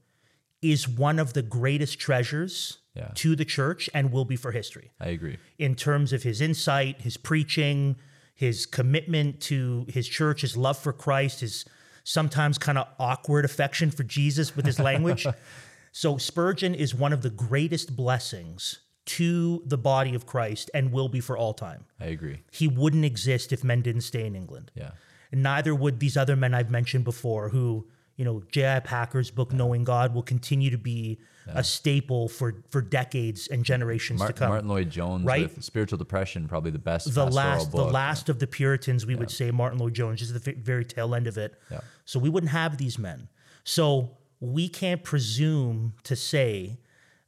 is 0.62 0.88
one 0.88 1.18
of 1.18 1.32
the 1.32 1.42
greatest 1.42 1.98
treasures 1.98 2.78
Yeah. 2.94 3.10
to 3.14 3.34
the 3.34 3.44
church 3.44 3.90
and 3.92 4.12
will 4.12 4.24
be 4.24 4.36
for 4.36 4.52
history 4.52 4.92
I 5.00 5.08
agree. 5.08 5.38
in 5.58 5.74
terms 5.74 6.12
of 6.12 6.22
his 6.22 6.40
insight, 6.40 7.00
his 7.00 7.16
preaching, 7.16 7.96
his 8.34 8.66
commitment 8.66 9.40
to 9.42 9.86
his 9.88 10.06
church, 10.08 10.42
his 10.42 10.56
love 10.56 10.78
for 10.78 10.92
Christ, 10.92 11.40
his 11.40 11.64
sometimes 12.04 12.58
kind 12.58 12.78
of 12.78 12.86
awkward 12.98 13.44
affection 13.44 13.90
for 13.90 14.04
Jesus 14.04 14.54
with 14.54 14.66
his 14.66 14.78
language. 14.78 15.26
so 15.92 16.18
Spurgeon 16.18 16.74
is 16.74 16.94
one 16.94 17.12
of 17.12 17.22
the 17.22 17.30
greatest 17.30 17.96
blessings 17.96 18.80
to 19.06 19.62
the 19.66 19.78
body 19.78 20.14
of 20.14 20.26
Christ 20.26 20.70
and 20.72 20.92
will 20.92 21.08
be 21.08 21.20
for 21.20 21.36
all 21.36 21.52
time. 21.52 21.84
I 22.00 22.06
agree. 22.06 22.42
He 22.50 22.68
wouldn't 22.68 23.04
exist 23.04 23.52
if 23.52 23.62
men 23.64 23.82
didn't 23.82 24.02
stay 24.02 24.26
in 24.26 24.34
England. 24.34 24.70
Yeah. 24.74 24.92
And 25.32 25.42
neither 25.42 25.74
would 25.74 26.00
these 26.00 26.16
other 26.16 26.36
men 26.36 26.54
I've 26.54 26.70
mentioned 26.70 27.04
before 27.04 27.48
who, 27.50 27.86
you 28.16 28.24
know, 28.24 28.42
J.I. 28.52 28.80
Packer's 28.80 29.30
book 29.30 29.52
Knowing 29.52 29.84
God 29.84 30.14
will 30.14 30.22
continue 30.22 30.70
to 30.70 30.78
be 30.78 31.18
a 31.46 31.62
staple 31.62 32.28
for 32.28 32.62
for 32.70 32.80
decades 32.80 33.48
and 33.48 33.64
generations 33.64 34.18
Mar- 34.20 34.28
to 34.28 34.32
come. 34.32 34.48
Martyn 34.48 34.68
Lloyd-Jones 34.68 35.24
Right? 35.24 35.42
with 35.54 35.62
Spiritual 35.62 35.98
Depression, 35.98 36.48
probably 36.48 36.70
the 36.70 36.78
best 36.78 37.12
the 37.12 37.26
last 37.26 37.70
book. 37.70 37.86
the 37.86 37.92
last 37.92 38.28
of 38.28 38.38
the 38.38 38.46
Puritans, 38.46 39.04
we 39.04 39.14
would 39.14 39.30
say 39.30 39.50
Martyn 39.50 39.78
Lloyd-Jones 39.78 40.22
is 40.22 40.32
the 40.32 40.52
very 40.52 40.84
tail 40.84 41.14
end 41.14 41.26
of 41.26 41.36
it. 41.36 41.54
Yeah. 41.70 41.80
So 42.04 42.18
we 42.18 42.28
wouldn't 42.30 42.52
have 42.52 42.78
these 42.78 42.98
men. 42.98 43.28
So 43.62 44.16
we 44.40 44.68
can't 44.68 45.02
presume 45.02 45.94
to 46.04 46.16
say 46.16 46.78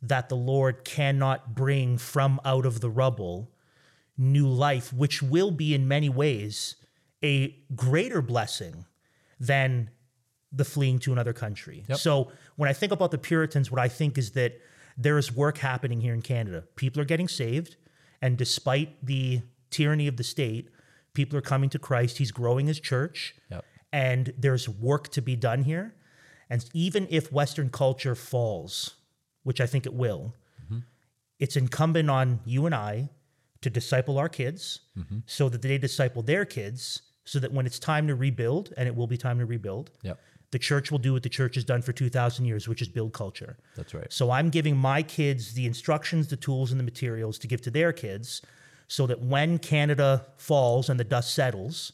that 0.03 0.29
the 0.29 0.37
Lord 0.37 0.85
cannot 0.85 1.55
bring 1.55 1.99
from 1.99 2.41
out 2.45 2.65
of 2.65 2.81
the 2.81 2.91
rubble 2.91 3.51
new 4.17 4.47
life, 4.49 4.93
which 4.93 5.23
will 5.23 5.51
be 5.51 5.75
in 5.75 5.87
many 5.89 6.09
ways 6.09 6.77
a 7.23 7.55
greater 7.75 8.23
blessing 8.23 8.87
than 9.39 9.91
the 10.53 10.65
fleeing 10.65 10.99
to 11.01 11.13
another 11.13 11.33
country. 11.33 11.85
Yep. 11.89 11.99
So 11.99 12.33
when 12.57 12.69
I 12.69 12.73
think 12.73 12.93
about 12.93 13.11
the 13.11 13.19
Puritans, 13.19 13.71
what 13.71 13.81
I 13.81 13.89
think 13.89 14.17
is 14.17 14.33
that 14.33 14.61
there 14.97 15.19
is 15.19 15.35
work 15.35 15.59
happening 15.59 16.01
here 16.01 16.15
in 16.15 16.23
Canada. 16.23 16.65
People 16.77 17.03
are 17.03 17.07
getting 17.07 17.29
saved, 17.29 17.77
and 18.23 18.37
despite 18.39 19.05
the 19.05 19.43
tyranny 19.71 20.07
of 20.07 20.17
the 20.17 20.25
state, 20.25 20.71
people 21.13 21.39
are 21.39 21.43
coming 21.43 21.69
to 21.71 21.79
Christ. 21.79 22.19
He's 22.19 22.33
growing 22.33 22.67
his 22.67 22.81
church, 22.81 23.35
Yep. 23.51 23.65
and 23.93 24.33
there's 24.39 24.69
work 24.69 25.09
to 25.09 25.21
be 25.21 25.37
done 25.37 25.65
here. 25.65 25.95
And 26.49 26.65
even 26.73 27.07
if 27.11 27.33
Western 27.33 27.71
culture 27.71 28.15
falls, 28.15 28.95
which 29.43 29.61
I 29.61 29.67
think 29.67 29.85
it 29.85 29.95
will, 29.95 30.35
mm-hmm. 30.65 30.79
it's 31.39 31.57
incumbent 31.57 32.09
on 32.09 32.41
you 32.45 32.67
and 32.67 32.75
I 32.75 33.11
to 33.63 33.71
disciple 33.71 34.19
our 34.19 34.29
kids 34.29 34.81
mm-hmm. 34.97 35.19
so 35.27 35.49
that 35.49 35.63
they 35.63 35.77
disciple 35.77 36.23
their 36.23 36.45
kids 36.45 37.03
so 37.25 37.41
that 37.41 37.53
when 37.53 37.67
it's 37.67 37.81
time 37.81 38.07
to 38.07 38.15
rebuild, 38.15 38.73
and 38.77 38.87
it 38.89 38.95
will 38.95 39.09
be 39.09 39.17
time 39.17 39.39
to 39.41 39.47
rebuild, 39.47 39.91
Yep. 40.03 40.19
The 40.57 40.61
church 40.61 40.91
will 40.91 40.99
do 40.99 41.13
what 41.13 41.23
the 41.23 41.29
church 41.29 41.55
has 41.55 41.65
done 41.65 41.83
for 41.83 41.93
2,000 41.93 42.47
years, 42.47 42.67
which 42.67 42.81
is 42.81 42.89
build 42.89 43.13
culture. 43.13 43.59
That's 43.77 43.93
right. 43.93 44.11
So 44.11 44.31
I'm 44.31 44.49
giving 44.49 44.75
my 44.75 45.03
kids 45.03 45.53
the 45.53 45.67
instructions, 45.67 46.29
the 46.29 46.37
tools, 46.37 46.71
and 46.71 46.81
the 46.81 46.85
materials 46.85 47.39
to 47.41 47.47
give 47.47 47.61
to 47.61 47.71
their 47.71 47.93
kids 47.93 48.41
so 48.89 49.07
that 49.07 49.21
when 49.21 49.59
Canada 49.59 50.25
falls 50.39 50.89
and 50.89 50.99
the 50.99 51.05
dust 51.05 51.35
settles, 51.35 51.93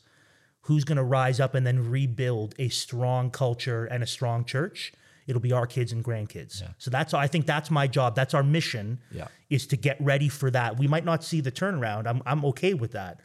who's 0.61 0.85
going 0.85 0.97
to 0.97 1.03
rise 1.03 1.41
up 1.41 1.57
and 1.57 1.67
then 1.67 1.91
rebuild 1.91 2.55
a 2.61 2.69
strong 2.69 3.33
culture 3.33 3.87
and 3.87 4.01
a 4.05 4.07
strong 4.07 4.45
church? 4.45 4.93
It'll 5.27 5.43
be 5.43 5.51
our 5.51 5.67
kids 5.67 5.91
and 5.91 6.05
grandkids. 6.05 6.63
So 6.79 6.89
that's 6.89 7.15
I 7.15 7.27
think 7.27 7.47
that's 7.47 7.69
my 7.69 7.89
job. 7.89 8.15
That's 8.15 8.33
our 8.33 8.45
mission. 8.45 9.01
Yeah. 9.11 9.27
Is 9.51 9.67
to 9.67 9.77
get 9.77 9.97
ready 10.01 10.29
for 10.29 10.53
that. 10.53 10.79
We 10.79 10.87
might 10.87 11.05
not 11.05 11.25
see 11.25 11.41
the 11.41 11.51
turnaround. 11.51 12.07
I'm 12.07 12.23
I'm 12.27 12.45
okay 12.45 12.75
with 12.75 12.93
that. 12.93 13.19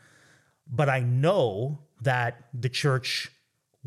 But 0.68 0.90
I 0.90 1.02
know 1.02 1.78
that 2.02 2.46
the 2.56 2.70
church 2.70 3.32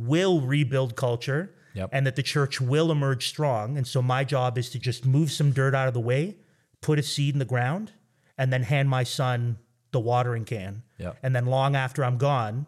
will 0.06 0.40
rebuild 0.40 0.96
culture 0.96 1.54
Yep. 1.74 1.90
and 1.92 2.04
that 2.06 2.16
the 2.16 2.22
church 2.24 2.60
will 2.60 2.90
emerge 2.90 3.28
strong. 3.28 3.76
And 3.78 3.86
so 3.86 4.02
my 4.02 4.24
job 4.24 4.58
is 4.58 4.70
to 4.70 4.78
just 4.80 5.06
move 5.06 5.30
some 5.30 5.52
dirt 5.52 5.72
out 5.74 5.86
of 5.86 5.94
the 5.94 6.00
way, 6.00 6.36
put 6.80 6.98
a 6.98 7.02
seed 7.02 7.34
in 7.34 7.38
the 7.38 7.44
ground, 7.44 7.92
and 8.36 8.52
then 8.52 8.64
hand 8.64 8.88
my 8.90 9.04
son 9.04 9.56
the 9.92 10.00
watering 10.00 10.44
can. 10.44 10.82
Yep. 10.98 11.18
And 11.22 11.34
then 11.36 11.46
long 11.46 11.76
after 11.76 12.04
I'm 12.04 12.18
gone, 12.18 12.66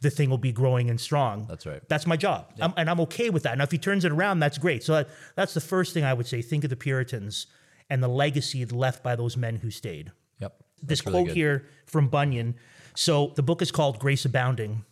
the 0.00 0.10
thing 0.10 0.28
will 0.28 0.38
be 0.38 0.50
growing 0.52 0.90
and 0.90 1.00
strong. 1.00 1.46
That's 1.48 1.66
right. 1.66 1.80
That's 1.88 2.06
my 2.06 2.16
job. 2.16 2.52
I'm, 2.60 2.74
and 2.76 2.90
I'm 2.90 3.00
okay 3.02 3.30
with 3.30 3.44
that. 3.44 3.56
Now, 3.58 3.64
if 3.64 3.70
he 3.70 3.78
turns 3.78 4.04
it 4.04 4.10
around, 4.12 4.40
that's 4.40 4.58
great. 4.58 4.82
So 4.82 4.94
that, 4.94 5.08
that's 5.36 5.54
the 5.54 5.60
first 5.60 5.94
thing 5.94 6.04
I 6.04 6.12
would 6.12 6.26
say. 6.26 6.42
Think 6.42 6.64
of 6.64 6.70
the 6.70 6.76
Puritans 6.76 7.46
and 7.88 8.02
the 8.02 8.08
legacy 8.08 8.64
left 8.66 9.02
by 9.04 9.14
those 9.16 9.36
men 9.36 9.56
who 9.56 9.70
stayed 9.70 10.10
Yep. 10.40 10.54
this 10.82 11.06
really 11.06 11.12
quote 11.12 11.26
good. 11.28 11.36
here 11.36 11.66
from 11.86 12.08
Bunyan. 12.08 12.56
So 12.96 13.32
the 13.36 13.42
book 13.42 13.62
is 13.62 13.70
called 13.70 13.98
Grace 14.00 14.24
Abounding. 14.24 14.84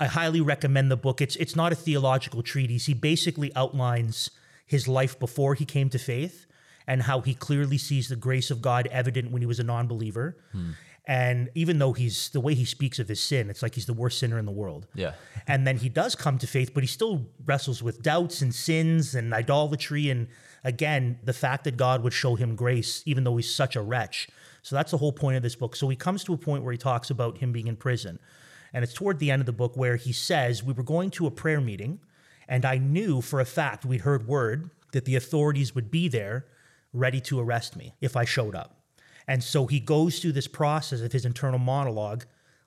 I 0.00 0.06
highly 0.06 0.40
recommend 0.40 0.90
the 0.90 0.96
book. 0.96 1.20
It's 1.20 1.36
it's 1.36 1.54
not 1.54 1.72
a 1.72 1.76
theological 1.76 2.42
treatise. 2.42 2.86
He 2.86 2.94
basically 2.94 3.54
outlines 3.54 4.30
his 4.66 4.88
life 4.88 5.18
before 5.18 5.54
he 5.54 5.64
came 5.64 5.90
to 5.90 5.98
faith 5.98 6.46
and 6.86 7.02
how 7.02 7.20
he 7.20 7.34
clearly 7.34 7.78
sees 7.78 8.08
the 8.08 8.16
grace 8.16 8.50
of 8.50 8.62
God 8.62 8.88
evident 8.90 9.30
when 9.30 9.42
he 9.42 9.46
was 9.46 9.60
a 9.60 9.64
non-believer. 9.64 10.36
Hmm. 10.52 10.70
And 11.06 11.50
even 11.54 11.78
though 11.78 11.92
he's 11.92 12.28
the 12.28 12.40
way 12.40 12.54
he 12.54 12.64
speaks 12.64 12.98
of 12.98 13.08
his 13.08 13.20
sin, 13.20 13.50
it's 13.50 13.62
like 13.62 13.74
he's 13.74 13.86
the 13.86 13.94
worst 13.94 14.18
sinner 14.18 14.38
in 14.38 14.46
the 14.46 14.52
world. 14.52 14.86
Yeah. 14.94 15.14
And 15.46 15.66
then 15.66 15.78
he 15.78 15.88
does 15.88 16.14
come 16.14 16.38
to 16.38 16.46
faith, 16.46 16.72
but 16.72 16.82
he 16.82 16.86
still 16.86 17.26
wrestles 17.44 17.82
with 17.82 18.02
doubts 18.02 18.42
and 18.42 18.54
sins 18.54 19.14
and 19.14 19.34
idolatry. 19.34 20.08
And 20.08 20.28
again, 20.62 21.18
the 21.24 21.32
fact 21.32 21.64
that 21.64 21.76
God 21.76 22.04
would 22.04 22.12
show 22.12 22.36
him 22.36 22.54
grace, 22.54 23.02
even 23.06 23.24
though 23.24 23.36
he's 23.36 23.52
such 23.52 23.76
a 23.76 23.82
wretch. 23.82 24.28
So 24.62 24.76
that's 24.76 24.90
the 24.92 24.98
whole 24.98 25.12
point 25.12 25.36
of 25.36 25.42
this 25.42 25.56
book. 25.56 25.74
So 25.74 25.88
he 25.88 25.96
comes 25.96 26.22
to 26.24 26.34
a 26.34 26.38
point 26.38 26.62
where 26.62 26.72
he 26.72 26.78
talks 26.78 27.10
about 27.10 27.38
him 27.38 27.50
being 27.50 27.66
in 27.66 27.76
prison. 27.76 28.20
And 28.72 28.82
it's 28.84 28.94
toward 28.94 29.18
the 29.18 29.30
end 29.30 29.40
of 29.40 29.46
the 29.46 29.52
book 29.52 29.76
where 29.76 29.96
he 29.96 30.12
says, 30.12 30.62
We 30.62 30.72
were 30.72 30.82
going 30.82 31.10
to 31.12 31.26
a 31.26 31.30
prayer 31.30 31.60
meeting, 31.60 32.00
and 32.48 32.64
I 32.64 32.78
knew 32.78 33.20
for 33.20 33.40
a 33.40 33.44
fact 33.44 33.84
we'd 33.84 34.02
heard 34.02 34.26
word 34.26 34.70
that 34.92 35.04
the 35.04 35.16
authorities 35.16 35.74
would 35.74 35.90
be 35.90 36.08
there 36.08 36.46
ready 36.92 37.20
to 37.22 37.38
arrest 37.40 37.76
me 37.76 37.94
if 38.00 38.16
I 38.16 38.24
showed 38.24 38.54
up. 38.54 38.76
And 39.28 39.42
so 39.44 39.66
he 39.66 39.78
goes 39.78 40.18
through 40.18 40.32
this 40.32 40.48
process 40.48 41.00
of 41.00 41.12
his 41.12 41.24
internal 41.24 41.58
monologue. 41.58 42.24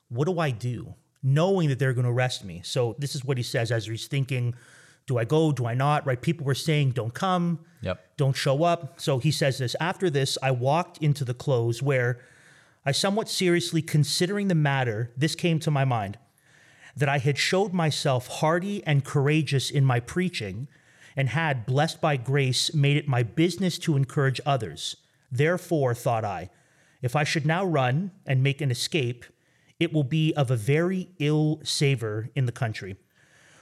What 0.08 0.26
do 0.26 0.38
I 0.38 0.50
do? 0.50 0.94
Knowing 1.22 1.68
that 1.68 1.78
they're 1.78 1.92
going 1.92 2.06
to 2.06 2.10
arrest 2.10 2.44
me. 2.44 2.62
So 2.64 2.96
this 2.98 3.14
is 3.14 3.24
what 3.24 3.36
he 3.36 3.42
says 3.42 3.70
as 3.70 3.86
he's 3.86 4.06
thinking, 4.06 4.54
do 5.06 5.18
I 5.18 5.24
go? 5.24 5.52
Do 5.52 5.66
I 5.66 5.74
not? 5.74 6.06
Right? 6.06 6.20
People 6.20 6.46
were 6.46 6.54
saying, 6.54 6.92
don't 6.92 7.12
come, 7.12 7.60
Yep. 7.82 8.16
don't 8.16 8.34
show 8.34 8.62
up. 8.64 8.98
So 8.98 9.18
he 9.18 9.30
says 9.30 9.58
this 9.58 9.76
After 9.78 10.08
this, 10.08 10.38
I 10.42 10.50
walked 10.50 10.98
into 10.98 11.24
the 11.24 11.34
close 11.34 11.82
where 11.82 12.20
I 12.86 12.92
somewhat 12.92 13.28
seriously 13.28 13.82
considering 13.82 14.48
the 14.48 14.54
matter, 14.54 15.12
this 15.16 15.34
came 15.34 15.58
to 15.60 15.70
my 15.70 15.84
mind 15.84 16.18
that 16.96 17.08
I 17.08 17.18
had 17.18 17.38
showed 17.38 17.72
myself 17.72 18.28
hardy 18.28 18.84
and 18.86 19.04
courageous 19.04 19.70
in 19.70 19.84
my 19.84 20.00
preaching, 20.00 20.68
and 21.16 21.28
had, 21.28 21.66
blessed 21.66 22.00
by 22.00 22.16
grace, 22.16 22.72
made 22.74 22.96
it 22.96 23.08
my 23.08 23.22
business 23.22 23.78
to 23.80 23.96
encourage 23.96 24.40
others. 24.46 24.96
Therefore, 25.30 25.94
thought 25.94 26.24
I, 26.24 26.50
if 27.02 27.16
I 27.16 27.24
should 27.24 27.46
now 27.46 27.64
run 27.64 28.12
and 28.26 28.42
make 28.42 28.60
an 28.60 28.70
escape, 28.70 29.24
it 29.80 29.92
will 29.92 30.04
be 30.04 30.32
of 30.34 30.50
a 30.50 30.56
very 30.56 31.08
ill 31.18 31.60
savor 31.64 32.30
in 32.34 32.46
the 32.46 32.52
country. 32.52 32.96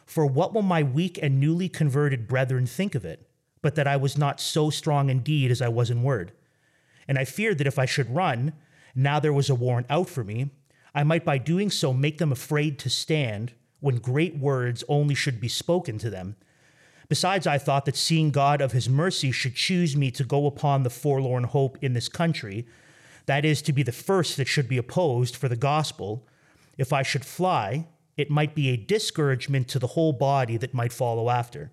For 0.04 0.26
what 0.26 0.52
will 0.52 0.62
my 0.62 0.82
weak 0.82 1.18
and 1.22 1.40
newly 1.40 1.68
converted 1.68 2.28
brethren 2.28 2.66
think 2.66 2.94
of 2.94 3.04
it, 3.04 3.26
but 3.62 3.74
that 3.76 3.86
I 3.86 3.96
was 3.96 4.18
not 4.18 4.40
so 4.40 4.68
strong 4.68 5.08
indeed 5.08 5.50
as 5.50 5.62
I 5.62 5.68
was 5.68 5.90
in 5.90 6.02
word? 6.02 6.32
And 7.08 7.18
I 7.18 7.24
feared 7.24 7.58
that 7.58 7.66
if 7.66 7.78
I 7.78 7.86
should 7.86 8.14
run, 8.14 8.52
now 8.94 9.20
there 9.20 9.32
was 9.32 9.50
a 9.50 9.54
warrant 9.54 9.86
out 9.90 10.08
for 10.08 10.24
me, 10.24 10.50
I 10.94 11.04
might 11.04 11.24
by 11.24 11.38
doing 11.38 11.70
so 11.70 11.92
make 11.92 12.18
them 12.18 12.32
afraid 12.32 12.78
to 12.80 12.90
stand 12.90 13.52
when 13.80 13.96
great 13.96 14.36
words 14.36 14.84
only 14.88 15.14
should 15.14 15.40
be 15.40 15.48
spoken 15.48 15.98
to 15.98 16.10
them. 16.10 16.36
Besides, 17.08 17.46
I 17.46 17.58
thought 17.58 17.84
that 17.86 17.96
seeing 17.96 18.30
God 18.30 18.60
of 18.60 18.72
his 18.72 18.88
mercy 18.88 19.32
should 19.32 19.54
choose 19.54 19.96
me 19.96 20.10
to 20.12 20.24
go 20.24 20.46
upon 20.46 20.82
the 20.82 20.90
forlorn 20.90 21.44
hope 21.44 21.76
in 21.82 21.92
this 21.92 22.08
country, 22.08 22.66
that 23.26 23.44
is, 23.44 23.60
to 23.62 23.72
be 23.72 23.82
the 23.82 23.92
first 23.92 24.36
that 24.36 24.48
should 24.48 24.68
be 24.68 24.78
opposed 24.78 25.36
for 25.36 25.48
the 25.48 25.56
gospel, 25.56 26.26
if 26.78 26.92
I 26.92 27.02
should 27.02 27.24
fly, 27.24 27.86
it 28.16 28.30
might 28.30 28.54
be 28.54 28.68
a 28.70 28.76
discouragement 28.76 29.68
to 29.68 29.78
the 29.78 29.88
whole 29.88 30.12
body 30.12 30.56
that 30.56 30.74
might 30.74 30.92
follow 30.92 31.28
after. 31.28 31.70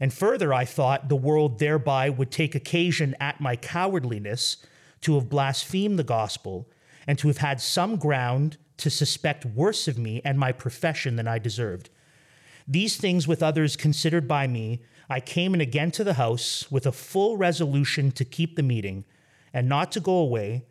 And 0.00 0.12
further, 0.12 0.52
I 0.52 0.64
thought 0.64 1.08
the 1.08 1.16
world 1.16 1.58
thereby 1.58 2.10
would 2.10 2.30
take 2.30 2.54
occasion 2.54 3.14
at 3.20 3.40
my 3.40 3.56
cowardliness 3.56 4.58
to 5.06 5.14
have 5.14 5.28
blasphemed 5.28 5.96
the 5.96 6.02
gospel 6.02 6.68
and 7.06 7.16
to 7.16 7.28
have 7.28 7.38
had 7.38 7.60
some 7.60 7.94
ground 7.94 8.56
to 8.76 8.90
suspect 8.90 9.46
worse 9.46 9.86
of 9.86 9.96
me 9.96 10.20
and 10.24 10.36
my 10.36 10.50
profession 10.50 11.14
than 11.14 11.28
I 11.28 11.38
deserved. 11.38 11.90
These 12.66 12.96
things 12.96 13.28
with 13.28 13.40
others 13.40 13.76
considered 13.76 14.26
by 14.26 14.48
me, 14.48 14.82
I 15.08 15.20
came 15.20 15.54
in 15.54 15.60
again 15.60 15.92
to 15.92 16.02
the 16.02 16.14
house 16.14 16.68
with 16.72 16.86
a 16.86 16.92
full 16.92 17.36
resolution 17.36 18.10
to 18.10 18.24
keep 18.24 18.56
the 18.56 18.64
meeting 18.64 19.04
and 19.54 19.68
not 19.68 19.92
to 19.92 20.00
go 20.00 20.16
away, 20.16 20.64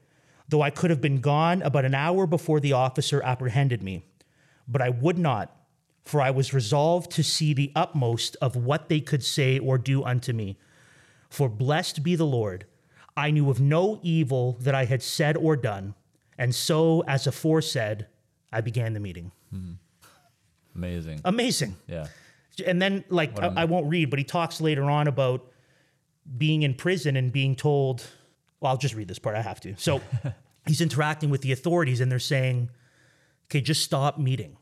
though 0.50 0.62
I 0.62 0.70
could 0.70 0.90
have 0.90 1.00
been 1.00 1.22
gone 1.22 1.62
about 1.62 1.86
an 1.86 1.96
hour 1.96 2.28
before 2.28 2.60
the 2.60 2.74
officer 2.74 3.24
apprehended 3.24 3.82
me. 3.82 4.04
But 4.68 4.82
I 4.82 4.90
would 4.90 5.18
not, 5.18 5.56
for 6.04 6.20
I 6.20 6.32
was 6.32 6.54
resolved 6.54 7.10
to 7.12 7.24
see 7.24 7.54
the 7.54 7.72
utmost 7.74 8.36
of 8.42 8.58
what 8.58 8.90
they 8.90 9.00
could 9.00 9.24
say 9.24 9.60
or 9.60 9.78
do 9.78 10.04
unto 10.04 10.34
me. 10.34 10.58
For 11.30 11.48
blessed 11.48 12.04
be 12.04 12.18
the 12.18 12.26
Lord, 12.26 12.66
I 13.18 13.32
knew 13.32 13.50
of 13.50 13.60
no 13.60 14.00
evil 14.04 14.58
that 14.62 14.76
I 14.76 14.86
had 14.86 15.02
said 15.02 15.38
or 15.38 15.56
done, 15.56 15.96
and 16.38 16.54
so, 16.54 17.04
as 17.08 17.28
aforesaid, 17.28 18.08
I 18.52 18.62
began 18.62 18.94
the 18.94 19.00
meeting. 19.00 19.32
Amazing. 20.76 21.22
Amazing. 21.24 21.78
yeah. 21.88 22.08
And 22.66 22.82
then, 22.82 23.04
like, 23.10 23.40
I, 23.40 23.48
I 23.48 23.66
won't 23.66 23.88
read, 23.88 24.10
but 24.10 24.20
he 24.20 24.26
talks 24.26 24.62
later 24.62 24.84
on 24.84 25.08
about 25.08 25.46
being 26.38 26.64
in 26.64 26.74
prison 26.74 27.16
and 27.16 27.32
being 27.32 27.56
told, 27.56 28.06
well, 28.60 28.72
I'll 28.72 28.78
just 28.78 28.96
read 28.96 29.08
this 29.08 29.20
part. 29.20 29.36
I 29.36 29.42
have 29.42 29.60
to. 29.62 29.76
So 29.78 30.02
he's 30.68 30.82
interacting 30.82 31.30
with 31.30 31.42
the 31.42 31.52
authorities 31.52 32.02
and 32.02 32.12
they're 32.12 32.20
saying, 32.20 32.70
okay, 33.48 33.62
just 33.62 33.84
stop 33.84 34.18
meeting. 34.18 34.58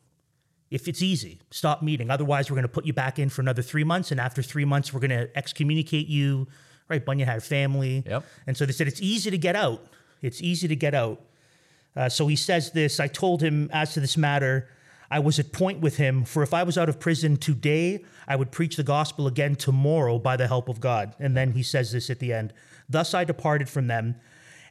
If 0.71 0.87
it's 0.87 1.03
easy, 1.03 1.39
stop 1.51 1.83
meeting. 1.83 2.09
Otherwise, 2.09 2.49
we're 2.49 2.55
going 2.55 2.63
to 2.63 2.67
put 2.67 2.85
you 2.85 2.93
back 2.93 3.19
in 3.19 3.29
for 3.29 3.41
another 3.41 3.61
three 3.61 3.83
months. 3.83 4.11
And 4.11 4.19
after 4.19 4.41
three 4.41 4.65
months, 4.65 4.91
we're 4.91 4.99
going 4.99 5.11
to 5.11 5.29
excommunicate 5.37 6.07
you. 6.07 6.47
Right? 6.89 7.03
Bunyan 7.03 7.27
had 7.27 7.38
a 7.38 7.41
family. 7.41 8.03
Yep. 8.05 8.23
And 8.47 8.57
so 8.57 8.65
they 8.65 8.73
said, 8.73 8.88
it's 8.88 9.01
easy 9.01 9.31
to 9.31 9.38
get 9.38 9.55
out. 9.55 9.81
It's 10.21 10.41
easy 10.41 10.67
to 10.67 10.75
get 10.75 10.93
out. 10.93 11.21
Uh, 11.95 12.09
so 12.09 12.27
he 12.27 12.36
says 12.36 12.71
this 12.71 12.99
I 12.99 13.07
told 13.07 13.41
him, 13.41 13.69
as 13.71 13.93
to 13.93 13.99
this 13.99 14.17
matter, 14.17 14.67
I 15.11 15.19
was 15.19 15.38
at 15.38 15.51
point 15.51 15.79
with 15.79 15.97
him, 15.97 16.23
for 16.23 16.41
if 16.41 16.53
I 16.53 16.63
was 16.63 16.77
out 16.77 16.89
of 16.89 16.99
prison 16.99 17.38
today, 17.38 18.03
I 18.27 18.36
would 18.36 18.51
preach 18.51 18.77
the 18.77 18.84
gospel 18.84 19.27
again 19.27 19.55
tomorrow 19.55 20.17
by 20.17 20.38
the 20.38 20.47
help 20.47 20.69
of 20.69 20.79
God. 20.79 21.13
And 21.19 21.38
then 21.38 21.51
he 21.51 21.61
says 21.61 21.91
this 21.91 22.09
at 22.09 22.19
the 22.19 22.34
end 22.34 22.53
Thus 22.89 23.13
I 23.13 23.23
departed 23.23 23.69
from 23.69 23.88
them, 23.88 24.15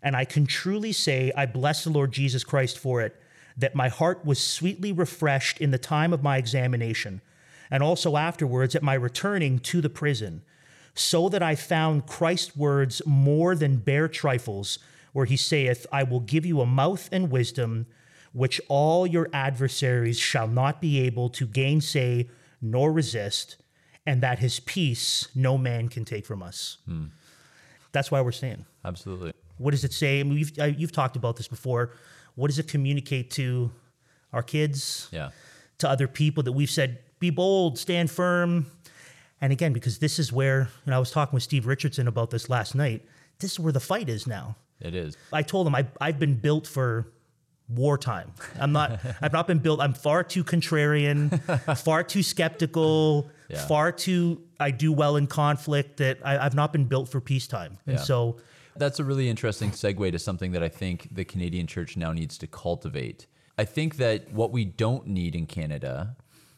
and 0.03 0.17
I 0.17 0.25
can 0.25 0.47
truly 0.47 0.93
say, 0.93 1.33
I 1.37 1.47
bless 1.47 1.85
the 1.85 1.91
Lord 1.91 2.13
Jesus 2.13 2.43
Christ 2.43 2.79
for 2.79 3.03
it, 3.03 3.21
that 3.57 3.75
my 3.75 3.89
heart 3.89 4.25
was 4.25 4.43
sweetly 4.43 4.91
refreshed 4.91 5.61
in 5.61 5.71
the 5.71 5.79
time 5.79 6.13
of 6.13 6.23
my 6.23 6.39
examination, 6.39 7.21
and 7.71 7.83
also 7.83 8.17
afterwards 8.17 8.75
at 8.75 8.83
my 8.83 8.95
returning 8.95 9.59
to 9.61 9.81
the 9.81 9.91
prison, 9.91 10.43
so 10.95 11.29
that 11.29 11.43
I 11.43 11.55
found 11.55 12.07
Christ's 12.07 12.57
words 12.57 13.01
more 13.07 13.55
than 13.55 13.77
bare 13.77 14.09
trifles, 14.09 14.79
where 15.13 15.27
he 15.27 15.37
saith, 15.37 15.87
I 15.93 16.03
will 16.03 16.21
give 16.21 16.45
you 16.47 16.61
a 16.61 16.67
mouth 16.67 17.09
and 17.13 17.31
wisdom 17.31 17.87
which 18.35 18.61
all 18.69 19.07
your 19.07 19.29
adversaries 19.35 20.19
shall 20.19 20.49
not 20.49 20.81
be 20.81 21.01
able 21.01 21.29
to 21.29 21.47
gainsay 21.47 22.27
nor 22.63 22.91
resist, 22.91 23.57
and 24.07 24.23
that 24.23 24.39
his 24.39 24.59
peace 24.61 25.29
no 25.35 25.59
man 25.59 25.89
can 25.91 26.05
take 26.07 26.25
from 26.25 26.43
us. 26.43 26.79
That's 27.93 28.11
why 28.11 28.23
we're 28.23 28.33
staying. 28.33 28.65
Absolutely. 28.87 29.35
What 29.59 29.73
does 29.73 29.85
it 29.85 29.93
say? 29.93 30.21
I 30.21 30.23
mean, 30.23 30.39
you've, 30.39 30.59
uh, 30.59 30.65
you've 30.65 30.93
talked 30.93 31.17
about 31.17 31.37
this 31.37 31.47
before. 31.47 31.93
What 32.35 32.47
does 32.49 32.59
it 32.59 32.69
communicate 32.69 33.31
to 33.33 33.71
our 34.33 34.43
kids, 34.43 35.09
Yeah. 35.13 35.31
to 35.79 35.89
other 35.91 36.09
people 36.09 36.43
that 36.45 36.53
we've 36.53 36.71
said, 36.71 37.01
be 37.21 37.29
bold, 37.29 37.79
stand 37.79 38.11
firm? 38.11 38.65
And 39.43 39.53
again, 39.53 39.73
because 39.75 39.99
this 39.99 40.19
is 40.19 40.33
where, 40.33 40.69
and 40.87 40.95
I 40.95 40.99
was 40.99 41.11
talking 41.11 41.35
with 41.35 41.43
Steve 41.43 41.67
Richardson 41.67 42.07
about 42.09 42.31
this 42.31 42.49
last 42.49 42.75
night, 42.75 43.05
this 43.41 43.53
is 43.53 43.61
where 43.61 43.73
the 43.73 43.81
fight 43.81 44.09
is 44.09 44.27
now. 44.27 44.57
It 44.81 44.95
is. 44.95 45.17
I 45.33 45.43
told 45.43 45.67
him 45.67 45.75
I, 45.75 45.87
I've 46.01 46.19
been 46.19 46.37
built 46.37 46.67
for 46.67 47.09
wartime. 47.69 48.33
I'm 48.59 48.73
not. 48.73 49.01
I've 49.21 49.33
not 49.33 49.47
been 49.47 49.59
built. 49.59 49.81
I'm 49.81 49.95
far 49.95 50.23
too 50.23 50.45
contrarian, 50.45 51.41
far 51.79 52.03
too 52.05 52.23
skeptical, 52.23 53.29
Yeah. 53.49 53.67
far 53.67 53.93
too. 53.93 54.43
I 54.61 54.71
do 54.71 54.93
well 54.93 55.17
in 55.17 55.27
conflict. 55.27 55.97
That 55.99 56.19
I, 56.25 56.39
I've 56.39 56.55
not 56.55 56.73
been 56.73 56.85
built 56.85 57.09
for 57.09 57.21
peacetime. 57.21 57.79
And 57.87 57.97
Yeah. 57.99 58.03
so, 58.03 58.37
That's 58.77 59.01
a 59.01 59.05
really 59.05 59.29
interesting 59.29 59.71
segue 59.73 60.13
to 60.13 60.19
something 60.19 60.53
that 60.53 60.63
I 60.63 60.69
think 60.69 61.09
the 61.15 61.25
Canadian 61.25 61.67
church 61.67 61.97
now 61.97 62.13
needs 62.13 62.39
to 62.39 62.47
cultivate. 62.47 63.27
I 63.59 63.65
think 63.65 63.97
that 63.97 64.33
what 64.33 64.51
we 64.53 64.65
don't 64.65 65.07
need 65.09 65.35
in 65.35 65.47
Canada 65.47 66.17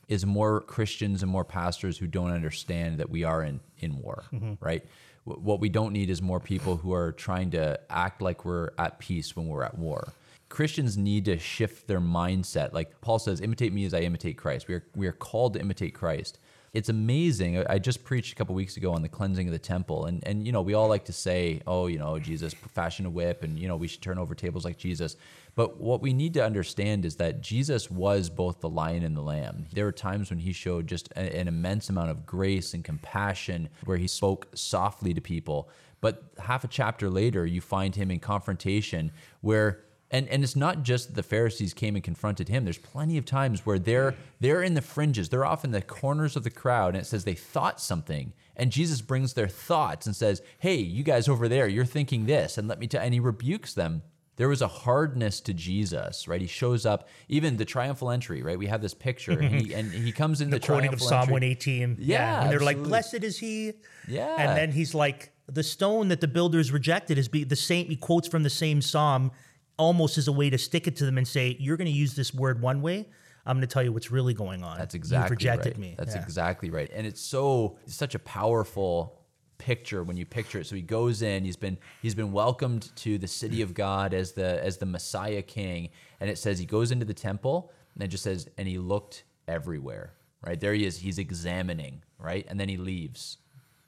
is 0.08 0.26
more 0.26 0.60
Christians 0.60 1.22
and 1.22 1.30
more 1.30 1.44
pastors 1.44 1.98
who 1.98 2.06
don't 2.06 2.30
understand 2.30 2.98
that 2.98 3.10
we 3.10 3.24
are 3.24 3.42
in, 3.42 3.60
in 3.78 3.98
war, 3.98 4.24
mm-hmm. 4.32 4.54
right? 4.60 4.84
Wh- 5.24 5.42
What 5.42 5.60
we 5.60 5.68
don't 5.68 5.92
need 5.92 6.10
is 6.10 6.20
more 6.20 6.40
people 6.40 6.76
who 6.76 6.92
are 6.92 7.12
trying 7.12 7.50
to 7.52 7.78
act 7.90 8.20
like 8.20 8.44
we're 8.44 8.70
at 8.78 8.98
peace 8.98 9.34
when 9.36 9.46
we're 9.48 9.64
at 9.64 9.78
war. 9.78 10.08
Christians 10.50 10.96
need 10.96 11.24
to 11.24 11.38
shift 11.38 11.88
their 11.88 12.00
mindset. 12.00 12.72
Like 12.72 13.00
Paul 13.00 13.18
says, 13.18 13.40
imitate 13.40 13.72
me 13.72 13.86
as 13.86 13.94
I 13.94 14.00
imitate 14.00 14.36
Christ. 14.36 14.68
We 14.68 14.74
are, 14.74 14.84
we 14.94 15.06
are 15.06 15.12
called 15.12 15.54
to 15.54 15.60
imitate 15.60 15.94
Christ. 15.94 16.38
It's 16.74 16.88
amazing. 16.88 17.58
I- 17.58 17.74
I 17.74 17.78
just 17.78 18.04
preached 18.04 18.32
a 18.32 18.36
couple 18.36 18.54
weeks 18.54 18.76
ago 18.76 18.92
on 18.92 19.02
the 19.02 19.08
cleansing 19.08 19.46
of 19.48 19.52
the 19.52 19.58
temple. 19.58 20.06
And, 20.06 20.22
and, 20.26 20.44
you 20.46 20.52
know, 20.52 20.60
we 20.62 20.74
all 20.74 20.88
like 20.88 21.04
to 21.06 21.12
say, 21.12 21.60
oh, 21.66 21.86
you 21.86 21.98
know, 21.98 22.18
Jesus 22.18 22.52
fashioned 22.52 23.06
a 23.06 23.10
whip 23.10 23.42
and, 23.42 23.58
you 23.58 23.68
know, 23.68 23.76
we 23.76 23.88
should 23.88 24.02
turn 24.02 24.18
over 24.18 24.34
tables 24.34 24.64
like 24.64 24.76
Jesus. 24.76 25.16
But 25.54 25.80
what 25.80 26.02
we 26.02 26.12
need 26.12 26.34
to 26.34 26.44
understand 26.44 27.04
is 27.04 27.16
that 27.16 27.40
Jesus 27.40 27.90
was 27.90 28.28
both 28.28 28.60
the 28.60 28.68
lion 28.68 29.04
and 29.04 29.16
the 29.16 29.22
lamb. 29.22 29.66
There 29.72 29.84
were 29.84 29.92
times 29.92 30.30
when 30.30 30.40
he 30.40 30.52
showed 30.52 30.86
just 30.86 31.12
an 31.12 31.46
immense 31.46 31.88
amount 31.88 32.10
of 32.10 32.26
grace 32.26 32.74
and 32.74 32.82
compassion 32.84 33.68
where 33.84 33.96
he 33.96 34.08
spoke 34.08 34.48
softly 34.54 35.14
to 35.14 35.20
people. 35.20 35.68
But 36.00 36.24
half 36.38 36.64
a 36.64 36.68
chapter 36.68 37.08
later, 37.08 37.46
you 37.46 37.60
find 37.60 37.94
him 37.94 38.10
in 38.10 38.18
confrontation 38.18 39.12
where 39.40 39.80
and 40.10 40.28
and 40.28 40.44
it's 40.44 40.54
not 40.54 40.82
just 40.82 41.14
the 41.14 41.22
Pharisees 41.22 41.74
came 41.74 41.96
and 41.96 42.04
confronted 42.04 42.48
him. 42.48 42.64
There's 42.64 42.78
plenty 42.78 43.18
of 43.18 43.24
times 43.24 43.66
where 43.66 43.78
they're 43.78 44.14
they're 44.38 44.62
in 44.62 44.74
the 44.74 44.82
fringes, 44.82 45.28
they're 45.28 45.44
off 45.44 45.64
in 45.64 45.70
the 45.70 45.82
corners 45.82 46.36
of 46.36 46.44
the 46.44 46.50
crowd, 46.50 46.94
and 46.94 47.02
it 47.02 47.06
says 47.06 47.24
they 47.24 47.34
thought 47.34 47.80
something, 47.80 48.32
and 48.56 48.70
Jesus 48.70 49.00
brings 49.00 49.32
their 49.32 49.48
thoughts 49.48 50.06
and 50.06 50.14
says, 50.14 50.42
"Hey, 50.58 50.76
you 50.76 51.02
guys 51.02 51.26
over 51.26 51.48
there, 51.48 51.66
you're 51.66 51.84
thinking 51.84 52.26
this," 52.26 52.58
and 52.58 52.68
let 52.68 52.78
me 52.78 52.86
tell. 52.86 53.02
And 53.02 53.14
he 53.14 53.20
rebukes 53.20 53.74
them. 53.74 54.02
There 54.36 54.48
was 54.48 54.62
a 54.62 54.68
hardness 54.68 55.40
to 55.42 55.54
Jesus, 55.54 56.26
right? 56.26 56.40
He 56.40 56.46
shows 56.48 56.84
up, 56.84 57.08
even 57.28 57.56
the 57.56 57.64
triumphal 57.64 58.10
entry, 58.10 58.42
right? 58.42 58.58
We 58.58 58.66
have 58.66 58.82
this 58.82 58.94
picture, 58.94 59.38
and 59.38 59.54
he 59.54 59.72
and 59.78 59.92
he 59.92 60.10
comes 60.12 60.40
in 60.40 60.50
the, 60.50 60.58
the 60.58 60.66
quoting 60.66 60.92
of 60.92 61.00
Psalm 61.00 61.30
118. 61.30 61.98
Yeah, 62.00 62.42
and 62.42 62.50
they're 62.50 62.60
like, 62.60 62.82
"Blessed 62.82 63.22
is 63.22 63.38
he." 63.38 63.74
Yeah. 64.08 64.34
and 64.38 64.56
then 64.58 64.72
he's 64.72 64.94
like, 64.94 65.32
"The 65.46 65.62
stone 65.62 66.08
that 66.08 66.20
the 66.20 66.28
builders 66.28 66.72
rejected 66.72 67.16
is 67.18 67.28
be 67.28 67.44
the 67.44 67.56
same." 67.56 67.86
He 67.86 67.96
quotes 67.96 68.26
from 68.26 68.42
the 68.42 68.50
same 68.50 68.82
psalm, 68.82 69.30
almost 69.76 70.18
as 70.18 70.26
a 70.26 70.32
way 70.32 70.50
to 70.50 70.58
stick 70.58 70.86
it 70.88 70.96
to 70.96 71.04
them 71.06 71.16
and 71.16 71.28
say, 71.28 71.56
"You're 71.60 71.76
going 71.76 71.86
to 71.86 71.92
use 71.96 72.14
this 72.14 72.34
word 72.34 72.60
one 72.60 72.82
way." 72.82 73.08
I'm 73.46 73.56
going 73.58 73.68
to 73.68 73.72
tell 73.72 73.82
you 73.82 73.92
what's 73.92 74.10
really 74.10 74.32
going 74.32 74.62
on. 74.62 74.78
That's 74.78 74.94
exactly 74.94 75.24
You've 75.24 75.30
rejected 75.32 75.72
right. 75.74 75.78
me. 75.78 75.94
That's 75.98 76.14
Yeah. 76.14 76.22
exactly 76.22 76.70
right. 76.70 76.90
And 76.94 77.06
it's 77.06 77.20
so 77.20 77.76
it's 77.84 77.94
such 77.94 78.14
a 78.14 78.18
powerful 78.18 79.20
picture 79.58 80.02
when 80.02 80.16
you 80.16 80.26
picture 80.26 80.58
it. 80.60 80.66
So 80.66 80.76
he 80.76 80.82
goes 80.82 81.22
in, 81.22 81.44
he's 81.44 81.56
been 81.56 81.78
he's 82.02 82.14
been 82.14 82.32
welcomed 82.32 82.90
to 82.96 83.18
the 83.18 83.28
city 83.28 83.62
of 83.62 83.74
God 83.74 84.14
as 84.14 84.32
the 84.32 84.62
as 84.64 84.78
the 84.78 84.86
Messiah 84.86 85.42
king. 85.42 85.90
And 86.20 86.30
it 86.30 86.38
says 86.38 86.58
he 86.58 86.66
goes 86.66 86.90
into 86.90 87.04
the 87.04 87.14
temple 87.14 87.72
and 87.94 88.02
it 88.02 88.08
just 88.08 88.24
says, 88.24 88.48
and 88.58 88.66
he 88.66 88.78
looked 88.78 89.24
everywhere. 89.46 90.14
Right? 90.46 90.60
There 90.60 90.74
he 90.74 90.84
is, 90.84 90.98
he's 90.98 91.18
examining, 91.18 92.02
right? 92.18 92.44
And 92.48 92.60
then 92.60 92.68
he 92.68 92.76
leaves. 92.76 93.38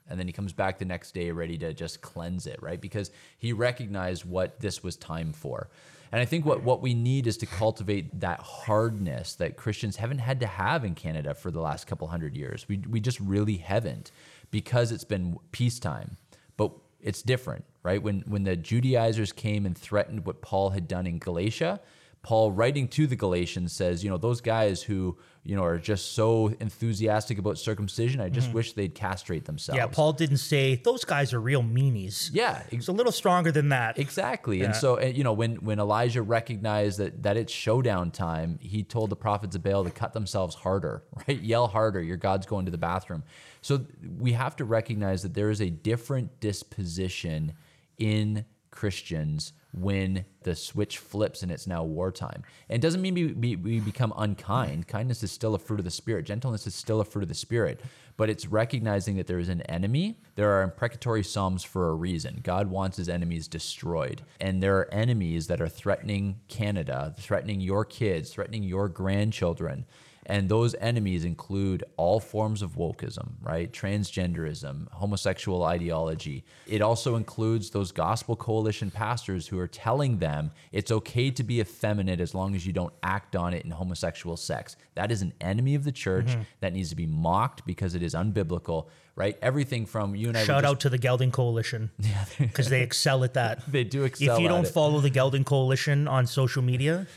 And 0.09 0.19
then 0.19 0.25
he 0.25 0.33
comes 0.33 0.53
back 0.53 0.79
the 0.79 0.85
next 0.85 1.13
day 1.13 1.29
ready 1.29 1.57
to 1.59 1.73
just 1.73 2.01
cleanse 2.01 2.47
it, 2.47 2.59
right? 2.63 2.81
Because 2.81 3.11
he 3.37 3.53
recognized 3.53 4.25
what 4.25 4.59
this 4.59 4.81
was 4.81 4.95
time 4.95 5.33
for. 5.33 5.69
And 6.11 6.21
I 6.21 6.25
think 6.25 6.45
what, 6.45 6.63
what 6.63 6.81
we 6.81 6.93
need 6.93 7.27
is 7.27 7.37
to 7.37 7.45
cultivate 7.45 8.21
that 8.21 8.39
hardness 8.39 9.35
that 9.35 9.57
Christians 9.57 9.97
haven't 9.97 10.19
had 10.19 10.39
to 10.39 10.47
have 10.47 10.85
in 10.85 10.95
Canada 10.95 11.33
for 11.33 11.51
the 11.51 11.59
last 11.59 11.85
couple 11.85 12.07
hundred 12.07 12.35
years. 12.35 12.65
We, 12.67 12.77
we 12.77 12.99
just 13.01 13.19
really 13.19 13.57
haven't 13.57 14.11
because 14.51 14.91
it's 14.91 15.03
been 15.03 15.37
peacetime. 15.51 16.17
But 16.55 16.71
it's 17.01 17.21
different, 17.21 17.65
right? 17.83 18.01
When, 18.01 18.23
when 18.27 18.43
the 18.43 18.55
Judaizers 18.55 19.31
came 19.31 19.65
and 19.65 19.77
threatened 19.77 20.25
what 20.25 20.41
Paul 20.41 20.71
had 20.71 20.87
done 20.87 21.05
in 21.07 21.19
Galatia, 21.19 21.79
Paul, 22.27 22.51
writing 22.51 22.89
to 22.89 23.07
the 23.07 23.15
Galatians, 23.15 23.71
says, 23.71 24.03
you 24.03 24.09
know, 24.09 24.17
those 24.17 24.41
guys 24.41 24.83
who, 24.83 25.17
you 25.43 25.55
know, 25.55 25.63
are 25.63 25.77
just 25.77 26.11
so 26.11 26.53
enthusiastic 26.59 27.39
about 27.39 27.57
circumcision, 27.57 28.19
I 28.19 28.27
just 28.27 28.47
mm-hmm. 28.47 28.57
wish 28.57 28.73
they'd 28.73 28.93
castrate 28.93 29.45
themselves. 29.45 29.77
Yeah, 29.77 29.87
Paul 29.87 30.11
didn't 30.11 30.39
say 30.39 30.75
those 30.75 31.05
guys 31.05 31.33
are 31.33 31.39
real 31.39 31.63
meanies. 31.63 32.29
Yeah, 32.33 32.63
It's 32.69 32.89
a 32.89 32.91
little 32.91 33.13
stronger 33.13 33.53
than 33.53 33.69
that. 33.69 33.97
Exactly. 33.97 34.61
And 34.63 34.75
so, 34.75 34.99
you 34.99 35.23
know, 35.23 35.31
when 35.31 35.55
when 35.63 35.79
Elijah 35.79 36.21
recognized 36.21 36.99
that 36.99 37.23
that 37.23 37.37
it's 37.37 37.53
showdown 37.53 38.11
time, 38.11 38.59
he 38.61 38.83
told 38.83 39.09
the 39.09 39.15
prophets 39.15 39.55
of 39.55 39.63
Baal 39.63 39.85
to 39.85 39.89
cut 39.89 40.11
themselves 40.11 40.53
harder, 40.53 41.03
right? 41.29 41.39
Yell 41.39 41.67
harder. 41.67 42.01
Your 42.01 42.17
God's 42.17 42.45
going 42.45 42.65
to 42.65 42.71
the 42.71 42.77
bathroom. 42.77 43.23
So 43.61 43.85
we 44.19 44.33
have 44.33 44.57
to 44.57 44.65
recognize 44.65 45.23
that 45.23 45.33
there 45.33 45.49
is 45.49 45.61
a 45.61 45.69
different 45.69 46.41
disposition 46.41 47.53
in 47.97 48.43
Christians 48.77 49.53
when 49.71 50.23
the 50.43 50.55
switch 50.55 50.99
flips 50.99 51.41
and 51.41 51.51
it's 51.51 51.65
now 51.65 51.83
wartime. 51.83 52.43
And 52.69 52.77
it 52.77 52.85
doesn't 52.85 53.01
mean 53.01 53.15
we, 53.15 53.25
we, 53.33 53.55
we 53.55 53.79
become 53.79 54.13
unkind. 54.15 54.87
Kindness 54.87 55.23
is 55.23 55.31
still 55.31 55.55
a 55.55 55.59
fruit 55.59 55.79
of 55.79 55.85
the 55.85 55.89
Spirit. 55.89 56.25
Gentleness 56.27 56.67
is 56.67 56.75
still 56.75 57.01
a 57.01 57.03
fruit 57.03 57.23
of 57.23 57.27
the 57.27 57.33
Spirit. 57.33 57.81
But 58.17 58.29
it's 58.29 58.45
recognizing 58.45 59.17
that 59.17 59.25
there 59.25 59.39
is 59.39 59.49
an 59.49 59.63
enemy. 59.63 60.19
There 60.35 60.51
are 60.51 60.61
imprecatory 60.61 61.23
psalms 61.23 61.63
for 61.63 61.89
a 61.89 61.95
reason. 61.95 62.41
God 62.43 62.67
wants 62.67 62.97
his 62.97 63.09
enemies 63.09 63.47
destroyed. 63.47 64.21
And 64.39 64.61
there 64.61 64.77
are 64.77 64.93
enemies 64.93 65.47
that 65.47 65.59
are 65.59 65.67
threatening 65.67 66.39
Canada, 66.47 67.15
threatening 67.17 67.61
your 67.61 67.83
kids, 67.83 68.29
threatening 68.29 68.61
your 68.61 68.89
grandchildren. 68.89 69.85
And 70.29 70.49
those 70.49 70.75
enemies 70.81 71.23
include 71.23 71.85
all 71.95 72.19
forms 72.19 72.61
of 72.61 72.75
wokeism, 72.75 73.29
right? 73.41 73.71
Transgenderism, 73.71 74.91
homosexual 74.91 75.63
ideology. 75.63 76.43
It 76.67 76.81
also 76.81 77.15
includes 77.15 77.69
those 77.69 77.93
gospel 77.93 78.35
coalition 78.35 78.91
pastors 78.91 79.47
who 79.47 79.57
are 79.57 79.67
telling 79.69 80.17
them 80.17 80.51
it's 80.73 80.91
okay 80.91 81.31
to 81.31 81.43
be 81.43 81.61
effeminate 81.61 82.19
as 82.19 82.35
long 82.35 82.55
as 82.55 82.65
you 82.67 82.73
don't 82.73 82.93
act 83.03 83.37
on 83.37 83.53
it 83.53 83.63
in 83.63 83.71
homosexual 83.71 84.35
sex. 84.35 84.75
That 84.95 85.11
is 85.11 85.21
an 85.21 85.33
enemy 85.39 85.75
of 85.75 85.83
the 85.85 85.91
church 85.93 86.27
Mm-hmm. 86.27 86.41
that 86.59 86.73
needs 86.73 86.89
to 86.89 86.95
be 86.95 87.05
mocked 87.05 87.65
because 87.65 87.95
it 87.95 88.03
is 88.03 88.13
unbiblical, 88.13 88.87
right? 89.15 89.37
Everything 89.41 89.85
from 89.85 90.13
you 90.15 90.27
and 90.27 90.37
I 90.37 90.43
Shout 90.43 90.63
just- 90.63 90.71
out 90.71 90.79
to 90.81 90.89
the 90.89 90.97
Gelding 90.97 91.31
Coalition 91.31 91.89
because 92.39 92.67
they 92.73 92.81
excel 92.81 93.23
at 93.23 93.33
that. 93.35 93.63
They 93.71 93.85
do 93.85 94.03
excel 94.03 94.35
If 94.35 94.41
you 94.41 94.49
don't 94.49 94.65
it. 94.65 94.69
follow 94.73 94.99
the 94.99 95.09
Gelding 95.09 95.45
Coalition 95.45 96.07
on 96.07 96.27
social 96.27 96.61
media, 96.63 97.07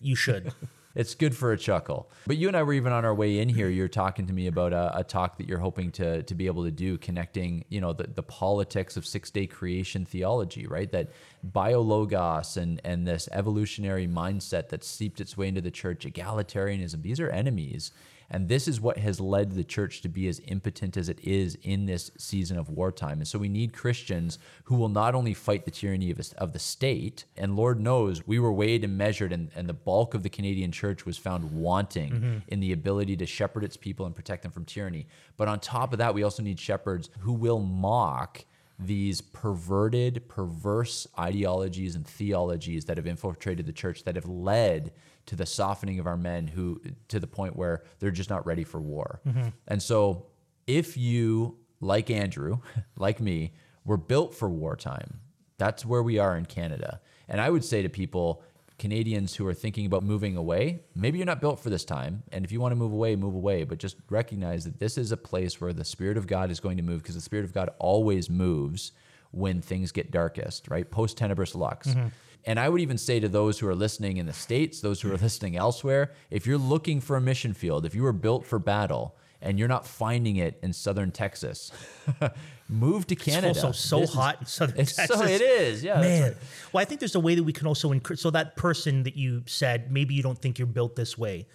you 0.00 0.14
should. 0.16 0.52
It's 0.94 1.14
good 1.14 1.36
for 1.36 1.52
a 1.52 1.56
chuckle. 1.56 2.10
But 2.26 2.36
you 2.36 2.48
and 2.48 2.56
I 2.56 2.62
were 2.64 2.72
even 2.72 2.92
on 2.92 3.04
our 3.04 3.14
way 3.14 3.38
in 3.38 3.48
here. 3.48 3.68
You're 3.68 3.88
talking 3.88 4.26
to 4.26 4.32
me 4.32 4.48
about 4.48 4.72
a, 4.72 4.98
a 4.98 5.04
talk 5.04 5.38
that 5.38 5.48
you're 5.48 5.58
hoping 5.58 5.92
to 5.92 6.22
to 6.24 6.34
be 6.34 6.46
able 6.46 6.64
to 6.64 6.70
do, 6.70 6.98
connecting, 6.98 7.64
you 7.68 7.80
know, 7.80 7.92
the, 7.92 8.08
the 8.08 8.22
politics 8.22 8.96
of 8.96 9.06
six 9.06 9.30
day 9.30 9.46
creation 9.46 10.04
theology, 10.04 10.66
right? 10.66 10.90
That 10.90 11.10
BioLogos 11.52 12.56
and 12.56 12.80
and 12.84 13.06
this 13.06 13.28
evolutionary 13.30 14.08
mindset 14.08 14.68
that's 14.68 14.88
seeped 14.88 15.20
its 15.20 15.36
way 15.36 15.48
into 15.48 15.60
the 15.60 15.70
church, 15.70 16.04
egalitarianism. 16.04 17.02
These 17.02 17.20
are 17.20 17.30
enemies. 17.30 17.92
And 18.30 18.48
this 18.48 18.68
is 18.68 18.80
what 18.80 18.98
has 18.98 19.20
led 19.20 19.52
the 19.52 19.64
church 19.64 20.02
to 20.02 20.08
be 20.08 20.28
as 20.28 20.40
impotent 20.46 20.96
as 20.96 21.08
it 21.08 21.18
is 21.22 21.58
in 21.62 21.86
this 21.86 22.10
season 22.16 22.58
of 22.58 22.68
wartime. 22.68 23.18
And 23.18 23.26
so 23.26 23.38
we 23.38 23.48
need 23.48 23.72
Christians 23.72 24.38
who 24.64 24.76
will 24.76 24.88
not 24.88 25.14
only 25.14 25.34
fight 25.34 25.64
the 25.64 25.70
tyranny 25.70 26.10
of, 26.10 26.20
of 26.38 26.52
the 26.52 26.58
state, 26.58 27.24
and 27.36 27.56
Lord 27.56 27.80
knows 27.80 28.26
we 28.26 28.38
were 28.38 28.52
weighed 28.52 28.84
and 28.84 28.96
measured, 28.96 29.32
and, 29.32 29.50
and 29.56 29.68
the 29.68 29.74
bulk 29.74 30.14
of 30.14 30.22
the 30.22 30.28
Canadian 30.28 30.70
church 30.70 31.04
was 31.04 31.18
found 31.18 31.50
wanting 31.50 32.12
mm-hmm. 32.12 32.38
in 32.48 32.60
the 32.60 32.72
ability 32.72 33.16
to 33.16 33.26
shepherd 33.26 33.64
its 33.64 33.76
people 33.76 34.06
and 34.06 34.14
protect 34.14 34.42
them 34.42 34.52
from 34.52 34.64
tyranny. 34.64 35.06
But 35.36 35.48
on 35.48 35.58
top 35.58 35.92
of 35.92 35.98
that, 35.98 36.14
we 36.14 36.22
also 36.22 36.42
need 36.42 36.60
shepherds 36.60 37.10
who 37.20 37.32
will 37.32 37.58
mock 37.58 38.44
these 38.80 39.20
perverted, 39.20 40.28
perverse 40.28 41.06
ideologies 41.18 41.94
and 41.94 42.06
theologies 42.06 42.86
that 42.86 42.96
have 42.96 43.06
infiltrated 43.06 43.66
the 43.66 43.72
church 43.72 44.04
that 44.04 44.16
have 44.16 44.26
led 44.26 44.92
to 45.26 45.36
the 45.36 45.46
softening 45.46 45.98
of 45.98 46.06
our 46.06 46.16
men 46.16 46.46
who 46.46 46.80
to 47.08 47.20
the 47.20 47.26
point 47.26 47.56
where 47.56 47.82
they're 47.98 48.10
just 48.10 48.30
not 48.30 48.46
ready 48.46 48.64
for 48.64 48.80
war. 48.80 49.20
Mm-hmm. 49.26 49.48
And 49.68 49.82
so 49.82 50.26
if 50.66 50.96
you 50.96 51.58
like 51.80 52.10
Andrew, 52.10 52.60
like 52.96 53.20
me, 53.20 53.52
were 53.84 53.96
built 53.96 54.34
for 54.34 54.48
wartime, 54.48 55.20
that's 55.58 55.84
where 55.84 56.02
we 56.02 56.18
are 56.18 56.36
in 56.36 56.46
Canada. 56.46 57.00
And 57.28 57.40
I 57.40 57.50
would 57.50 57.64
say 57.64 57.82
to 57.82 57.88
people, 57.88 58.42
Canadians 58.80 59.36
who 59.36 59.46
are 59.46 59.54
thinking 59.54 59.84
about 59.84 60.02
moving 60.02 60.36
away, 60.36 60.80
maybe 60.94 61.18
you're 61.18 61.26
not 61.26 61.40
built 61.40 61.60
for 61.60 61.68
this 61.68 61.84
time. 61.84 62.22
And 62.32 62.46
if 62.46 62.50
you 62.50 62.60
want 62.60 62.72
to 62.72 62.76
move 62.76 62.92
away, 62.92 63.14
move 63.14 63.34
away. 63.34 63.64
But 63.64 63.78
just 63.78 63.96
recognize 64.08 64.64
that 64.64 64.80
this 64.80 64.96
is 64.96 65.12
a 65.12 65.18
place 65.18 65.60
where 65.60 65.74
the 65.74 65.84
Spirit 65.84 66.16
of 66.16 66.26
God 66.26 66.50
is 66.50 66.60
going 66.60 66.78
to 66.78 66.82
move 66.82 67.02
because 67.02 67.14
the 67.14 67.20
Spirit 67.20 67.44
of 67.44 67.52
God 67.52 67.68
always 67.78 68.30
moves 68.30 68.92
when 69.32 69.60
things 69.60 69.92
get 69.92 70.10
darkest, 70.10 70.68
right? 70.68 70.90
Post 70.90 71.18
tenebris 71.18 71.54
lux. 71.54 71.88
Mm-hmm. 71.88 72.08
And 72.46 72.58
I 72.58 72.70
would 72.70 72.80
even 72.80 72.96
say 72.96 73.20
to 73.20 73.28
those 73.28 73.58
who 73.58 73.68
are 73.68 73.74
listening 73.74 74.16
in 74.16 74.24
the 74.24 74.32
States, 74.32 74.80
those 74.80 75.02
who 75.02 75.12
are 75.12 75.18
listening 75.18 75.56
elsewhere, 75.56 76.12
if 76.30 76.46
you're 76.46 76.58
looking 76.58 77.02
for 77.02 77.16
a 77.16 77.20
mission 77.20 77.52
field, 77.52 77.84
if 77.84 77.94
you 77.94 78.02
were 78.02 78.14
built 78.14 78.46
for 78.46 78.58
battle, 78.58 79.14
and 79.42 79.58
you're 79.58 79.68
not 79.68 79.86
finding 79.86 80.36
it 80.36 80.58
in 80.62 80.72
southern 80.72 81.10
Texas, 81.10 81.72
move 82.70 83.06
to 83.08 83.16
Canada. 83.16 83.48
It's 83.50 83.64
also 83.64 83.72
so 83.72 84.00
This 84.00 84.10
is- 84.10 84.14
hot 84.16 84.36
in 84.40 84.46
southern 84.46 84.78
it's 84.80 84.94
Texas. 84.96 85.18
So 85.18 85.24
it 85.26 85.40
is, 85.40 85.82
yeah. 85.82 86.00
Man. 86.00 86.22
right. 86.22 86.36
Well, 86.72 86.80
I 86.82 86.84
think 86.84 87.00
there's 87.00 87.14
a 87.14 87.20
way 87.20 87.34
that 87.34 87.42
we 87.42 87.52
can 87.52 87.66
also 87.66 87.92
encourage. 87.92 88.20
So 88.20 88.30
that 88.30 88.56
person 88.56 89.02
that 89.04 89.16
you 89.16 89.42
said, 89.46 89.90
maybe 89.90 90.14
you 90.14 90.22
don't 90.22 90.38
think 90.40 90.58
you're 90.58 90.66
built 90.66 90.96
this 90.96 91.18
way. 91.18 91.46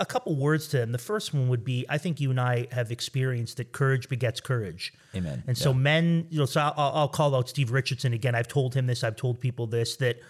A 0.00 0.06
couple 0.06 0.36
words 0.36 0.68
to 0.68 0.78
them. 0.78 0.92
The 0.92 0.98
first 0.98 1.34
one 1.34 1.48
would 1.48 1.64
be, 1.64 1.84
I 1.88 1.98
think 1.98 2.20
you 2.20 2.30
and 2.30 2.40
I 2.40 2.66
have 2.70 2.92
experienced 2.92 3.56
that 3.56 3.72
courage 3.72 4.08
begets 4.08 4.40
courage. 4.40 4.92
Amen. 5.14 5.42
And 5.46 5.58
so 5.58 5.70
Yeah. 5.70 5.76
men, 5.78 6.26
you 6.30 6.38
know, 6.38 6.46
so 6.46 6.60
I'll, 6.60 6.74
I'll 6.94 7.08
call 7.08 7.34
out 7.34 7.48
Steve 7.48 7.72
Richardson 7.72 8.12
again. 8.12 8.34
I've 8.34 8.46
told 8.48 8.74
him 8.74 8.86
this. 8.86 9.02
I've 9.02 9.16
told 9.16 9.40
people 9.40 9.66
this. 9.66 9.96
That 9.96 10.20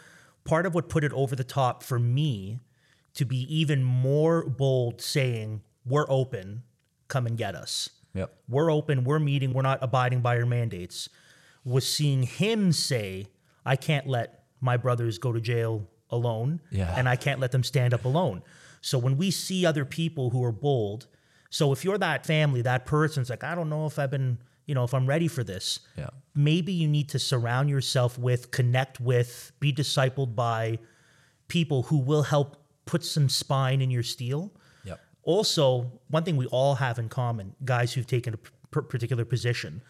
part 0.45 0.65
of 0.65 0.75
what 0.75 0.89
put 0.89 1.05
it 1.05 1.13
over 1.13 1.37
the 1.37 1.45
top 1.45 1.83
for 1.83 1.99
me 1.99 2.61
to 3.15 3.25
be 3.27 3.39
even 3.55 3.83
more 3.85 4.49
bold, 4.49 5.03
saying 5.03 5.61
we're 5.85 6.07
open, 6.11 6.63
come 7.09 7.27
and 7.27 7.37
get 7.37 7.55
us 7.55 7.91
Yep. 8.19 8.35
we're 8.49 8.71
open, 8.71 9.05
we're 9.05 9.19
meeting, 9.19 9.53
we're 9.53 9.63
not 9.63 9.79
abiding 9.83 10.21
by 10.21 10.37
your 10.37 10.47
mandates, 10.47 11.09
was 11.65 11.87
seeing 11.87 12.23
him 12.23 12.73
say, 12.73 13.27
I 13.65 13.77
can't 13.77 14.07
let 14.07 14.45
my 14.61 14.77
brothers 14.77 15.19
go 15.19 15.33
to 15.33 15.41
jail 15.41 15.89
alone, 16.11 16.61
Yeah. 16.71 16.95
and 16.97 17.09
I 17.09 17.17
can't 17.17 17.41
let 17.41 17.53
them 17.53 17.63
stand 17.63 17.93
up 17.95 18.05
alone. 18.05 18.43
So 18.81 18.99
when 18.99 19.17
we 19.17 19.31
see 19.31 19.67
other 19.67 19.85
people 19.85 20.31
who 20.31 20.43
are 20.45 20.53
bold, 20.53 21.07
so 21.51 21.73
if 21.73 21.85
you're 21.85 21.99
that 21.99 22.25
family, 22.27 22.63
that 22.63 22.87
person's 22.87 23.31
like, 23.31 23.45
I 23.45 23.55
don't 23.55 23.69
know 23.69 23.87
if 23.87 23.99
I've 23.99 24.11
been, 24.11 24.39
you 24.67 24.75
know, 24.75 24.85
if 24.85 24.95
I'm 24.95 25.07
ready 25.07 25.29
for 25.29 25.43
this. 25.45 25.81
Yeah. 25.97 26.09
Maybe 26.35 26.73
you 26.73 26.87
need 26.89 27.09
to 27.11 27.19
surround 27.19 27.69
yourself 27.71 28.19
with, 28.19 28.51
connect 28.51 29.01
with, 29.01 29.53
be 29.61 29.73
discipled 29.73 30.35
by 30.35 30.79
people 31.49 31.85
who 31.85 31.99
will 31.99 32.23
help 32.23 32.57
put 32.87 33.05
some 33.05 33.29
spine 33.29 33.81
in 33.83 33.91
your 33.91 34.03
steel. 34.03 34.53
Also, 35.29 35.93
one 36.09 36.25
thing 36.25 36.39
we 36.39 36.47
all 36.47 36.77
have 36.77 36.99
in 36.99 37.11
common, 37.11 37.55
guys 37.63 37.93
who've 37.93 38.07
taken 38.07 38.33
a 38.33 38.39
p- 38.39 38.51
particular 38.89 39.27
position, 39.27 39.83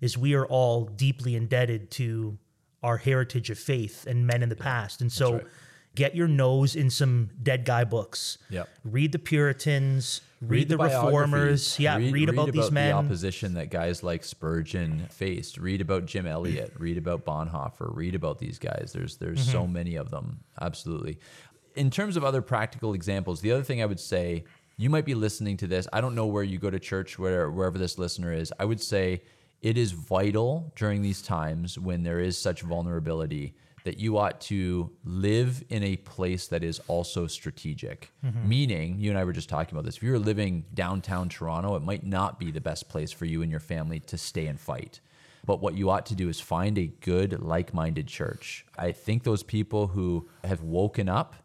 is 0.00 0.16
we 0.16 0.32
are 0.34 0.46
all 0.46 0.86
deeply 0.86 1.36
indebted 1.36 1.90
to 1.90 2.38
our 2.82 2.96
heritage 2.96 3.50
of 3.50 3.58
faith 3.58 4.06
and 4.06 4.26
men 4.26 4.42
in 4.42 4.48
the 4.48 4.56
past. 4.56 5.02
And 5.02 5.12
so, 5.12 5.34
right. 5.34 5.44
get 5.94 6.16
your 6.16 6.28
nose 6.28 6.74
in 6.76 6.88
some 6.88 7.28
dead 7.42 7.66
guy 7.66 7.84
books. 7.84 8.38
Yep. 8.48 8.68
Read 8.84 9.12
the 9.12 9.18
Puritans. 9.18 10.22
Read, 10.40 10.70
the, 10.70 10.78
biographies. 10.78 11.04
reformers. 11.04 11.78
Yeah. 11.78 11.96
Read, 11.98 12.30
about, 12.30 12.52
these 12.52 12.70
men. 12.70 12.88
the 12.88 12.94
opposition 12.96 13.52
that 13.54 13.68
guys 13.68 14.02
like 14.02 14.24
Spurgeon 14.24 15.06
faced. 15.10 15.58
Read 15.58 15.82
about 15.82 16.06
Jim 16.06 16.26
Elliot. 16.26 16.72
read 16.78 16.96
about 16.96 17.26
Bonhoeffer. 17.26 17.94
Read 17.94 18.14
about 18.14 18.38
these 18.38 18.58
guys. 18.58 18.92
There's 18.94 19.18
there's 19.18 19.40
Mm-hmm. 19.42 19.52
so 19.52 19.66
many 19.66 19.96
of 19.96 20.10
them. 20.10 20.40
Absolutely. 20.58 21.18
In 21.74 21.90
terms 21.90 22.16
of 22.16 22.24
other 22.24 22.40
practical 22.40 22.94
examples, 22.94 23.42
the 23.42 23.52
other 23.52 23.62
thing 23.62 23.82
I 23.82 23.86
would 23.86 24.00
say, 24.00 24.44
you 24.76 24.90
might 24.90 25.04
be 25.04 25.14
listening 25.14 25.56
to 25.58 25.66
this. 25.66 25.88
I 25.92 26.00
don't 26.00 26.14
know 26.14 26.26
where 26.26 26.42
you 26.42 26.58
go 26.58 26.70
to 26.70 26.78
church, 26.78 27.18
where 27.18 27.50
wherever 27.50 27.78
this 27.78 27.98
listener 27.98 28.32
is. 28.32 28.52
I 28.58 28.64
would 28.64 28.80
say 28.80 29.22
it 29.62 29.78
is 29.78 29.92
vital 29.92 30.72
during 30.76 31.02
these 31.02 31.22
times 31.22 31.78
when 31.78 32.02
there 32.02 32.20
is 32.20 32.36
such 32.36 32.62
vulnerability 32.62 33.54
that 33.84 33.98
you 33.98 34.18
ought 34.18 34.40
to 34.40 34.90
live 35.04 35.62
in 35.70 35.82
a 35.84 35.96
place 35.96 36.48
that 36.48 36.64
is 36.64 36.80
also 36.88 37.26
strategic. 37.26 38.10
Mm-hmm. 38.24 38.48
Meaning, 38.48 38.98
you 38.98 39.10
and 39.10 39.18
I 39.18 39.24
were 39.24 39.32
just 39.32 39.48
talking 39.48 39.74
about 39.74 39.84
this. 39.84 39.96
If 39.96 40.02
you're 40.02 40.18
living 40.18 40.64
downtown 40.74 41.28
Toronto, 41.28 41.76
it 41.76 41.82
might 41.82 42.04
not 42.04 42.38
be 42.38 42.50
the 42.50 42.60
best 42.60 42.88
place 42.88 43.12
for 43.12 43.26
you 43.26 43.42
and 43.42 43.50
your 43.50 43.60
family 43.60 44.00
to 44.00 44.18
stay 44.18 44.48
and 44.48 44.58
fight. 44.58 45.00
But 45.46 45.60
what 45.60 45.74
you 45.74 45.88
ought 45.88 46.04
to 46.06 46.16
do 46.16 46.28
is 46.28 46.40
find 46.40 46.76
a 46.76 46.88
good, 46.88 47.40
like 47.40 47.72
minded 47.72 48.08
church. 48.08 48.66
I 48.76 48.90
think 48.90 49.22
those 49.22 49.44
people 49.44 49.86
who 49.86 50.28
have 50.42 50.62
woken 50.62 51.08
up 51.08 51.36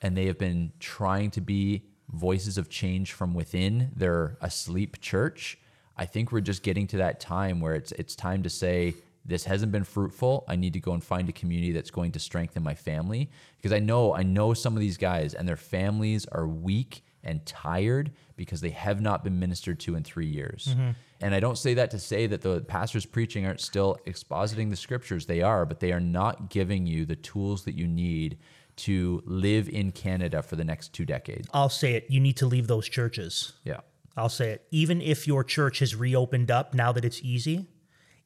and 0.00 0.16
they 0.16 0.26
have 0.26 0.38
been 0.38 0.72
trying 0.78 1.32
to 1.32 1.40
be 1.40 1.89
voices 2.12 2.58
of 2.58 2.68
change 2.68 3.12
from 3.12 3.34
within 3.34 3.90
their 3.94 4.36
asleep 4.40 5.00
church. 5.00 5.58
I 5.96 6.06
think 6.06 6.32
we're 6.32 6.40
just 6.40 6.62
getting 6.62 6.86
to 6.88 6.96
that 6.98 7.20
time 7.20 7.60
where 7.60 7.74
it's 7.74 7.92
it's 7.92 8.16
time 8.16 8.42
to 8.42 8.50
say 8.50 8.94
this 9.24 9.44
hasn't 9.44 9.70
been 9.70 9.84
fruitful. 9.84 10.44
I 10.48 10.56
need 10.56 10.72
to 10.72 10.80
go 10.80 10.92
and 10.92 11.04
find 11.04 11.28
a 11.28 11.32
community 11.32 11.72
that's 11.72 11.90
going 11.90 12.12
to 12.12 12.18
strengthen 12.18 12.62
my 12.62 12.74
family 12.74 13.30
because 13.56 13.72
I 13.72 13.80
know 13.80 14.14
I 14.14 14.22
know 14.22 14.54
some 14.54 14.74
of 14.74 14.80
these 14.80 14.96
guys 14.96 15.34
and 15.34 15.46
their 15.46 15.56
families 15.56 16.26
are 16.26 16.46
weak 16.46 17.04
and 17.22 17.44
tired 17.44 18.12
because 18.34 18.62
they 18.62 18.70
have 18.70 19.02
not 19.02 19.22
been 19.22 19.38
ministered 19.38 19.78
to 19.80 19.94
in 19.94 20.02
3 20.02 20.26
years. 20.26 20.68
Mm-hmm. 20.70 20.90
And 21.20 21.34
I 21.34 21.40
don't 21.40 21.58
say 21.58 21.74
that 21.74 21.90
to 21.90 21.98
say 21.98 22.26
that 22.26 22.40
the 22.40 22.62
pastors 22.62 23.04
preaching 23.04 23.44
aren't 23.44 23.60
still 23.60 23.98
expositing 24.06 24.70
the 24.70 24.76
scriptures. 24.76 25.26
They 25.26 25.42
are, 25.42 25.66
but 25.66 25.80
they 25.80 25.92
are 25.92 26.00
not 26.00 26.48
giving 26.48 26.86
you 26.86 27.04
the 27.04 27.16
tools 27.16 27.64
that 27.64 27.74
you 27.74 27.86
need 27.86 28.38
to 28.84 29.22
live 29.26 29.68
in 29.68 29.92
Canada 29.92 30.42
for 30.42 30.56
the 30.56 30.64
next 30.64 30.92
two 30.92 31.04
decades. 31.04 31.48
I'll 31.52 31.68
say 31.68 31.94
it. 31.94 32.06
You 32.08 32.20
need 32.20 32.36
to 32.38 32.46
leave 32.46 32.66
those 32.66 32.88
churches. 32.88 33.52
Yeah. 33.64 33.80
I'll 34.16 34.28
say 34.28 34.50
it. 34.50 34.66
Even 34.70 35.00
if 35.00 35.26
your 35.26 35.44
church 35.44 35.78
has 35.78 35.94
reopened 35.94 36.50
up 36.50 36.74
now 36.74 36.92
that 36.92 37.04
it's 37.04 37.20
easy, 37.22 37.66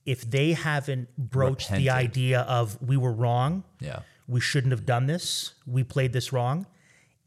if 0.07 0.29
they 0.29 0.53
haven't 0.53 1.09
broached 1.17 1.71
the 1.71 1.91
idea 1.91 2.41
of 2.43 2.79
we 2.83 2.97
were 2.97 3.13
wrong, 3.13 3.65
Yeah. 3.81 4.01
we 4.27 4.41
shouldn't 4.41 4.73
have 4.73 4.87
done 4.87 5.07
this, 5.07 5.55
we 5.67 5.83
played 5.85 6.13
this 6.13 6.33
wrong, 6.33 6.67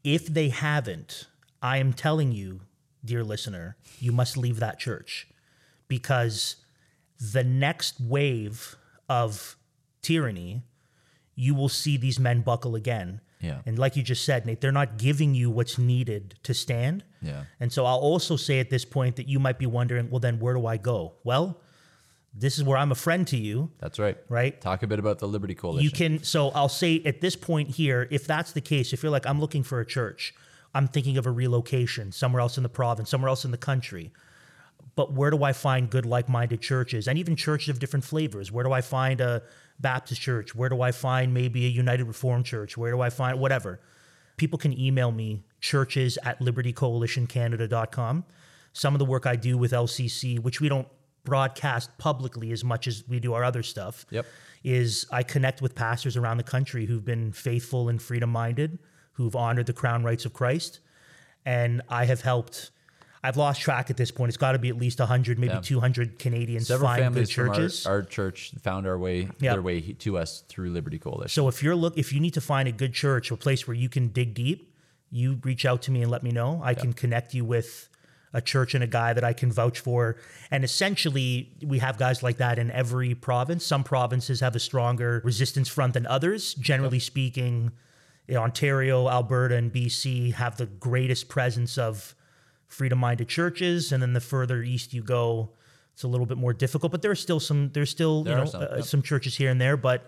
if 0.04 0.26
they 0.26 0.48
haven't, 0.48 1.26
I 1.60 1.78
am 1.78 1.92
telling 1.92 2.32
you, 2.32 2.60
dear 3.04 3.24
listener, 3.24 3.76
you 3.98 4.12
must 4.12 4.36
leave 4.36 4.60
that 4.60 4.78
church 4.78 5.26
because 5.88 6.56
the 7.20 7.42
next 7.44 8.00
wave 8.00 8.76
of 9.08 9.56
tyranny, 10.02 10.62
you 11.38 11.54
will 11.54 11.68
see 11.68 11.96
these 11.96 12.18
men 12.18 12.40
buckle 12.40 12.74
again. 12.74 13.20
Yeah. 13.40 13.60
And 13.64 13.78
like 13.78 13.96
you 13.96 14.02
just 14.02 14.24
said, 14.24 14.44
Nate, 14.44 14.60
they're 14.60 14.72
not 14.72 14.98
giving 14.98 15.34
you 15.34 15.50
what's 15.50 15.78
needed 15.78 16.34
to 16.42 16.52
stand. 16.52 17.04
Yeah. 17.22 17.44
And 17.60 17.72
so 17.72 17.86
I'll 17.86 17.98
also 17.98 18.34
say 18.34 18.58
at 18.58 18.70
this 18.70 18.84
point 18.84 19.14
that 19.16 19.28
you 19.28 19.38
might 19.38 19.58
be 19.58 19.66
wondering, 19.66 20.10
well, 20.10 20.18
then 20.18 20.40
where 20.40 20.54
do 20.54 20.66
I 20.66 20.76
go? 20.76 21.14
Well, 21.22 21.60
this 22.34 22.58
is 22.58 22.64
where 22.64 22.76
I'm 22.76 22.90
a 22.90 22.96
friend 22.96 23.26
to 23.28 23.36
you, 23.36 23.70
That's 23.78 24.00
right. 24.00 24.18
right? 24.28 24.60
Talk 24.60 24.82
a 24.82 24.88
bit 24.88 24.98
about 24.98 25.20
the 25.20 25.28
Liberty 25.28 25.54
Coalition. 25.54 25.84
You 25.84 25.90
can, 25.90 26.24
so 26.24 26.50
I'll 26.50 26.68
say 26.68 27.00
at 27.04 27.20
this 27.20 27.36
point 27.36 27.70
here, 27.70 28.08
if 28.10 28.26
that's 28.26 28.52
the 28.52 28.60
case, 28.60 28.92
if 28.92 29.02
you're 29.04 29.12
like, 29.12 29.26
I'm 29.26 29.40
looking 29.40 29.62
for 29.62 29.78
a 29.78 29.86
church, 29.86 30.34
I'm 30.74 30.88
thinking 30.88 31.16
of 31.16 31.26
a 31.26 31.30
relocation 31.30 32.10
somewhere 32.10 32.40
else 32.40 32.56
in 32.56 32.64
the 32.64 32.68
province, 32.68 33.10
somewhere 33.10 33.28
else 33.28 33.44
in 33.44 33.52
the 33.52 33.56
country. 33.58 34.12
But 34.96 35.12
where 35.12 35.30
do 35.30 35.44
I 35.44 35.52
find 35.52 35.88
good, 35.88 36.04
like 36.04 36.28
minded 36.28 36.60
churches 36.60 37.06
and 37.06 37.16
even 37.18 37.36
churches 37.36 37.68
of 37.68 37.78
different 37.78 38.04
flavors? 38.04 38.50
Where 38.50 38.64
do 38.64 38.72
I 38.72 38.80
find 38.80 39.20
a 39.20 39.42
Baptist 39.80 40.20
church? 40.20 40.54
Where 40.54 40.68
do 40.68 40.82
I 40.82 40.92
find 40.92 41.32
maybe 41.32 41.64
a 41.66 41.68
United 41.68 42.04
Reformed 42.04 42.44
church? 42.46 42.76
Where 42.76 42.90
do 42.90 43.00
I 43.00 43.10
find 43.10 43.38
whatever? 43.38 43.80
People 44.36 44.58
can 44.58 44.78
email 44.78 45.10
me 45.12 45.42
churches 45.60 46.18
at 46.22 46.40
libertycoalitioncanada.com. 46.40 48.24
Some 48.72 48.94
of 48.94 48.98
the 48.98 49.04
work 49.04 49.26
I 49.26 49.36
do 49.36 49.58
with 49.58 49.72
LCC, 49.72 50.38
which 50.38 50.60
we 50.60 50.68
don't 50.68 50.86
broadcast 51.24 51.96
publicly 51.98 52.52
as 52.52 52.64
much 52.64 52.86
as 52.86 53.04
we 53.08 53.20
do 53.20 53.34
our 53.34 53.44
other 53.44 53.62
stuff, 53.62 54.06
Yep. 54.10 54.26
is 54.64 55.06
I 55.10 55.22
connect 55.22 55.60
with 55.60 55.74
pastors 55.74 56.16
around 56.16 56.36
the 56.38 56.42
country 56.44 56.86
who've 56.86 57.04
been 57.04 57.32
faithful 57.32 57.88
and 57.88 58.00
freedom 58.00 58.30
minded, 58.30 58.78
who've 59.12 59.34
honored 59.36 59.66
the 59.66 59.72
crown 59.72 60.04
rights 60.04 60.24
of 60.24 60.32
Christ. 60.32 60.80
And 61.44 61.82
I 61.88 62.04
have 62.04 62.20
helped, 62.22 62.70
I've 63.22 63.36
lost 63.36 63.60
track 63.60 63.90
at 63.90 63.96
this 63.96 64.10
point. 64.10 64.28
It's 64.28 64.36
got 64.36 64.52
to 64.52 64.58
be 64.58 64.68
at 64.68 64.76
least 64.78 65.00
100, 65.00 65.38
maybe 65.38 65.54
Yeah. 65.54 65.60
200 65.60 66.18
Canadians 66.18 66.68
Several 66.68 66.88
find 66.88 66.98
good 67.00 67.04
families 67.04 67.30
from 67.30 67.48
our, 67.48 67.54
churches. 67.54 67.86
our 67.86 68.02
church 68.02 68.52
found 68.62 68.86
our 68.86 68.98
way 68.98 69.28
Yeah. 69.40 69.52
their 69.54 69.62
way 69.62 69.80
to 69.80 70.18
us 70.18 70.44
through 70.48 70.70
Liberty 70.70 70.98
Coalition. 70.98 71.28
so 71.30 71.48
if 71.48 71.62
you're 71.62 71.74
look, 71.76 71.96
if 71.98 72.12
you 72.12 72.20
need 72.20 72.34
to 72.34 72.40
find 72.40 72.68
a 72.68 72.72
good 72.72 72.92
church, 72.94 73.30
a 73.30 73.36
place 73.36 73.66
where 73.66 73.74
you 73.76 73.88
can 73.88 74.08
dig 74.08 74.34
deep, 74.34 74.72
you 75.10 75.40
reach 75.42 75.64
out 75.64 75.82
to 75.82 75.90
me 75.90 76.02
and 76.02 76.10
let 76.10 76.22
me 76.22 76.30
know. 76.30 76.60
I 76.62 76.74
can 76.74 76.92
connect 76.92 77.34
you 77.34 77.44
with 77.44 77.88
a 78.34 78.42
church 78.42 78.74
and 78.74 78.84
a 78.84 78.86
guy 78.86 79.14
that 79.14 79.24
I 79.24 79.32
can 79.32 79.50
vouch 79.50 79.80
for. 79.80 80.16
And 80.50 80.62
essentially, 80.62 81.50
we 81.64 81.78
have 81.78 81.96
guys 81.96 82.22
like 82.22 82.36
that 82.36 82.58
in 82.58 82.70
every 82.70 83.14
province. 83.14 83.64
Some 83.64 83.82
provinces 83.84 84.40
have 84.40 84.54
a 84.54 84.60
stronger 84.60 85.22
resistance 85.24 85.66
front 85.68 85.94
than 85.94 86.06
others. 86.06 86.52
Generally 86.54 86.98
speaking, 87.00 87.72
Ontario, 88.30 89.08
Alberta, 89.08 89.56
and 89.56 89.72
BC 89.72 90.32
have 90.34 90.58
the 90.58 90.66
greatest 90.66 91.28
presence 91.28 91.78
of 91.78 92.14
freedom-minded 92.68 93.28
churches. 93.28 93.92
And 93.92 94.02
then 94.02 94.12
the 94.12 94.20
further 94.20 94.62
east 94.62 94.94
you 94.94 95.02
go, 95.02 95.50
it's 95.92 96.04
a 96.04 96.08
little 96.08 96.26
bit 96.26 96.38
more 96.38 96.52
difficult. 96.52 96.92
But 96.92 97.02
there 97.02 97.10
are 97.10 97.16
still 97.16 97.40
some. 97.40 97.70
There's 97.72 97.90
still 97.90 98.22
There 98.22 98.34
you 98.34 98.44
know 98.44 98.50
some, 98.50 98.62
uh, 98.62 98.76
yep. 98.76 98.84
some 98.84 99.02
churches 99.02 99.36
here 99.36 99.50
and 99.50 99.60
there, 99.60 99.76
but 99.76 100.06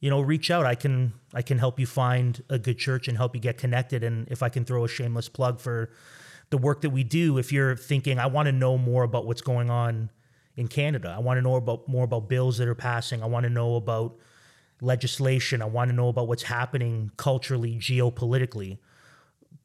you 0.00 0.10
know, 0.10 0.20
reach 0.20 0.50
out. 0.50 0.66
I 0.66 0.74
can 0.74 1.14
I 1.32 1.42
can 1.42 1.58
help 1.58 1.80
you 1.80 1.86
find 1.86 2.42
a 2.50 2.58
good 2.58 2.76
church 2.76 3.08
and 3.08 3.16
help 3.16 3.34
you 3.34 3.40
get 3.40 3.56
connected. 3.56 4.04
And 4.04 4.28
if 4.28 4.42
I 4.42 4.48
can 4.48 4.64
throw 4.64 4.84
a 4.84 4.88
shameless 4.88 5.28
plug 5.28 5.60
for 5.60 5.90
the 6.50 6.58
work 6.58 6.82
that 6.82 6.90
we 6.90 7.04
do, 7.04 7.38
if 7.38 7.52
you're 7.52 7.76
thinking 7.76 8.18
I 8.18 8.26
want 8.26 8.46
to 8.46 8.52
know 8.52 8.76
more 8.76 9.04
about 9.04 9.26
what's 9.26 9.40
going 9.40 9.70
on 9.70 10.10
in 10.56 10.68
Canada, 10.68 11.14
I 11.16 11.20
want 11.20 11.38
to 11.38 11.42
know 11.42 11.54
about 11.54 11.88
more 11.88 12.04
about 12.04 12.28
bills 12.28 12.58
that 12.58 12.68
are 12.68 12.74
passing. 12.74 13.22
I 13.22 13.26
want 13.26 13.44
to 13.44 13.50
know 13.50 13.76
about 13.76 14.16
legislation. 14.82 15.62
I 15.62 15.66
want 15.66 15.88
to 15.88 15.96
know 15.96 16.08
about 16.08 16.28
what's 16.28 16.42
happening 16.42 17.12
culturally, 17.16 17.76
geopolitically. 17.76 18.78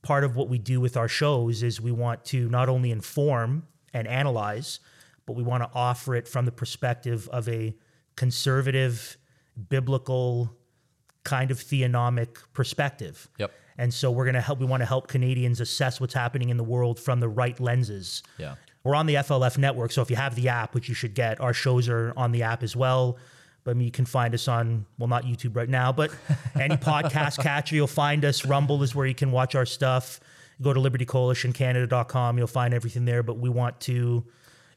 Part 0.01 0.23
of 0.23 0.35
what 0.35 0.49
we 0.49 0.57
do 0.57 0.79
with 0.79 0.95
our 0.95 1.07
shows 1.07 1.63
is 1.63 1.81
we 1.81 1.91
want 1.91 2.23
to 2.25 2.49
not 2.49 2.69
only 2.69 2.91
inform 2.91 3.67
and 3.93 4.07
analyze, 4.07 4.79
but 5.25 5.33
we 5.33 5.43
want 5.43 5.63
to 5.63 5.69
offer 5.73 6.15
it 6.15 6.27
from 6.27 6.45
the 6.45 6.51
perspective 6.51 7.27
of 7.31 7.47
a 7.49 7.75
conservative, 8.15 9.17
biblical, 9.69 10.55
kind 11.23 11.51
of 11.51 11.57
theonomic 11.57 12.37
perspective. 12.53 13.29
Yep. 13.37 13.51
And 13.77 13.93
so 13.93 14.09
we're 14.09 14.23
going 14.25 14.35
to 14.35 14.41
help, 14.41 14.59
we 14.59 14.65
want 14.65 14.81
to 14.81 14.85
help 14.85 15.07
Canadians 15.07 15.59
assess 15.59 15.99
what's 15.99 16.13
happening 16.13 16.49
in 16.49 16.57
the 16.57 16.63
world 16.63 16.99
from 16.99 17.19
the 17.19 17.27
right 17.27 17.59
lenses. 17.59 18.23
Yeah. 18.37 18.55
We're 18.83 18.95
on 18.95 19.05
the 19.05 19.15
FLF 19.15 19.57
network. 19.57 19.91
So 19.91 20.01
if 20.01 20.09
you 20.09 20.15
have 20.15 20.35
the 20.35 20.47
app, 20.47 20.73
which 20.73 20.87
you 20.87 20.95
should 20.95 21.13
get, 21.13 21.41
our 21.41 21.53
shows 21.53 21.89
are 21.89 22.13
on 22.15 22.31
the 22.31 22.43
app 22.43 22.63
as 22.63 22.75
well. 22.75 23.17
But 23.67 23.71
I 23.71 23.73
mean, 23.73 23.87
you 23.87 23.91
can 23.91 24.05
find 24.05 24.33
us 24.33 24.47
on, 24.47 24.85
well, 24.97 25.09
not 25.09 25.25
YouTube 25.25 25.57
right 25.57 25.67
now, 25.67 25.91
but 25.91 26.09
any 26.55 26.77
podcast 26.77 27.43
catcher, 27.43 27.75
you'll 27.75 27.85
find 27.85 28.23
us. 28.23 28.45
Rumble 28.45 28.81
is 28.81 28.95
where 28.95 29.05
you 29.05 29.13
can 29.13 29.29
watch 29.29 29.55
our 29.55 29.65
stuff. 29.65 30.21
Go 30.61 30.71
to 30.71 30.79
libertycoalitioncanada.com. 30.79 32.37
You'll 32.37 32.47
find 32.47 32.73
everything 32.73 33.03
there. 33.03 33.23
But 33.23 33.39
we 33.39 33.49
want 33.49 33.81
to 33.81 34.23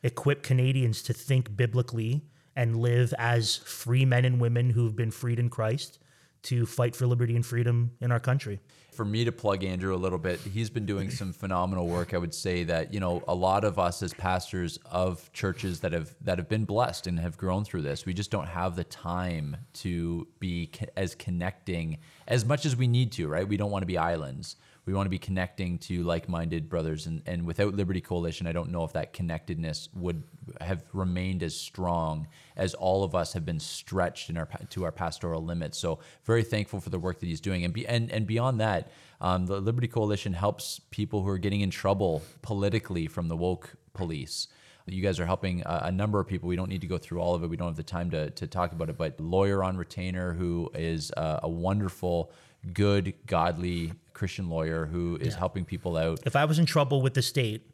equip 0.02 0.42
Canadians 0.42 1.02
to 1.02 1.12
think 1.12 1.56
biblically 1.56 2.22
and 2.56 2.78
live 2.78 3.14
as 3.16 3.58
free 3.58 4.04
men 4.04 4.24
and 4.24 4.40
women 4.40 4.70
who've 4.70 4.96
been 4.96 5.12
freed 5.12 5.38
in 5.38 5.50
Christ 5.50 6.00
to 6.42 6.66
fight 6.66 6.96
for 6.96 7.06
liberty 7.06 7.36
and 7.36 7.46
freedom 7.46 7.92
in 8.00 8.10
our 8.10 8.18
country. 8.18 8.58
For 9.00 9.06
me 9.06 9.24
to 9.24 9.32
plug 9.32 9.64
Andrew 9.64 9.94
a 9.94 9.96
little 9.96 10.18
bit, 10.18 10.40
he's 10.40 10.68
been 10.68 10.84
doing 10.84 11.08
some 11.20 11.32
phenomenal 11.32 11.86
work. 11.86 12.12
I 12.12 12.18
would 12.18 12.34
say 12.34 12.64
that 12.64 12.92
you 12.92 13.00
know 13.00 13.24
a 13.26 13.34
lot 13.34 13.64
of 13.64 13.78
us 13.78 14.02
as 14.02 14.12
pastors 14.12 14.78
of 14.84 15.32
churches 15.32 15.80
that 15.80 15.94
have 15.94 16.14
that 16.20 16.36
have 16.36 16.50
been 16.50 16.66
blessed 16.66 17.06
and 17.06 17.18
have 17.18 17.38
grown 17.38 17.64
through 17.64 17.80
this, 17.80 18.04
we 18.04 18.12
just 18.12 18.30
don't 18.30 18.46
have 18.46 18.76
the 18.76 18.84
time 18.84 19.56
to 19.72 20.28
be 20.38 20.66
co- 20.66 20.84
as 20.98 21.14
connecting 21.14 21.96
as 22.30 22.46
much 22.46 22.64
as 22.64 22.74
we 22.74 22.86
need 22.86 23.12
to. 23.12 23.28
Right? 23.28 23.46
We 23.46 23.58
don't 23.58 23.70
want 23.70 23.82
to 23.82 23.86
be 23.86 23.98
islands. 23.98 24.56
We 24.86 24.94
want 24.94 25.06
to 25.06 25.10
be 25.10 25.18
connecting 25.18 25.78
to 25.80 26.02
like-minded 26.02 26.68
brothers, 26.68 27.06
and 27.06 27.22
and 27.26 27.44
without 27.44 27.74
Liberty 27.74 28.00
Coalition, 28.00 28.46
I 28.46 28.52
don't 28.52 28.70
know 28.70 28.82
if 28.82 28.94
that 28.94 29.12
connectedness 29.12 29.90
would 29.94 30.22
have 30.60 30.82
remained 30.92 31.42
as 31.42 31.54
strong 31.54 32.26
as 32.56 32.74
all 32.74 33.04
of 33.04 33.14
us 33.14 33.34
have 33.34 33.44
been 33.44 33.60
stretched 33.60 34.30
in 34.30 34.38
our 34.38 34.48
to 34.70 34.84
our 34.84 34.90
pastoral 34.90 35.44
limits. 35.44 35.78
So 35.78 35.98
very 36.24 36.42
thankful 36.42 36.80
for 36.80 36.90
the 36.90 36.98
work 36.98 37.20
that 37.20 37.26
he's 37.26 37.42
doing, 37.42 37.62
and 37.64 37.74
be, 37.74 37.86
and 37.86 38.10
and 38.10 38.26
beyond 38.26 38.58
that, 38.60 38.90
um, 39.20 39.46
the 39.46 39.60
Liberty 39.60 39.86
Coalition 39.86 40.32
helps 40.32 40.80
people 40.90 41.22
who 41.22 41.28
are 41.28 41.38
getting 41.38 41.60
in 41.60 41.70
trouble 41.70 42.22
politically 42.40 43.06
from 43.06 43.28
the 43.28 43.36
woke 43.36 43.76
police. 43.92 44.48
You 44.92 45.02
guys 45.02 45.20
are 45.20 45.26
helping 45.26 45.62
a, 45.62 45.82
a 45.84 45.92
number 45.92 46.20
of 46.20 46.26
people. 46.26 46.48
We 46.48 46.56
don't 46.56 46.68
need 46.68 46.80
to 46.80 46.86
go 46.86 46.98
through 46.98 47.20
all 47.20 47.34
of 47.34 47.42
it. 47.42 47.48
We 47.48 47.56
don't 47.56 47.68
have 47.68 47.76
the 47.76 47.82
time 47.82 48.10
to, 48.10 48.30
to 48.30 48.46
talk 48.46 48.72
about 48.72 48.90
it. 48.90 48.96
But 48.96 49.20
lawyer 49.20 49.62
on 49.62 49.76
retainer 49.76 50.32
who 50.32 50.70
is 50.74 51.10
a, 51.16 51.40
a 51.44 51.48
wonderful, 51.48 52.32
good, 52.72 53.14
godly 53.26 53.92
Christian 54.12 54.48
lawyer 54.48 54.86
who 54.86 55.16
is 55.20 55.34
helping 55.34 55.64
people 55.64 55.96
out. 55.96 56.20
If 56.26 56.36
I 56.36 56.44
was 56.44 56.58
in 56.58 56.66
trouble 56.66 57.00
with 57.02 57.14
the 57.14 57.22
state, 57.22 57.70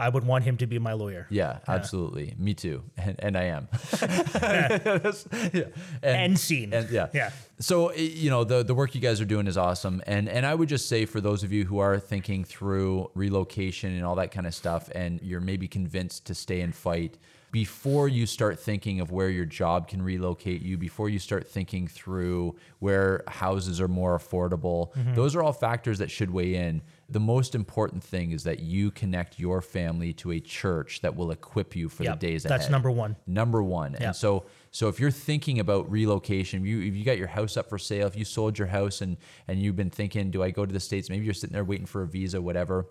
I 0.00 0.08
would 0.08 0.24
want 0.24 0.44
him 0.44 0.56
to 0.56 0.66
be 0.66 0.78
my 0.78 0.94
lawyer. 0.94 1.26
Yeah, 1.30 1.58
absolutely. 1.68 2.34
Me 2.38 2.54
too, 2.54 2.82
and, 2.96 3.16
and 3.20 3.36
I 3.36 3.44
am. 3.44 3.68
yeah. 5.52 5.64
End 6.02 6.38
scene. 6.38 6.72
And 6.72 6.90
yeah, 6.90 7.08
Yeah. 7.12 7.30
So 7.58 7.92
you 7.92 8.30
know 8.30 8.44
the 8.44 8.62
the 8.62 8.74
work 8.74 8.94
you 8.94 9.00
guys 9.00 9.20
are 9.20 9.24
doing 9.26 9.46
is 9.46 9.56
awesome, 9.58 10.02
and 10.06 10.28
and 10.28 10.46
I 10.46 10.54
would 10.54 10.68
just 10.68 10.88
say 10.88 11.04
for 11.04 11.20
those 11.20 11.42
of 11.42 11.52
you 11.52 11.64
who 11.66 11.78
are 11.78 11.98
thinking 11.98 12.42
through 12.44 13.10
relocation 13.14 13.94
and 13.94 14.04
all 14.04 14.14
that 14.16 14.30
kind 14.32 14.46
of 14.46 14.54
stuff, 14.54 14.88
and 14.94 15.20
you're 15.22 15.40
maybe 15.42 15.68
convinced 15.68 16.26
to 16.26 16.34
stay 16.34 16.60
and 16.62 16.74
fight. 16.74 17.18
Before 17.52 18.06
you 18.06 18.26
start 18.26 18.60
thinking 18.60 19.00
of 19.00 19.10
where 19.10 19.28
your 19.28 19.44
job 19.44 19.88
can 19.88 20.00
relocate 20.02 20.62
you, 20.62 20.78
before 20.78 21.08
you 21.08 21.18
start 21.18 21.48
thinking 21.48 21.88
through 21.88 22.54
where 22.78 23.24
houses 23.26 23.80
are 23.80 23.88
more 23.88 24.16
affordable, 24.16 24.92
Mm-hmm. 24.94 25.14
those 25.14 25.34
are 25.34 25.42
all 25.42 25.52
factors 25.52 25.98
that 25.98 26.12
should 26.12 26.30
weigh 26.30 26.54
in. 26.54 26.80
The 27.10 27.20
most 27.20 27.54
important 27.54 28.04
thing 28.04 28.30
is 28.30 28.44
that 28.44 28.60
you 28.60 28.90
connect 28.92 29.38
your 29.38 29.60
family 29.60 30.12
to 30.14 30.30
a 30.30 30.40
church 30.40 31.00
that 31.00 31.16
will 31.16 31.30
equip 31.32 31.74
you 31.74 31.88
for 31.88 32.04
Yep, 32.04 32.20
the 32.20 32.26
days 32.26 32.44
ahead. 32.44 32.60
that's 32.60 32.70
number 32.70 32.90
one. 32.90 33.16
Number 33.26 33.62
one. 33.62 33.96
Yeah. 34.00 34.08
And 34.08 34.16
so 34.16 34.44
so 34.70 34.88
if 34.88 35.00
you're 35.00 35.10
thinking 35.10 35.58
about 35.58 35.90
relocation, 35.90 36.64
you 36.64 36.80
if 36.82 36.94
you 36.94 37.04
got 37.04 37.18
your 37.18 37.26
house 37.26 37.56
up 37.56 37.68
for 37.68 37.78
sale, 37.78 38.06
if 38.06 38.16
you 38.16 38.24
sold 38.24 38.58
your 38.58 38.68
house 38.68 39.00
and 39.00 39.16
and 39.48 39.60
you've 39.60 39.76
been 39.76 39.90
thinking, 39.90 40.30
do 40.30 40.42
I 40.42 40.50
go 40.50 40.64
to 40.64 40.72
the 40.72 40.80
states? 40.80 41.10
Maybe 41.10 41.24
you're 41.24 41.34
sitting 41.34 41.54
there 41.54 41.64
waiting 41.64 41.86
for 41.86 42.02
a 42.02 42.06
visa, 42.06 42.40
whatever. 42.40 42.86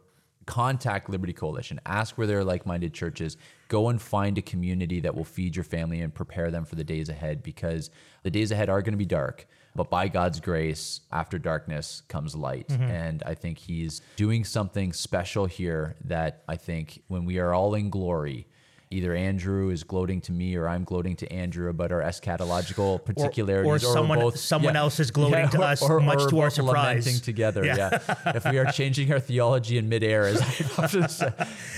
Contact 0.45 1.09
Liberty 1.09 1.33
Coalition. 1.33 1.79
Ask 1.85 2.17
where 2.17 2.25
there 2.25 2.39
are 2.39 2.43
like-minded 2.43 2.91
churches. 2.93 3.37
Go 3.67 3.89
and 3.89 4.01
find 4.01 4.35
a 4.37 4.41
community 4.41 4.99
that 5.01 5.13
will 5.15 5.23
feed 5.23 5.55
your 5.55 5.63
family 5.63 6.01
and 6.01 6.11
prepare 6.13 6.49
them 6.49 6.65
for 6.65 6.73
the 6.75 6.83
days 6.83 7.07
ahead 7.07 7.43
because 7.43 7.91
the 8.23 8.31
days 8.31 8.51
ahead 8.51 8.67
are 8.67 8.81
going 8.81 8.93
to 8.93 8.97
be 8.97 9.05
dark. 9.05 9.45
But 9.75 9.89
by 9.89 10.07
God's 10.07 10.39
grace, 10.39 11.01
after 11.11 11.37
darkness 11.39 12.01
comes 12.07 12.35
light. 12.35 12.69
And 12.71 13.21
I 13.25 13.33
think 13.35 13.57
He's 13.57 14.01
doing 14.15 14.43
something 14.43 14.93
special 14.93 15.45
here 15.45 15.95
that 16.05 16.43
I 16.47 16.55
think 16.57 17.01
when 17.07 17.23
we 17.25 17.39
are 17.39 17.53
all 17.53 17.75
in 17.75 17.89
glory, 17.89 18.47
either 18.91 19.13
Andrew 19.13 19.69
is 19.69 19.83
gloating 19.83 20.19
to 20.21 20.31
me 20.31 20.55
or 20.55 20.67
I'm 20.67 20.83
gloating 20.83 21.15
to 21.17 21.31
Andrew 21.31 21.69
about 21.69 21.91
our 21.91 22.01
eschatological 22.01 23.05
particularities, 23.05 23.83
or 23.85 23.93
someone- 23.93 24.35
someone 24.35 24.75
else 24.75 24.99
is 24.99 25.11
gloating 25.11 25.47
to 25.51 25.61
us, 25.61 25.81
or, 25.83 25.99
much 25.99 26.27
to 26.29 26.39
our 26.39 26.49
surprise. 26.49 27.05
lamenting 27.05 27.21
together. 27.21 27.63
Yeah. 27.63 27.75
Yeah. 27.77 28.15
if 28.35 28.45
we 28.45 28.57
are 28.57 28.65
changing 28.71 29.13
our 29.13 29.19
theology 29.19 29.77
in 29.77 29.87
midair, 29.89 30.23
as 30.25 30.41
I 30.41 30.45
often 30.83 31.07
say. 31.07 31.31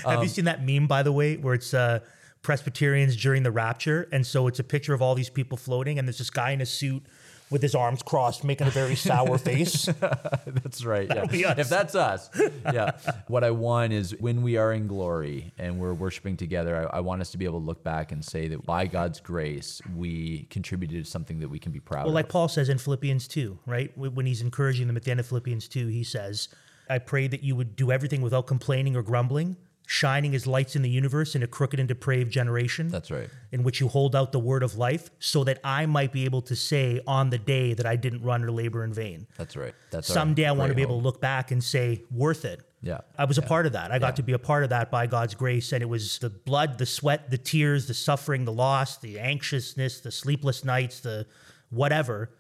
Have 0.06 0.24
you 0.24 0.30
seen 0.30 0.46
that 0.46 0.66
meme, 0.66 0.88
by 0.88 1.04
the 1.04 1.12
way, 1.12 1.36
where 1.36 1.54
it's 1.56 1.74
uh, 1.74 2.00
Presbyterians 2.42 3.16
during 3.16 3.44
the 3.44 3.52
rapture? 3.52 4.08
And 4.12 4.26
so 4.26 4.48
it's 4.48 4.60
a 4.60 4.64
picture 4.64 4.94
of 4.94 5.02
all 5.02 5.14
these 5.16 5.30
people 5.30 5.58
floating, 5.58 6.00
and 6.00 6.08
there's 6.08 6.18
this 6.20 6.30
guy 6.30 6.52
in 6.52 6.62
a 6.62 6.66
suit 6.66 7.04
with 7.52 7.62
his 7.62 7.76
arms 7.76 8.02
crossed, 8.02 8.44
making 8.44 8.68
a 8.68 8.72
very 8.72 8.96
sour 8.96 9.38
face. 9.50 9.86
That's 10.46 10.84
right. 10.84 11.08
Yeah. 11.08 11.26
be 11.26 11.46
us. 11.46 11.58
If 11.60 11.70
that's 11.70 11.96
us, 11.96 12.30
yeah. 12.74 12.92
What 13.28 13.44
I 13.44 13.52
want 13.52 13.94
is 13.94 14.16
when 14.20 14.42
we 14.42 14.58
are 14.58 14.72
in 14.74 14.88
glory 14.88 15.54
and 15.58 15.80
we're 15.80 15.94
worshiping 15.94 16.38
together, 16.38 16.90
I, 16.92 16.98
I 16.98 17.00
want 17.02 17.22
us 17.22 17.32
to 17.32 17.38
be 17.38 17.46
able 17.46 17.60
to 17.60 17.66
look 17.66 17.84
back 17.84 18.12
and 18.12 18.24
say 18.24 18.48
that 18.48 18.66
by 18.66 18.88
God's 18.88 19.20
grace, 19.20 19.82
we 19.96 20.44
contributed 20.50 21.04
to 21.06 21.10
something 21.12 21.40
that 21.42 21.50
we 21.50 21.60
can 21.60 21.72
be 21.72 21.80
proud 21.80 22.04
Well, 22.06 22.10
of. 22.10 22.16
like 22.16 22.30
Paul 22.30 22.48
says 22.48 22.70
in 22.70 22.78
Philippians 22.78 23.28
2, 23.28 23.60
right? 23.66 23.96
When 23.98 24.26
he's 24.26 24.42
encouraging 24.42 24.88
them 24.88 24.96
at 24.98 25.04
the 25.04 25.12
end 25.12 25.20
of 25.20 25.26
Philippians 25.28 25.68
2, 25.68 25.88
he 25.88 26.04
says, 26.04 26.48
I 26.90 26.98
pray 27.00 27.28
that 27.28 27.44
you 27.44 27.56
would 27.56 27.76
do 27.76 27.92
everything 27.92 28.22
without 28.22 28.48
complaining 28.48 28.96
or 28.96 29.02
grumbling, 29.04 29.58
shining 29.86 30.34
as 30.36 30.48
lights 30.48 30.76
in 30.76 30.82
the 30.82 30.90
universe 30.90 31.36
in 31.36 31.44
a 31.44 31.48
crooked 31.48 31.80
and 31.80 31.88
depraved 31.88 32.32
generation. 32.32 32.88
That's 32.88 33.12
right. 33.12 33.30
In 33.52 33.64
which 33.64 33.80
you 33.82 33.88
hold 33.90 34.16
out 34.16 34.32
the 34.32 34.40
word 34.40 34.64
of 34.64 34.78
life, 34.78 35.10
so 35.20 35.44
that 35.44 35.60
I 35.64 35.86
might 35.86 36.12
be 36.14 36.26
able 36.26 36.42
to 36.44 36.56
say 36.56 37.02
on 37.06 37.30
the 37.30 37.38
day 37.38 37.74
that 37.74 37.86
I 37.86 37.96
didn't 37.98 38.22
run 38.24 38.44
or 38.44 38.52
labor 38.52 38.84
in 38.84 38.94
vain. 38.94 39.28
That's 39.38 39.56
right. 39.58 39.74
That's 39.92 40.08
Someday 40.08 40.46
I 40.46 40.54
want 40.54 40.70
to 40.70 40.76
be 40.76 40.82
able 40.82 40.98
to 41.00 41.04
look 41.04 41.20
back 41.20 41.52
and 41.52 41.62
say, 41.64 42.04
worth 42.10 42.46
it. 42.46 42.62
Yeah. 42.82 43.02
I 43.18 43.26
was 43.26 43.38
a 43.38 43.42
part 43.44 43.66
of 43.66 43.74
that. 43.74 43.92
I 43.92 44.00
got 44.00 44.14
Yeah. 44.14 44.16
to 44.16 44.24
be 44.24 44.34
a 44.34 44.40
part 44.40 44.64
of 44.64 44.70
that 44.70 44.90
by 44.90 45.06
God's 45.08 45.36
grace. 45.36 45.72
And 45.72 45.84
it 45.84 45.86
was 45.90 46.18
the 46.20 46.30
blood, 46.32 46.78
the 46.80 46.86
sweat, 46.88 47.30
the 47.30 47.38
tears, 47.38 47.88
the 47.88 47.94
suffering, 47.94 48.46
the 48.46 48.52
loss, 48.54 48.98
the 48.98 49.20
anxiousness, 49.20 50.00
the 50.00 50.10
sleepless 50.12 50.64
nights, 50.66 51.00
the 51.02 51.28
whatever. 51.70 52.32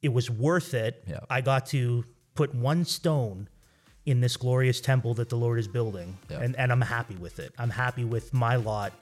It 0.00 0.12
was 0.12 0.30
worth 0.30 0.72
it. 0.72 1.04
Yeah. 1.06 1.18
I 1.28 1.40
got 1.42 1.66
to 1.66 2.04
put 2.34 2.54
one 2.54 2.84
stone 2.86 3.48
in 4.06 4.20
this 4.20 4.36
glorious 4.36 4.80
temple 4.80 5.14
that 5.14 5.28
the 5.28 5.36
Lord 5.36 5.58
is 5.58 5.68
building. 5.68 6.16
Yeah. 6.28 6.40
And, 6.40 6.56
and 6.56 6.72
I'm 6.72 6.80
happy 6.80 7.14
with 7.16 7.38
it. 7.38 7.52
I'm 7.58 7.70
happy 7.70 8.04
with 8.04 8.32
my 8.34 8.56
lot 8.56 8.92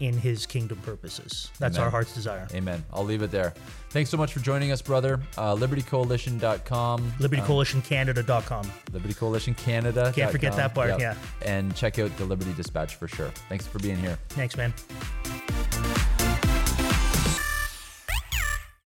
in 0.00 0.16
his 0.16 0.46
kingdom 0.46 0.78
purposes. 0.78 1.50
That's 1.58 1.76
Amen. 1.76 1.84
our 1.84 1.90
heart's 1.90 2.14
desire. 2.14 2.46
Amen. 2.54 2.84
I'll 2.92 3.04
leave 3.04 3.22
it 3.22 3.30
there. 3.30 3.52
Thanks 3.90 4.10
so 4.10 4.16
much 4.16 4.32
for 4.32 4.40
joining 4.40 4.70
us, 4.70 4.80
brother. 4.80 5.20
Uh, 5.36 5.56
LibertyCoalition.com. 5.56 7.12
LibertyCoalitionCanada.com. 7.18 8.72
Liberty 8.92 9.14
Coalition 9.14 9.54
Canada. 9.54 10.12
Can't 10.14 10.30
forget 10.30 10.54
that 10.56 10.74
part, 10.74 11.00
yeah. 11.00 11.14
And 11.42 11.74
check 11.74 11.98
out 11.98 12.16
the 12.16 12.24
Liberty 12.24 12.52
Dispatch 12.52 12.94
for 12.94 13.08
sure. 13.08 13.30
Thanks 13.48 13.66
for 13.66 13.78
being 13.80 13.96
here. 13.96 14.18
Thanks, 14.28 14.56
man. 14.56 14.72